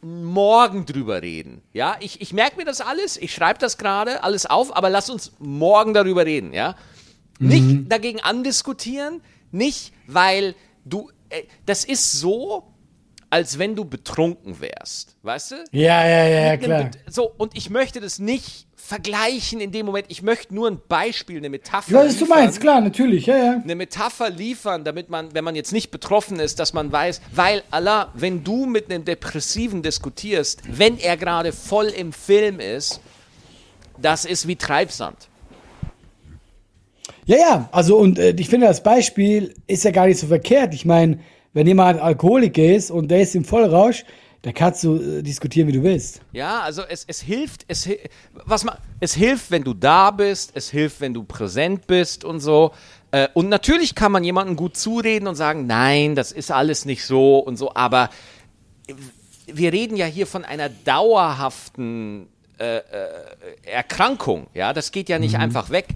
morgen 0.04 0.84
drüber 0.84 1.22
reden. 1.22 1.62
Ja, 1.72 1.96
ich, 2.00 2.20
ich 2.20 2.32
merke 2.32 2.56
mir 2.56 2.64
das 2.64 2.80
alles, 2.80 3.16
ich 3.16 3.32
schreibe 3.32 3.58
das 3.58 3.78
gerade 3.78 4.22
alles 4.22 4.46
auf, 4.46 4.76
aber 4.76 4.90
lass 4.90 5.08
uns 5.08 5.32
morgen 5.38 5.94
darüber 5.94 6.26
reden, 6.26 6.52
ja. 6.52 6.76
Mhm. 7.38 7.48
Nicht 7.48 7.92
dagegen 7.92 8.20
andiskutieren, 8.20 9.22
nicht, 9.50 9.92
weil 10.06 10.54
du, 10.84 11.10
äh, 11.30 11.44
das 11.64 11.84
ist 11.84 12.12
so, 12.12 12.74
als 13.30 13.58
wenn 13.58 13.74
du 13.74 13.84
betrunken 13.84 14.60
wärst, 14.60 15.16
weißt 15.22 15.50
du? 15.52 15.64
Ja, 15.72 16.06
ja, 16.06 16.24
ja, 16.26 16.56
klar. 16.56 16.90
So, 17.08 17.32
und 17.36 17.56
ich 17.56 17.70
möchte 17.70 18.00
das 18.00 18.18
nicht 18.18 18.66
vergleichen 18.84 19.60
in 19.60 19.72
dem 19.72 19.86
Moment. 19.86 20.06
Ich 20.10 20.22
möchte 20.22 20.54
nur 20.54 20.68
ein 20.68 20.78
Beispiel, 20.88 21.38
eine 21.38 21.48
Metapher. 21.48 21.90
Ja, 21.90 22.04
was 22.04 22.18
du 22.18 22.26
meinst, 22.26 22.60
klar, 22.60 22.82
natürlich, 22.82 23.24
ja, 23.24 23.36
ja. 23.36 23.52
Eine 23.62 23.76
Metapher 23.76 24.28
liefern, 24.28 24.84
damit 24.84 25.08
man, 25.08 25.32
wenn 25.32 25.42
man 25.42 25.56
jetzt 25.56 25.72
nicht 25.72 25.90
betroffen 25.90 26.38
ist, 26.38 26.60
dass 26.60 26.74
man 26.74 26.92
weiß, 26.92 27.22
weil 27.32 27.62
Allah, 27.70 28.12
wenn 28.12 28.44
du 28.44 28.66
mit 28.66 28.90
einem 28.90 29.06
Depressiven 29.06 29.82
diskutierst, 29.82 30.60
wenn 30.68 30.98
er 30.98 31.16
gerade 31.16 31.52
voll 31.52 31.86
im 31.86 32.12
Film 32.12 32.60
ist, 32.60 33.00
das 33.96 34.26
ist 34.26 34.46
wie 34.48 34.56
Treibsand. 34.56 35.16
Ja, 37.24 37.36
ja, 37.38 37.68
also 37.72 37.96
und 37.96 38.18
äh, 38.18 38.34
ich 38.38 38.50
finde, 38.50 38.66
das 38.66 38.82
Beispiel 38.82 39.54
ist 39.66 39.84
ja 39.84 39.92
gar 39.92 40.08
nicht 40.08 40.18
so 40.20 40.26
verkehrt. 40.26 40.74
Ich 40.74 40.84
meine, 40.84 41.20
wenn 41.54 41.66
jemand 41.66 42.02
Alkoholiker 42.02 42.62
ist 42.62 42.90
und 42.90 43.10
der 43.10 43.22
ist 43.22 43.34
im 43.34 43.46
Vollrausch, 43.46 44.04
da 44.44 44.52
kannst 44.52 44.84
du 44.84 45.00
äh, 45.00 45.22
diskutieren, 45.22 45.68
wie 45.68 45.72
du 45.72 45.82
willst. 45.82 46.20
Ja, 46.32 46.60
also 46.60 46.82
es, 46.86 47.06
es 47.08 47.22
hilft, 47.22 47.64
es, 47.66 47.88
was 48.44 48.62
man, 48.64 48.76
es 49.00 49.14
hilft, 49.14 49.50
wenn 49.50 49.64
du 49.64 49.72
da 49.72 50.10
bist, 50.10 50.52
es 50.54 50.68
hilft, 50.68 51.00
wenn 51.00 51.14
du 51.14 51.24
präsent 51.24 51.86
bist 51.86 52.24
und 52.26 52.40
so. 52.40 52.72
Äh, 53.10 53.28
und 53.32 53.48
natürlich 53.48 53.94
kann 53.94 54.12
man 54.12 54.22
jemandem 54.22 54.56
gut 54.56 54.76
zureden 54.76 55.28
und 55.28 55.34
sagen, 55.34 55.66
nein, 55.66 56.14
das 56.14 56.30
ist 56.30 56.50
alles 56.50 56.84
nicht 56.84 57.06
so 57.06 57.38
und 57.38 57.56
so, 57.56 57.74
aber 57.74 58.10
wir 59.46 59.72
reden 59.72 59.96
ja 59.96 60.04
hier 60.04 60.26
von 60.26 60.44
einer 60.44 60.68
dauerhaften 60.68 62.28
äh, 62.58 62.76
äh, 62.76 62.82
Erkrankung, 63.62 64.48
ja, 64.52 64.74
das 64.74 64.92
geht 64.92 65.08
ja 65.08 65.18
nicht 65.18 65.36
mhm. 65.36 65.40
einfach 65.40 65.70
weg. 65.70 65.86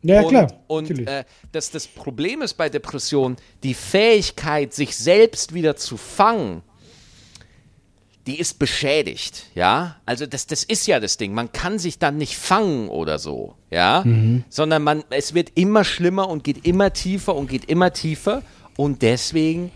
Ja, 0.00 0.22
und, 0.22 0.28
klar. 0.28 0.52
Und 0.66 1.06
äh, 1.06 1.24
das, 1.52 1.70
das 1.70 1.86
Problem 1.88 2.40
ist 2.40 2.54
bei 2.54 2.70
Depressionen, 2.70 3.36
die 3.62 3.74
Fähigkeit, 3.74 4.72
sich 4.72 4.96
selbst 4.96 5.52
wieder 5.52 5.76
zu 5.76 5.98
fangen, 5.98 6.62
die 8.26 8.38
ist 8.38 8.58
beschädigt, 8.58 9.46
ja. 9.54 9.96
Also 10.06 10.26
das, 10.26 10.46
das 10.46 10.62
ist 10.62 10.86
ja 10.86 11.00
das 11.00 11.16
Ding. 11.16 11.34
Man 11.34 11.52
kann 11.52 11.78
sich 11.78 11.98
dann 11.98 12.18
nicht 12.18 12.36
fangen 12.36 12.88
oder 12.88 13.18
so, 13.18 13.56
ja. 13.70 14.02
Mhm. 14.04 14.44
Sondern 14.48 14.82
man, 14.82 15.04
es 15.10 15.34
wird 15.34 15.50
immer 15.56 15.84
schlimmer 15.84 16.28
und 16.28 16.44
geht 16.44 16.64
immer 16.64 16.92
tiefer 16.92 17.34
und 17.34 17.48
geht 17.48 17.64
immer 17.64 17.92
tiefer. 17.92 18.42
Und 18.76 19.02
deswegen 19.02 19.72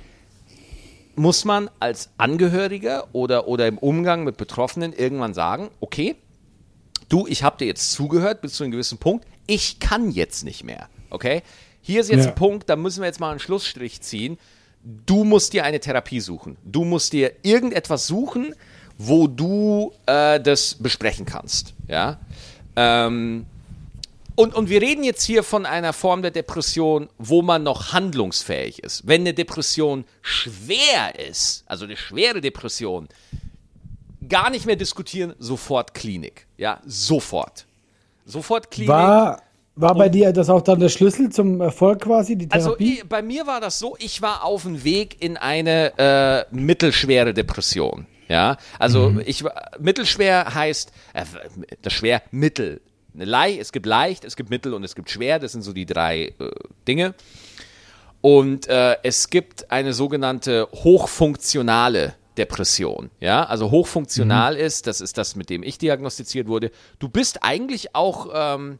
muss 1.16 1.44
man 1.44 1.70
als 1.80 2.10
Angehöriger 2.18 3.08
oder, 3.12 3.48
oder 3.48 3.66
im 3.66 3.78
Umgang 3.78 4.22
mit 4.22 4.36
Betroffenen 4.36 4.92
irgendwann 4.92 5.34
sagen, 5.34 5.70
okay, 5.80 6.14
du, 7.08 7.26
ich 7.26 7.42
habe 7.42 7.58
dir 7.58 7.66
jetzt 7.66 7.92
zugehört 7.92 8.42
bis 8.42 8.54
zu 8.54 8.64
einem 8.64 8.72
gewissen 8.72 8.98
Punkt, 8.98 9.26
ich 9.46 9.80
kann 9.80 10.10
jetzt 10.10 10.44
nicht 10.44 10.62
mehr. 10.62 10.88
Okay? 11.10 11.42
Hier 11.80 12.00
ist 12.00 12.10
jetzt 12.10 12.24
ja. 12.24 12.30
ein 12.30 12.34
Punkt, 12.34 12.68
da 12.68 12.76
müssen 12.76 13.00
wir 13.00 13.06
jetzt 13.06 13.20
mal 13.20 13.30
einen 13.30 13.40
Schlussstrich 13.40 14.02
ziehen. 14.02 14.38
Du 14.88 15.24
musst 15.24 15.52
dir 15.52 15.64
eine 15.64 15.80
Therapie 15.80 16.20
suchen. 16.20 16.56
Du 16.64 16.84
musst 16.84 17.12
dir 17.12 17.32
irgendetwas 17.42 18.06
suchen, 18.06 18.54
wo 18.98 19.26
du 19.26 19.92
äh, 20.06 20.40
das 20.40 20.76
besprechen 20.76 21.26
kannst. 21.26 21.74
Ja. 21.88 22.20
Ähm, 22.76 23.46
und, 24.36 24.54
und 24.54 24.68
wir 24.68 24.80
reden 24.82 25.02
jetzt 25.02 25.24
hier 25.24 25.42
von 25.42 25.66
einer 25.66 25.92
Form 25.92 26.22
der 26.22 26.30
Depression, 26.30 27.08
wo 27.18 27.42
man 27.42 27.64
noch 27.64 27.92
handlungsfähig 27.92 28.84
ist. 28.84 29.06
Wenn 29.08 29.22
eine 29.22 29.34
Depression 29.34 30.04
schwer 30.22 31.18
ist, 31.18 31.64
also 31.66 31.84
eine 31.84 31.96
schwere 31.96 32.40
Depression, 32.40 33.08
gar 34.28 34.50
nicht 34.50 34.66
mehr 34.66 34.76
diskutieren, 34.76 35.34
sofort 35.38 35.94
Klinik. 35.94 36.46
Ja, 36.58 36.80
sofort. 36.84 37.66
Sofort 38.24 38.70
Klinik. 38.70 38.90
War, 38.90 39.42
war 39.76 39.94
bei 39.94 40.08
dir 40.08 40.32
das 40.32 40.48
auch 40.48 40.62
dann 40.62 40.80
der 40.80 40.88
Schlüssel 40.88 41.30
zum 41.30 41.60
Erfolg 41.60 42.00
quasi, 42.00 42.36
die 42.36 42.50
also, 42.50 42.70
Therapie? 42.70 42.96
Also 42.96 43.08
bei 43.08 43.22
mir 43.22 43.46
war 43.46 43.60
das 43.60 43.78
so, 43.78 43.94
ich 43.98 44.22
war 44.22 44.44
auf 44.44 44.62
dem 44.62 44.82
Weg 44.82 45.22
in 45.22 45.36
eine 45.36 45.92
äh, 45.98 46.44
mittelschwere 46.54 47.34
Depression. 47.34 48.06
Ja, 48.28 48.56
also 48.78 49.10
mhm. 49.10 49.22
ich 49.24 49.44
mittelschwer 49.78 50.52
heißt 50.52 50.90
äh, 51.14 51.24
das 51.82 51.92
schwer 51.92 52.22
mittel. 52.32 52.80
Leicht, 53.14 53.60
es 53.60 53.72
gibt 53.72 53.86
leicht, 53.86 54.24
es 54.24 54.36
gibt 54.36 54.50
mittel 54.50 54.74
und 54.74 54.82
es 54.82 54.94
gibt 54.94 55.10
schwer. 55.10 55.38
Das 55.38 55.52
sind 55.52 55.62
so 55.62 55.72
die 55.72 55.86
drei 55.86 56.34
äh, 56.38 56.50
Dinge. 56.88 57.14
Und 58.20 58.66
äh, 58.66 58.96
es 59.02 59.30
gibt 59.30 59.70
eine 59.70 59.92
sogenannte 59.92 60.68
hochfunktionale 60.72 62.14
Depression. 62.36 63.10
Ja, 63.20 63.44
also 63.44 63.70
hochfunktional 63.70 64.54
mhm. 64.54 64.60
ist, 64.60 64.86
das 64.86 65.00
ist 65.00 65.16
das, 65.18 65.36
mit 65.36 65.50
dem 65.50 65.62
ich 65.62 65.78
diagnostiziert 65.78 66.48
wurde. 66.48 66.70
Du 66.98 67.08
bist 67.08 67.42
eigentlich 67.42 67.94
auch, 67.94 68.28
ähm, 68.34 68.78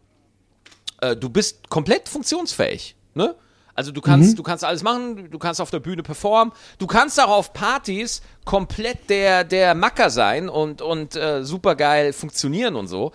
äh, 1.01 1.17
du 1.17 1.29
bist 1.29 1.69
komplett 1.69 2.09
funktionsfähig. 2.09 2.97
Ne? 3.15 3.35
Also 3.75 3.93
du 3.93 4.01
kannst, 4.01 4.33
mhm. 4.33 4.37
du 4.37 4.43
kannst 4.43 4.65
alles 4.65 4.83
machen, 4.83 5.31
du 5.31 5.39
kannst 5.39 5.61
auf 5.61 5.71
der 5.71 5.81
Bühne 5.81 6.03
performen, 6.03 6.53
du 6.79 6.87
kannst 6.87 7.21
auch 7.21 7.29
auf 7.29 7.53
Partys 7.53 8.23
komplett 8.45 9.11
der, 9.11 9.45
der 9.45 9.75
Macker 9.75 10.09
sein 10.09 10.49
und, 10.49 10.81
und 10.81 11.15
äh, 11.15 11.45
super 11.45 11.77
geil 11.77 12.15
funktionieren 12.15 12.75
und 12.75 12.89
so. 12.89 13.13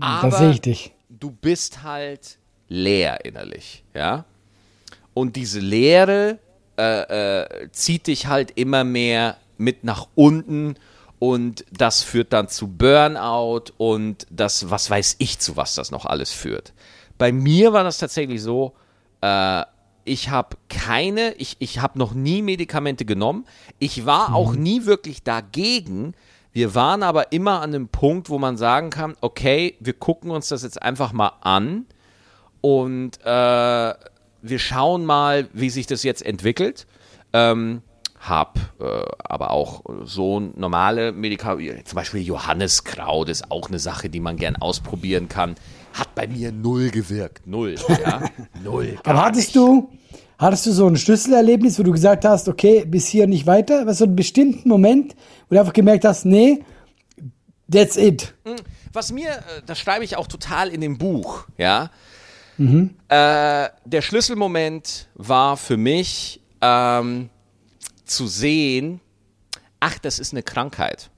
Aber 0.00 0.30
das 0.30 0.40
sehe 0.40 0.50
ich 0.50 0.60
dich. 0.60 0.92
du 1.08 1.30
bist 1.30 1.84
halt 1.84 2.38
leer 2.68 3.24
innerlich, 3.24 3.84
ja. 3.94 4.24
Und 5.14 5.36
diese 5.36 5.60
Leere 5.60 6.38
äh, 6.76 7.42
äh, 7.42 7.68
zieht 7.70 8.08
dich 8.08 8.26
halt 8.26 8.52
immer 8.52 8.82
mehr 8.82 9.36
mit 9.56 9.84
nach 9.84 10.08
unten 10.16 10.74
und 11.18 11.64
das 11.70 12.02
führt 12.02 12.32
dann 12.32 12.48
zu 12.48 12.66
Burnout 12.66 13.66
und 13.76 14.26
das, 14.30 14.70
was 14.70 14.90
weiß 14.90 15.16
ich, 15.18 15.38
zu 15.38 15.56
was 15.56 15.76
das 15.76 15.92
noch 15.92 16.06
alles 16.06 16.32
führt. 16.32 16.72
Bei 17.22 17.30
mir 17.30 17.72
war 17.72 17.84
das 17.84 17.98
tatsächlich 17.98 18.42
so, 18.42 18.72
äh, 19.20 19.62
ich 20.02 20.30
habe 20.30 20.56
keine, 20.68 21.34
ich, 21.34 21.54
ich 21.60 21.78
habe 21.78 21.96
noch 21.96 22.14
nie 22.14 22.42
Medikamente 22.42 23.04
genommen. 23.04 23.46
Ich 23.78 24.06
war 24.06 24.30
mhm. 24.30 24.34
auch 24.34 24.54
nie 24.56 24.86
wirklich 24.86 25.22
dagegen. 25.22 26.14
Wir 26.52 26.74
waren 26.74 27.04
aber 27.04 27.30
immer 27.30 27.60
an 27.60 27.76
einem 27.76 27.86
Punkt, 27.86 28.28
wo 28.28 28.40
man 28.40 28.56
sagen 28.56 28.90
kann, 28.90 29.14
okay, 29.20 29.76
wir 29.78 29.92
gucken 29.92 30.32
uns 30.32 30.48
das 30.48 30.64
jetzt 30.64 30.82
einfach 30.82 31.12
mal 31.12 31.30
an 31.42 31.86
und 32.60 33.20
äh, 33.24 33.94
wir 34.42 34.58
schauen 34.58 35.04
mal, 35.04 35.46
wie 35.52 35.70
sich 35.70 35.86
das 35.86 36.02
jetzt 36.02 36.26
entwickelt. 36.26 36.88
Ähm, 37.32 37.82
habe 38.18 38.58
äh, 38.80 39.04
aber 39.20 39.52
auch 39.52 39.84
so 40.04 40.40
normale 40.40 41.12
Medikamente, 41.12 41.84
zum 41.84 41.94
Beispiel 41.96 42.22
Johanniskraut 42.22 43.28
ist 43.28 43.48
auch 43.52 43.68
eine 43.68 43.78
Sache, 43.78 44.10
die 44.10 44.18
man 44.18 44.36
gern 44.36 44.56
ausprobieren 44.56 45.28
kann. 45.28 45.54
Hat 45.92 46.14
bei 46.14 46.26
mir 46.26 46.52
null 46.52 46.90
gewirkt, 46.90 47.46
null, 47.46 47.74
ja, 47.88 48.22
null. 48.64 48.98
Aber 49.04 49.24
hattest 49.24 49.48
nicht. 49.48 49.56
du, 49.56 49.90
hattest 50.38 50.66
du 50.66 50.72
so 50.72 50.86
ein 50.86 50.96
Schlüsselerlebnis, 50.96 51.78
wo 51.78 51.82
du 51.82 51.92
gesagt 51.92 52.24
hast, 52.24 52.48
okay, 52.48 52.84
bis 52.84 53.06
hier 53.08 53.26
nicht 53.26 53.46
weiter? 53.46 53.86
Was 53.86 53.98
so 53.98 54.04
einen 54.04 54.16
bestimmten 54.16 54.68
Moment, 54.68 55.14
wo 55.48 55.54
du 55.54 55.60
einfach 55.60 55.72
gemerkt 55.72 56.04
hast, 56.04 56.24
nee, 56.24 56.64
that's 57.70 57.96
it. 57.96 58.34
Hm, 58.44 58.56
was 58.92 59.12
mir, 59.12 59.30
äh, 59.30 59.62
das 59.66 59.78
schreibe 59.78 60.04
ich 60.04 60.16
auch 60.16 60.26
total 60.26 60.68
in 60.68 60.80
dem 60.80 60.98
Buch, 60.98 61.46
ja. 61.58 61.90
Mhm. 62.58 62.94
Äh, 63.08 63.68
der 63.84 64.02
Schlüsselmoment 64.02 65.08
war 65.14 65.56
für 65.56 65.76
mich, 65.76 66.40
ähm, 66.60 67.28
zu 68.04 68.26
sehen, 68.26 69.00
ach, 69.80 69.98
das 69.98 70.18
ist 70.18 70.32
eine 70.32 70.42
Krankheit. 70.42 71.10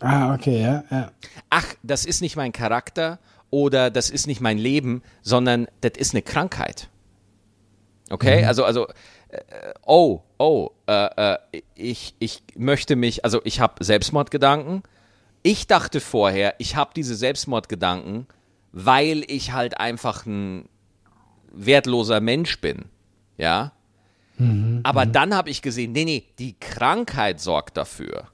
Ah, 0.00 0.34
okay, 0.34 0.60
ja, 0.60 0.84
ja. 0.90 1.10
Ach, 1.50 1.66
das 1.82 2.04
ist 2.04 2.20
nicht 2.20 2.36
mein 2.36 2.52
Charakter 2.52 3.18
oder 3.50 3.90
das 3.90 4.10
ist 4.10 4.26
nicht 4.26 4.40
mein 4.40 4.58
Leben, 4.58 5.02
sondern 5.22 5.66
das 5.80 5.92
ist 5.96 6.14
eine 6.14 6.22
Krankheit. 6.22 6.88
Okay, 8.10 8.44
also, 8.44 8.64
also, 8.64 8.86
äh, 9.28 9.74
oh, 9.84 10.20
oh, 10.38 10.70
äh, 10.86 11.34
äh, 11.34 11.38
ich, 11.74 12.14
ich 12.18 12.42
möchte 12.56 12.96
mich, 12.96 13.24
also 13.24 13.40
ich 13.44 13.60
habe 13.60 13.82
Selbstmordgedanken. 13.82 14.82
Ich 15.42 15.66
dachte 15.66 16.00
vorher, 16.00 16.54
ich 16.58 16.76
habe 16.76 16.92
diese 16.94 17.14
Selbstmordgedanken, 17.16 18.26
weil 18.72 19.24
ich 19.28 19.52
halt 19.52 19.78
einfach 19.78 20.26
ein 20.26 20.68
wertloser 21.52 22.20
Mensch 22.20 22.60
bin. 22.60 22.86
Ja. 23.38 23.72
Aber 24.82 25.06
dann 25.06 25.34
habe 25.34 25.48
ich 25.48 25.62
gesehen, 25.62 25.92
nee, 25.92 26.04
nee, 26.04 26.24
die 26.38 26.58
Krankheit 26.58 27.40
sorgt 27.40 27.76
dafür, 27.78 28.28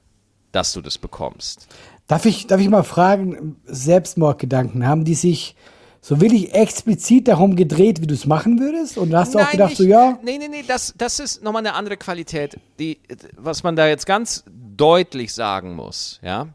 dass 0.51 0.73
du 0.73 0.81
das 0.81 0.97
bekommst. 0.97 1.67
Darf 2.07 2.25
ich, 2.25 2.47
darf 2.47 2.59
ich 2.59 2.69
mal 2.69 2.83
fragen, 2.83 3.55
Selbstmordgedanken, 3.65 4.85
haben 4.87 5.05
die 5.05 5.15
sich 5.15 5.55
so 6.01 6.19
wirklich 6.19 6.53
explizit 6.53 7.29
darum 7.29 7.55
gedreht, 7.55 8.01
wie 8.01 8.07
du 8.07 8.13
es 8.13 8.25
machen 8.25 8.59
würdest? 8.59 8.97
Und 8.97 9.15
hast 9.15 9.33
du 9.35 9.39
auch 9.39 9.49
gedacht, 9.49 9.69
nicht, 9.69 9.77
so 9.77 9.85
ja, 9.85 10.19
Nee, 10.21 10.37
nee, 10.37 10.49
nee, 10.49 10.63
das, 10.67 10.93
das 10.97 11.19
ist 11.19 11.41
nochmal 11.41 11.61
eine 11.61 11.73
andere 11.75 11.95
Qualität, 11.95 12.59
die, 12.77 12.99
was 13.37 13.63
man 13.63 13.77
da 13.77 13.87
jetzt 13.87 14.05
ganz 14.05 14.43
deutlich 14.75 15.33
sagen 15.33 15.75
muss, 15.75 16.19
ja. 16.21 16.49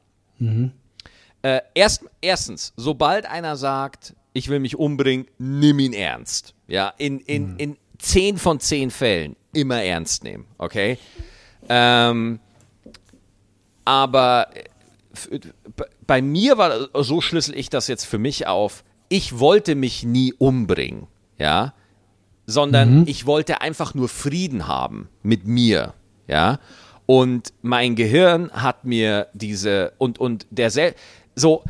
Äh, 1.40 1.60
erst, 1.74 2.04
erstens, 2.20 2.74
sobald 2.76 3.24
einer 3.24 3.56
sagt, 3.56 4.14
ich 4.34 4.48
will 4.48 4.60
mich 4.60 4.76
umbringen, 4.76 5.26
nimm 5.38 5.78
ihn 5.78 5.94
ernst. 5.94 6.54
Ja, 6.66 6.92
in, 6.98 7.20
in, 7.20 7.56
in 7.56 7.76
zehn 7.98 8.36
von 8.36 8.60
zehn 8.60 8.90
Fällen 8.90 9.34
immer 9.52 9.82
ernst 9.82 10.24
nehmen, 10.24 10.46
okay? 10.58 10.98
Ähm, 11.68 12.38
aber 13.84 14.48
bei 16.06 16.22
mir 16.22 16.58
war, 16.58 16.88
so 17.02 17.20
schlüssel 17.20 17.56
ich 17.56 17.70
das 17.70 17.88
jetzt 17.88 18.04
für 18.04 18.18
mich 18.18 18.46
auf, 18.46 18.84
ich 19.08 19.38
wollte 19.38 19.74
mich 19.74 20.04
nie 20.04 20.32
umbringen, 20.34 21.06
ja, 21.38 21.74
sondern 22.46 23.06
ich 23.06 23.26
wollte 23.26 23.60
einfach 23.60 23.94
nur 23.94 24.08
Frieden 24.08 24.66
haben 24.68 25.08
mit 25.22 25.46
mir, 25.46 25.94
ja. 26.26 26.58
Und 27.06 27.54
mein 27.62 27.96
Gehirn 27.96 28.50
hat 28.52 28.84
mir 28.84 29.28
diese 29.32 29.92
und 29.98 30.18
und 30.18 30.46
der 30.50 30.70
sel 30.70 30.94
so 31.34 31.64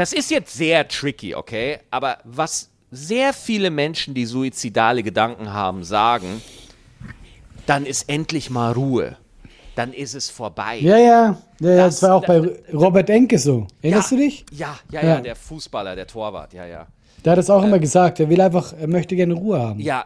das 0.00 0.12
ist 0.12 0.30
jetzt 0.30 0.56
sehr 0.56 0.88
tricky, 0.88 1.34
okay? 1.34 1.80
Aber 1.90 2.18
was 2.24 2.70
sehr 2.90 3.32
viele 3.32 3.70
Menschen, 3.70 4.14
die 4.14 4.26
suizidale 4.26 5.02
Gedanken 5.02 5.52
haben, 5.52 5.84
sagen, 5.84 6.40
dann 7.66 7.86
ist 7.86 8.08
endlich 8.08 8.50
mal 8.50 8.72
Ruhe. 8.72 9.16
Dann 9.80 9.92
ist 9.92 10.14
es 10.14 10.28
vorbei. 10.30 10.78
ja, 10.80 10.96
ja, 10.98 11.06
ja, 11.60 11.76
Das- 11.76 12.00
das 12.00 12.08
war 12.08 12.16
auch 12.16 12.26
bei 12.26 12.38
Robert 12.72 13.08
Enke 13.10 13.38
so. 13.38 13.66
Erinnerst 13.82 14.10
ja, 14.12 14.16
du 14.16 14.22
dich? 14.22 14.44
Ja, 14.52 14.78
ja, 14.90 15.00
ja, 15.02 15.08
Ja. 15.08 15.20
der 15.20 15.36
Fußballer, 15.36 15.96
der 15.96 16.06
Torwart, 16.06 16.52
ja, 16.52 16.66
ja. 16.66 16.86
Der 17.24 17.32
hat 17.32 17.38
das 17.38 17.50
auch 17.50 17.62
immer 17.62 17.78
gesagt. 17.78 18.18
Er 18.20 18.28
will 18.30 18.40
einfach, 18.40 18.72
er 18.72 18.86
möchte 18.88 19.14
gerne 19.16 19.34
Ruhe 19.34 19.58
haben. 19.60 19.78
Ja, 19.80 20.04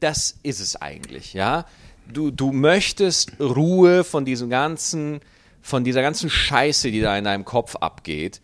das 0.00 0.36
ist 0.42 0.60
es 0.60 0.76
eigentlich, 0.80 1.34
ja. 1.34 1.64
Du, 2.12 2.30
du 2.30 2.52
möchtest 2.52 3.32
Ruhe 3.40 4.04
von 4.04 4.24
diesem 4.24 4.48
ganzen, 4.50 5.20
von 5.60 5.82
dieser 5.84 6.02
ganzen 6.02 6.28
Scheiße, 6.30 6.90
die 6.90 7.00
da 7.00 7.16
in 7.16 7.24
deinem 7.24 7.44
Kopf 7.44 7.76
abgeht. 7.76 8.40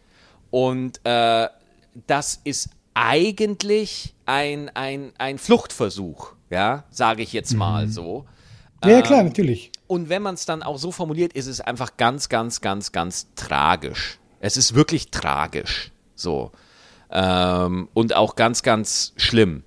Und 0.51 1.01
äh, 1.05 1.49
das 2.07 2.41
ist 2.45 2.71
eigentlich 2.95 4.15
ein, 4.27 4.71
ein, 4.75 5.13
ein 5.19 5.39
Fluchtversuch, 5.39 6.33
ja, 6.51 6.85
sage 6.91 7.23
ich 7.23 7.33
jetzt 7.33 7.55
mal 7.55 7.89
so. 7.89 8.25
Ja, 8.85 8.91
ja, 8.91 9.03
klar, 9.03 9.23
natürlich. 9.23 9.71
Und 9.89 10.09
wenn 10.09 10.23
man 10.23 10.35
es 10.35 10.45
dann 10.45 10.63
auch 10.63 10.79
so 10.79 10.93
formuliert, 10.93 11.33
ist 11.33 11.47
es 11.47 11.61
einfach 11.61 11.97
ganz, 11.97 12.29
ganz, 12.29 12.61
ganz, 12.61 12.93
ganz 12.93 13.27
tragisch. 13.35 14.19
Es 14.39 14.57
ist 14.57 14.75
wirklich 14.75 15.11
tragisch. 15.11 15.91
So. 16.15 16.53
Ähm, 17.11 17.89
und 17.95 18.15
auch 18.15 18.37
ganz, 18.37 18.63
ganz 18.63 19.15
schlimm. 19.17 19.65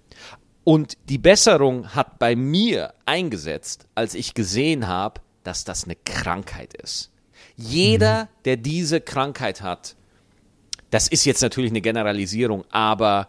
Und 0.63 0.97
die 1.09 1.17
Besserung 1.17 1.95
hat 1.95 2.19
bei 2.19 2.35
mir 2.35 2.93
eingesetzt, 3.05 3.87
als 3.95 4.13
ich 4.13 4.35
gesehen 4.35 4.87
habe, 4.87 5.21
dass 5.43 5.63
das 5.63 5.85
eine 5.85 5.95
Krankheit 5.95 6.75
ist. 6.75 7.09
Jeder, 7.55 8.29
der 8.45 8.57
diese 8.57 9.01
Krankheit 9.01 9.61
hat, 9.61 9.95
das 10.91 11.07
ist 11.07 11.25
jetzt 11.25 11.41
natürlich 11.41 11.71
eine 11.71 11.81
Generalisierung, 11.81 12.63
aber 12.69 13.27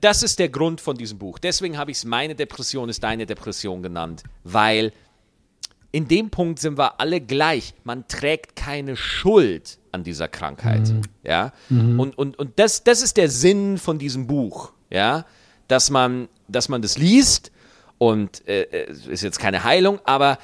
das 0.00 0.24
ist 0.24 0.40
der 0.40 0.48
Grund 0.48 0.80
von 0.80 0.96
diesem 0.96 1.18
Buch. 1.18 1.38
Deswegen 1.38 1.78
habe 1.78 1.92
ich 1.92 1.98
es 1.98 2.04
Meine 2.04 2.34
Depression 2.34 2.88
ist 2.88 3.04
deine 3.04 3.26
Depression 3.26 3.82
genannt, 3.82 4.24
weil 4.42 4.92
in 5.92 6.08
dem 6.08 6.30
Punkt 6.30 6.58
sind 6.58 6.78
wir 6.78 7.00
alle 7.00 7.20
gleich. 7.20 7.74
Man 7.84 8.06
trägt 8.06 8.56
keine 8.56 8.96
Schuld 8.96 9.78
an 9.92 10.04
dieser 10.04 10.28
Krankheit. 10.28 10.92
Ja? 11.24 11.52
Und, 11.98 12.16
und, 12.16 12.38
und 12.38 12.58
das, 12.58 12.84
das 12.84 13.02
ist 13.02 13.16
der 13.16 13.28
Sinn 13.28 13.78
von 13.78 13.98
diesem 13.98 14.26
Buch. 14.26 14.72
Ja? 14.88 15.24
Dass, 15.68 15.90
man, 15.90 16.28
dass 16.48 16.68
man 16.68 16.82
das 16.82 16.96
liest 16.96 17.50
und 17.98 18.46
äh, 18.48 18.86
es 18.88 19.06
ist 19.06 19.22
jetzt 19.22 19.38
keine 19.38 19.64
Heilung, 19.64 19.98
aber 20.04 20.38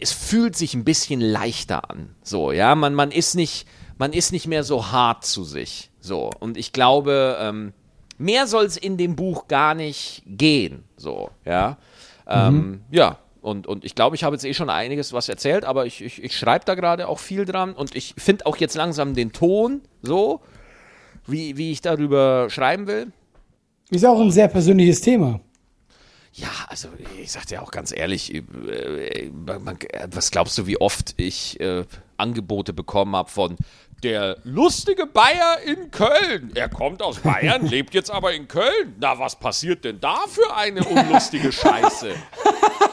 es 0.00 0.12
fühlt 0.12 0.56
sich 0.56 0.74
ein 0.74 0.84
bisschen 0.84 1.20
leichter 1.20 1.90
an. 1.90 2.14
So, 2.22 2.52
ja, 2.52 2.74
man, 2.74 2.94
man 2.94 3.10
ist 3.10 3.34
nicht, 3.34 3.68
man 3.98 4.12
ist 4.12 4.32
nicht 4.32 4.46
mehr 4.46 4.64
so 4.64 4.90
hart 4.90 5.24
zu 5.24 5.44
sich. 5.44 5.90
So, 6.00 6.30
und 6.38 6.56
ich 6.56 6.72
glaube, 6.72 7.36
ähm, 7.40 7.72
mehr 8.16 8.46
soll 8.46 8.64
es 8.64 8.76
in 8.76 8.96
dem 8.96 9.16
Buch 9.16 9.48
gar 9.48 9.74
nicht 9.74 10.22
gehen. 10.26 10.84
So, 10.96 11.30
ja. 11.44 11.78
Ähm, 12.26 12.82
ja, 12.90 13.18
und, 13.48 13.66
und 13.66 13.84
ich 13.84 13.94
glaube, 13.94 14.14
ich 14.14 14.24
habe 14.24 14.36
jetzt 14.36 14.44
eh 14.44 14.52
schon 14.52 14.68
einiges 14.68 15.12
was 15.12 15.28
erzählt, 15.28 15.64
aber 15.64 15.86
ich, 15.86 16.02
ich, 16.04 16.22
ich 16.22 16.36
schreibe 16.36 16.66
da 16.66 16.74
gerade 16.74 17.08
auch 17.08 17.18
viel 17.18 17.46
dran 17.46 17.72
und 17.72 17.96
ich 17.96 18.14
finde 18.18 18.44
auch 18.46 18.58
jetzt 18.58 18.74
langsam 18.74 19.14
den 19.14 19.32
Ton 19.32 19.80
so, 20.02 20.40
wie, 21.26 21.56
wie 21.56 21.72
ich 21.72 21.80
darüber 21.80 22.50
schreiben 22.50 22.86
will. 22.86 23.10
Ist 23.90 24.04
auch 24.04 24.20
ein 24.20 24.30
sehr 24.30 24.48
persönliches 24.48 25.00
Thema. 25.00 25.40
Ja, 26.34 26.50
also 26.68 26.88
ich 27.20 27.32
sag 27.32 27.46
dir 27.46 27.62
auch 27.62 27.70
ganz 27.70 27.90
ehrlich, 27.90 28.34
äh, 28.34 28.42
was 30.12 30.30
glaubst 30.30 30.58
du, 30.58 30.66
wie 30.66 30.78
oft 30.78 31.14
ich 31.16 31.58
äh, 31.58 31.84
Angebote 32.18 32.74
bekommen 32.74 33.16
habe 33.16 33.30
von 33.30 33.56
der 34.02 34.36
lustige 34.44 35.06
Bayer 35.06 35.58
in 35.64 35.90
Köln. 35.90 36.52
Er 36.54 36.68
kommt 36.68 37.02
aus 37.02 37.18
Bayern, 37.18 37.66
lebt 37.66 37.94
jetzt 37.94 38.10
aber 38.10 38.32
in 38.32 38.46
Köln. 38.46 38.94
Na, 39.00 39.18
was 39.18 39.36
passiert 39.36 39.84
denn 39.84 40.00
da 40.00 40.18
für 40.28 40.54
eine 40.54 40.84
unlustige 40.84 41.50
Scheiße? 41.50 42.14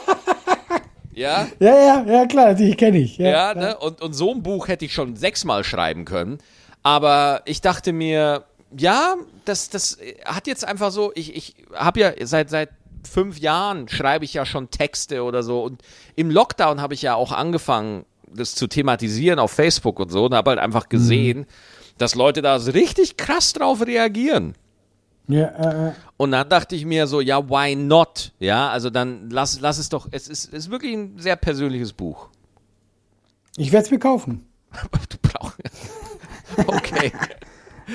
Ja, 1.16 1.48
Ja, 1.58 1.74
ja, 1.74 2.04
ja, 2.06 2.26
klar, 2.26 2.54
die 2.54 2.74
kenne 2.74 2.98
ich. 2.98 3.16
Ja, 3.16 3.28
ja, 3.28 3.54
ne? 3.54 3.78
Und, 3.78 4.02
und 4.02 4.12
so 4.12 4.32
ein 4.32 4.42
Buch 4.42 4.68
hätte 4.68 4.84
ich 4.84 4.92
schon 4.92 5.16
sechsmal 5.16 5.64
schreiben 5.64 6.04
können. 6.04 6.38
Aber 6.82 7.42
ich 7.46 7.62
dachte 7.62 7.92
mir, 7.92 8.44
ja, 8.76 9.16
das, 9.44 9.70
das 9.70 9.98
hat 10.24 10.46
jetzt 10.46 10.64
einfach 10.64 10.90
so, 10.90 11.12
ich, 11.14 11.34
ich 11.34 11.54
habe 11.74 12.00
ja 12.00 12.12
seit, 12.22 12.50
seit 12.50 12.68
fünf 13.02 13.38
Jahren 13.38 13.88
schreibe 13.88 14.24
ich 14.26 14.34
ja 14.34 14.44
schon 14.44 14.70
Texte 14.70 15.22
oder 15.22 15.42
so. 15.42 15.62
Und 15.62 15.82
im 16.16 16.30
Lockdown 16.30 16.80
habe 16.82 16.94
ich 16.94 17.02
ja 17.02 17.14
auch 17.14 17.32
angefangen, 17.32 18.04
das 18.28 18.54
zu 18.54 18.66
thematisieren 18.66 19.38
auf 19.38 19.52
Facebook 19.52 19.98
und 19.98 20.10
so. 20.10 20.26
Und 20.26 20.34
habe 20.34 20.50
halt 20.50 20.60
einfach 20.60 20.88
gesehen, 20.90 21.46
dass 21.96 22.14
Leute 22.14 22.42
da 22.42 22.58
so 22.58 22.72
richtig 22.72 23.16
krass 23.16 23.54
drauf 23.54 23.80
reagieren. 23.86 24.54
Ja 25.28 25.46
äh, 25.46 25.88
äh. 25.88 25.92
Und 26.16 26.32
dann 26.32 26.48
dachte 26.48 26.76
ich 26.76 26.84
mir 26.84 27.06
so, 27.06 27.20
ja, 27.20 27.48
why 27.48 27.74
not? 27.76 28.32
Ja, 28.38 28.70
also 28.70 28.90
dann 28.90 29.30
lass, 29.30 29.60
lass 29.60 29.78
es 29.78 29.88
doch, 29.88 30.08
es 30.10 30.28
ist, 30.28 30.46
es 30.48 30.66
ist 30.66 30.70
wirklich 30.70 30.94
ein 30.94 31.18
sehr 31.18 31.36
persönliches 31.36 31.92
Buch. 31.92 32.28
Ich 33.56 33.72
werde 33.72 33.86
es 33.86 33.90
mir 33.90 33.98
kaufen. 33.98 34.46
Du 35.08 35.16
brauchst. 35.22 35.58
Okay. 36.66 37.12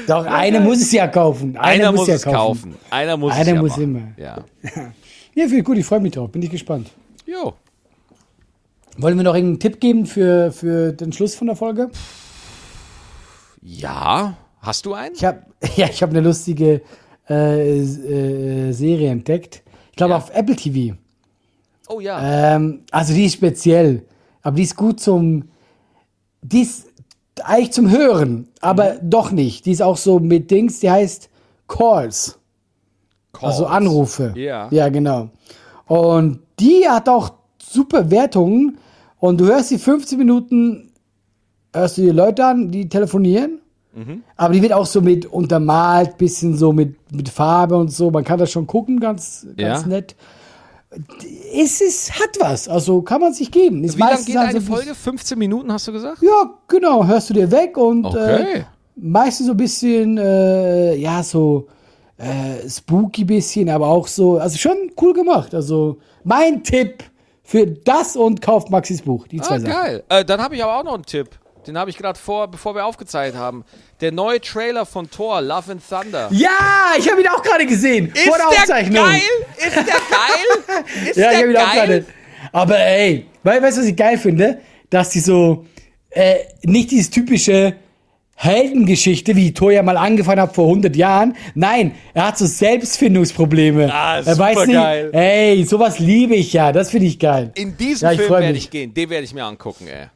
Doch, 0.07 0.25
einer 0.25 0.59
muss 0.59 0.81
es 0.81 0.91
ja 0.91 1.07
kaufen. 1.07 1.57
Einer, 1.57 1.87
Einer 1.87 1.91
muss 1.91 2.07
ja 2.07 2.15
es 2.15 2.23
kaufen. 2.23 2.75
Einer 2.89 3.17
muss 3.17 3.33
Einer 3.33 3.41
es 3.41 3.47
ja 3.47 3.61
muss 3.61 3.71
machen. 3.71 3.83
immer. 3.83 4.01
Ja. 4.17 4.45
Ja, 5.33 5.45
ich 5.45 5.63
gut, 5.63 5.77
ich 5.77 5.85
freue 5.85 6.01
mich 6.01 6.11
drauf. 6.11 6.29
Bin 6.29 6.41
ich 6.41 6.49
gespannt. 6.49 6.91
Jo. 7.25 7.53
Wollen 8.97 9.15
wir 9.15 9.23
noch 9.23 9.33
irgendeinen 9.33 9.61
Tipp 9.61 9.79
geben 9.79 10.05
für, 10.05 10.51
für 10.51 10.91
den 10.91 11.13
Schluss 11.13 11.35
von 11.35 11.47
der 11.47 11.55
Folge? 11.55 11.89
Ja. 13.61 14.35
Hast 14.59 14.85
du 14.85 14.93
einen? 14.93 15.15
Ich 15.15 15.23
habe 15.23 15.43
ja, 15.77 15.87
ich 15.87 16.01
habe 16.03 16.11
eine 16.11 16.19
lustige 16.19 16.81
äh, 17.31 17.79
äh, 17.79 18.71
Serie 18.71 19.09
entdeckt. 19.09 19.63
Ich 19.91 19.95
glaube 19.97 20.11
Ja. 20.11 20.17
auf 20.17 20.29
Apple 20.33 20.55
TV. 20.55 20.95
Oh 21.89 21.99
ja. 21.99 22.55
Ähm, 22.55 22.81
also 22.91 23.13
die 23.13 23.25
ist 23.25 23.33
speziell, 23.33 24.03
aber 24.41 24.55
die 24.55 24.63
ist 24.63 24.75
gut 24.75 24.99
zum, 24.99 25.45
die 26.41 26.61
ist 26.61 26.87
eigentlich 27.43 27.71
zum 27.71 27.89
Hören, 27.89 28.47
aber 28.61 28.93
Mhm. 28.95 29.09
doch 29.09 29.31
nicht. 29.31 29.65
Die 29.65 29.71
ist 29.71 29.81
auch 29.81 29.97
so 29.97 30.19
mit 30.19 30.51
Dings, 30.51 30.79
die 30.79 30.89
heißt 30.89 31.29
Calls, 31.67 32.37
also 33.39 33.63
Calls. 33.63 33.71
Anrufe. 33.75 34.33
Ja. 34.35 34.67
Ja, 34.71 34.89
genau. 34.89 35.29
Und 35.87 36.39
die 36.59 36.87
hat 36.87 37.09
auch 37.09 37.33
super 37.61 38.09
Wertungen 38.11 38.77
und 39.19 39.39
du 39.41 39.45
hörst 39.45 39.71
die 39.71 39.77
15 39.77 40.17
Minuten, 40.17 40.91
hörst 41.73 41.97
du 41.97 42.01
die 42.03 42.09
Leute 42.09 42.45
an, 42.45 42.71
die 42.71 42.87
telefonieren. 42.89 43.59
Mhm. 43.93 44.23
Aber 44.37 44.53
die 44.53 44.61
wird 44.61 44.73
auch 44.73 44.85
so 44.85 45.01
mit 45.01 45.25
untermalt, 45.25 46.17
bisschen 46.17 46.55
so 46.57 46.71
mit, 46.71 46.95
mit 47.11 47.27
Farbe 47.29 47.75
und 47.75 47.89
so. 47.91 48.09
Man 48.11 48.23
kann 48.23 48.39
das 48.39 48.51
schon 48.51 48.65
gucken, 48.67 48.99
ganz, 48.99 49.45
ganz 49.57 49.81
Ja. 49.81 49.87
nett. 49.87 50.15
Es 51.53 51.79
ist, 51.79 52.11
hat 52.19 52.37
was, 52.39 52.67
also 52.67 53.01
kann 53.01 53.21
man 53.21 53.33
sich 53.33 53.49
geben. 53.51 53.83
Ist 53.83 53.95
Wie 53.97 54.01
lange 54.01 54.23
geht 54.23 54.35
eine 54.35 54.51
so 54.51 54.57
ein 54.57 54.63
Folge? 54.63 54.93
15 54.95 55.39
Minuten 55.39 55.71
hast 55.71 55.87
du 55.87 55.93
gesagt? 55.93 56.21
Ja, 56.21 56.53
genau, 56.67 57.05
hörst 57.05 57.29
du 57.29 57.33
dir 57.33 57.49
weg 57.49 57.77
und 57.77 58.05
Okay. 58.05 58.41
äh, 58.59 58.63
meistens 58.97 59.45
so 59.47 59.53
ein 59.53 59.57
bisschen, 59.57 60.17
äh, 60.17 60.95
ja, 60.95 61.23
so 61.23 61.67
äh, 62.17 62.69
spooky 62.69 63.23
bisschen, 63.23 63.69
aber 63.69 63.87
auch 63.87 64.07
so, 64.07 64.37
also 64.37 64.57
schon 64.57 64.91
cool 65.01 65.13
gemacht. 65.13 65.55
Also 65.55 65.97
mein 66.25 66.61
Tipp 66.63 67.03
für 67.43 67.65
das 67.67 68.15
und 68.17 68.41
kauft 68.41 68.69
Maxis 68.69 69.01
Buch. 69.01 69.27
Die 69.27 69.37
zwei 69.41 69.55
Ah, 69.55 69.59
Sachen. 69.59 69.71
geil. 69.73 70.03
Äh, 70.09 70.25
dann 70.25 70.41
habe 70.41 70.55
ich 70.55 70.63
aber 70.63 70.77
auch 70.77 70.83
noch 70.83 70.93
einen 70.95 71.05
Tipp. 71.05 71.29
Den 71.67 71.77
habe 71.77 71.89
ich 71.91 71.97
gerade 71.97 72.17
vor, 72.19 72.47
bevor 72.49 72.73
wir 72.75 72.85
aufgezeichnet 72.85 73.39
haben. 73.39 73.63
Der 74.01 74.11
neue 74.11 74.41
Trailer 74.41 74.85
von 74.85 75.09
Thor, 75.11 75.41
Love 75.41 75.73
and 75.73 75.81
Thunder. 75.87 76.27
Ja, 76.31 76.93
ich 76.97 77.09
habe 77.09 77.21
ihn 77.21 77.27
auch 77.27 77.43
gerade 77.43 77.65
gesehen. 77.67 78.11
vor 78.27 78.37
der 78.37 78.47
Aufzeichnung. 78.47 79.05
geil? 79.05 79.21
Ist 79.57 79.75
der 79.75 79.83
geil? 79.83 80.83
Ist 81.09 81.17
Ja, 81.17 81.31
ich 81.31 81.37
der 81.37 81.37
habe 81.37 81.51
ihn 81.51 81.57
auch 81.57 81.73
geil? 81.73 81.87
gerade. 81.87 82.05
Aber 82.51 82.79
ey, 82.79 83.25
we- 83.43 83.61
weißt 83.61 83.77
du, 83.77 83.81
was 83.81 83.87
ich 83.87 83.95
geil 83.95 84.17
finde? 84.17 84.59
Dass 84.89 85.09
die 85.11 85.19
so, 85.19 85.65
äh, 86.09 86.35
nicht 86.63 86.89
dieses 86.91 87.11
typische 87.11 87.75
Heldengeschichte, 88.35 89.35
wie 89.35 89.53
Thor 89.53 89.71
ja 89.71 89.83
mal 89.83 89.97
angefangen 89.97 90.41
hat 90.41 90.55
vor 90.55 90.65
100 90.65 90.95
Jahren. 90.95 91.35
Nein, 91.53 91.93
er 92.15 92.27
hat 92.29 92.39
so 92.39 92.47
Selbstfindungsprobleme. 92.47 93.93
Ah, 93.93 94.19
er 94.19 94.37
weiß 94.37 94.57
nicht, 94.65 94.75
supergeil. 94.75 95.09
ey, 95.13 95.63
sowas 95.63 95.99
liebe 95.99 96.33
ich 96.35 96.51
ja, 96.53 96.71
das 96.71 96.89
finde 96.89 97.05
ich 97.05 97.19
geil. 97.19 97.51
In 97.53 97.77
diesen 97.77 98.05
Ja, 98.05 98.11
ich 98.13 98.19
Film 98.19 98.31
werde 98.31 98.57
ich 98.57 98.69
gehen. 98.71 98.93
Den 98.95 99.09
werde 99.11 99.25
ich 99.25 99.33
mir 99.35 99.45
angucken, 99.45 99.87
ey. 99.87 100.07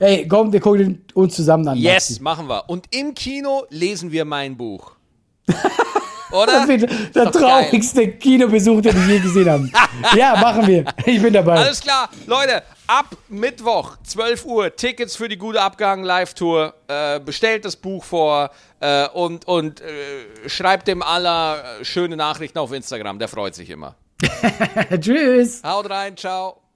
Ey, 0.00 0.26
komm, 0.26 0.50
wir 0.52 0.60
gucken 0.60 1.04
uns 1.14 1.36
zusammen 1.36 1.68
an. 1.68 1.76
Yes, 1.76 2.10
Maxi. 2.10 2.22
machen 2.22 2.48
wir. 2.48 2.64
Und 2.68 2.86
im 2.90 3.14
Kino 3.14 3.64
lesen 3.68 4.10
wir 4.10 4.24
mein 4.24 4.56
Buch. 4.56 4.92
Das 6.30 6.38
Oder? 6.42 6.68
wird 6.68 6.82
der 6.82 6.90
Ist 6.90 7.16
doch 7.16 7.40
geil. 7.40 7.64
traurigste 7.64 8.08
Kinobesuch, 8.12 8.80
den 8.82 8.94
wir 8.94 9.14
je 9.16 9.20
gesehen 9.20 9.50
haben. 9.50 9.72
ja, 10.16 10.36
machen 10.36 10.64
wir. 10.64 10.84
Ich 11.04 11.20
bin 11.20 11.32
dabei. 11.32 11.56
Alles 11.56 11.80
klar, 11.80 12.08
Leute, 12.26 12.62
ab 12.86 13.16
Mittwoch, 13.28 13.96
12 14.04 14.44
Uhr, 14.44 14.76
Tickets 14.76 15.16
für 15.16 15.28
die 15.28 15.36
gute 15.36 15.60
Abgang 15.60 16.04
Live-Tour. 16.04 16.72
Äh, 16.86 17.18
bestellt 17.18 17.64
das 17.64 17.74
Buch 17.74 18.04
vor 18.04 18.50
äh, 18.78 19.08
und, 19.08 19.48
und 19.48 19.80
äh, 19.80 20.48
schreibt 20.48 20.86
dem 20.86 21.02
aller 21.02 21.80
äh, 21.80 21.84
schöne 21.84 22.16
Nachrichten 22.16 22.58
auf 22.60 22.72
Instagram. 22.72 23.18
Der 23.18 23.26
freut 23.26 23.56
sich 23.56 23.68
immer. 23.68 23.96
Tschüss. 25.00 25.62
Haut 25.64 25.90
rein, 25.90 26.16
ciao. 26.16 26.60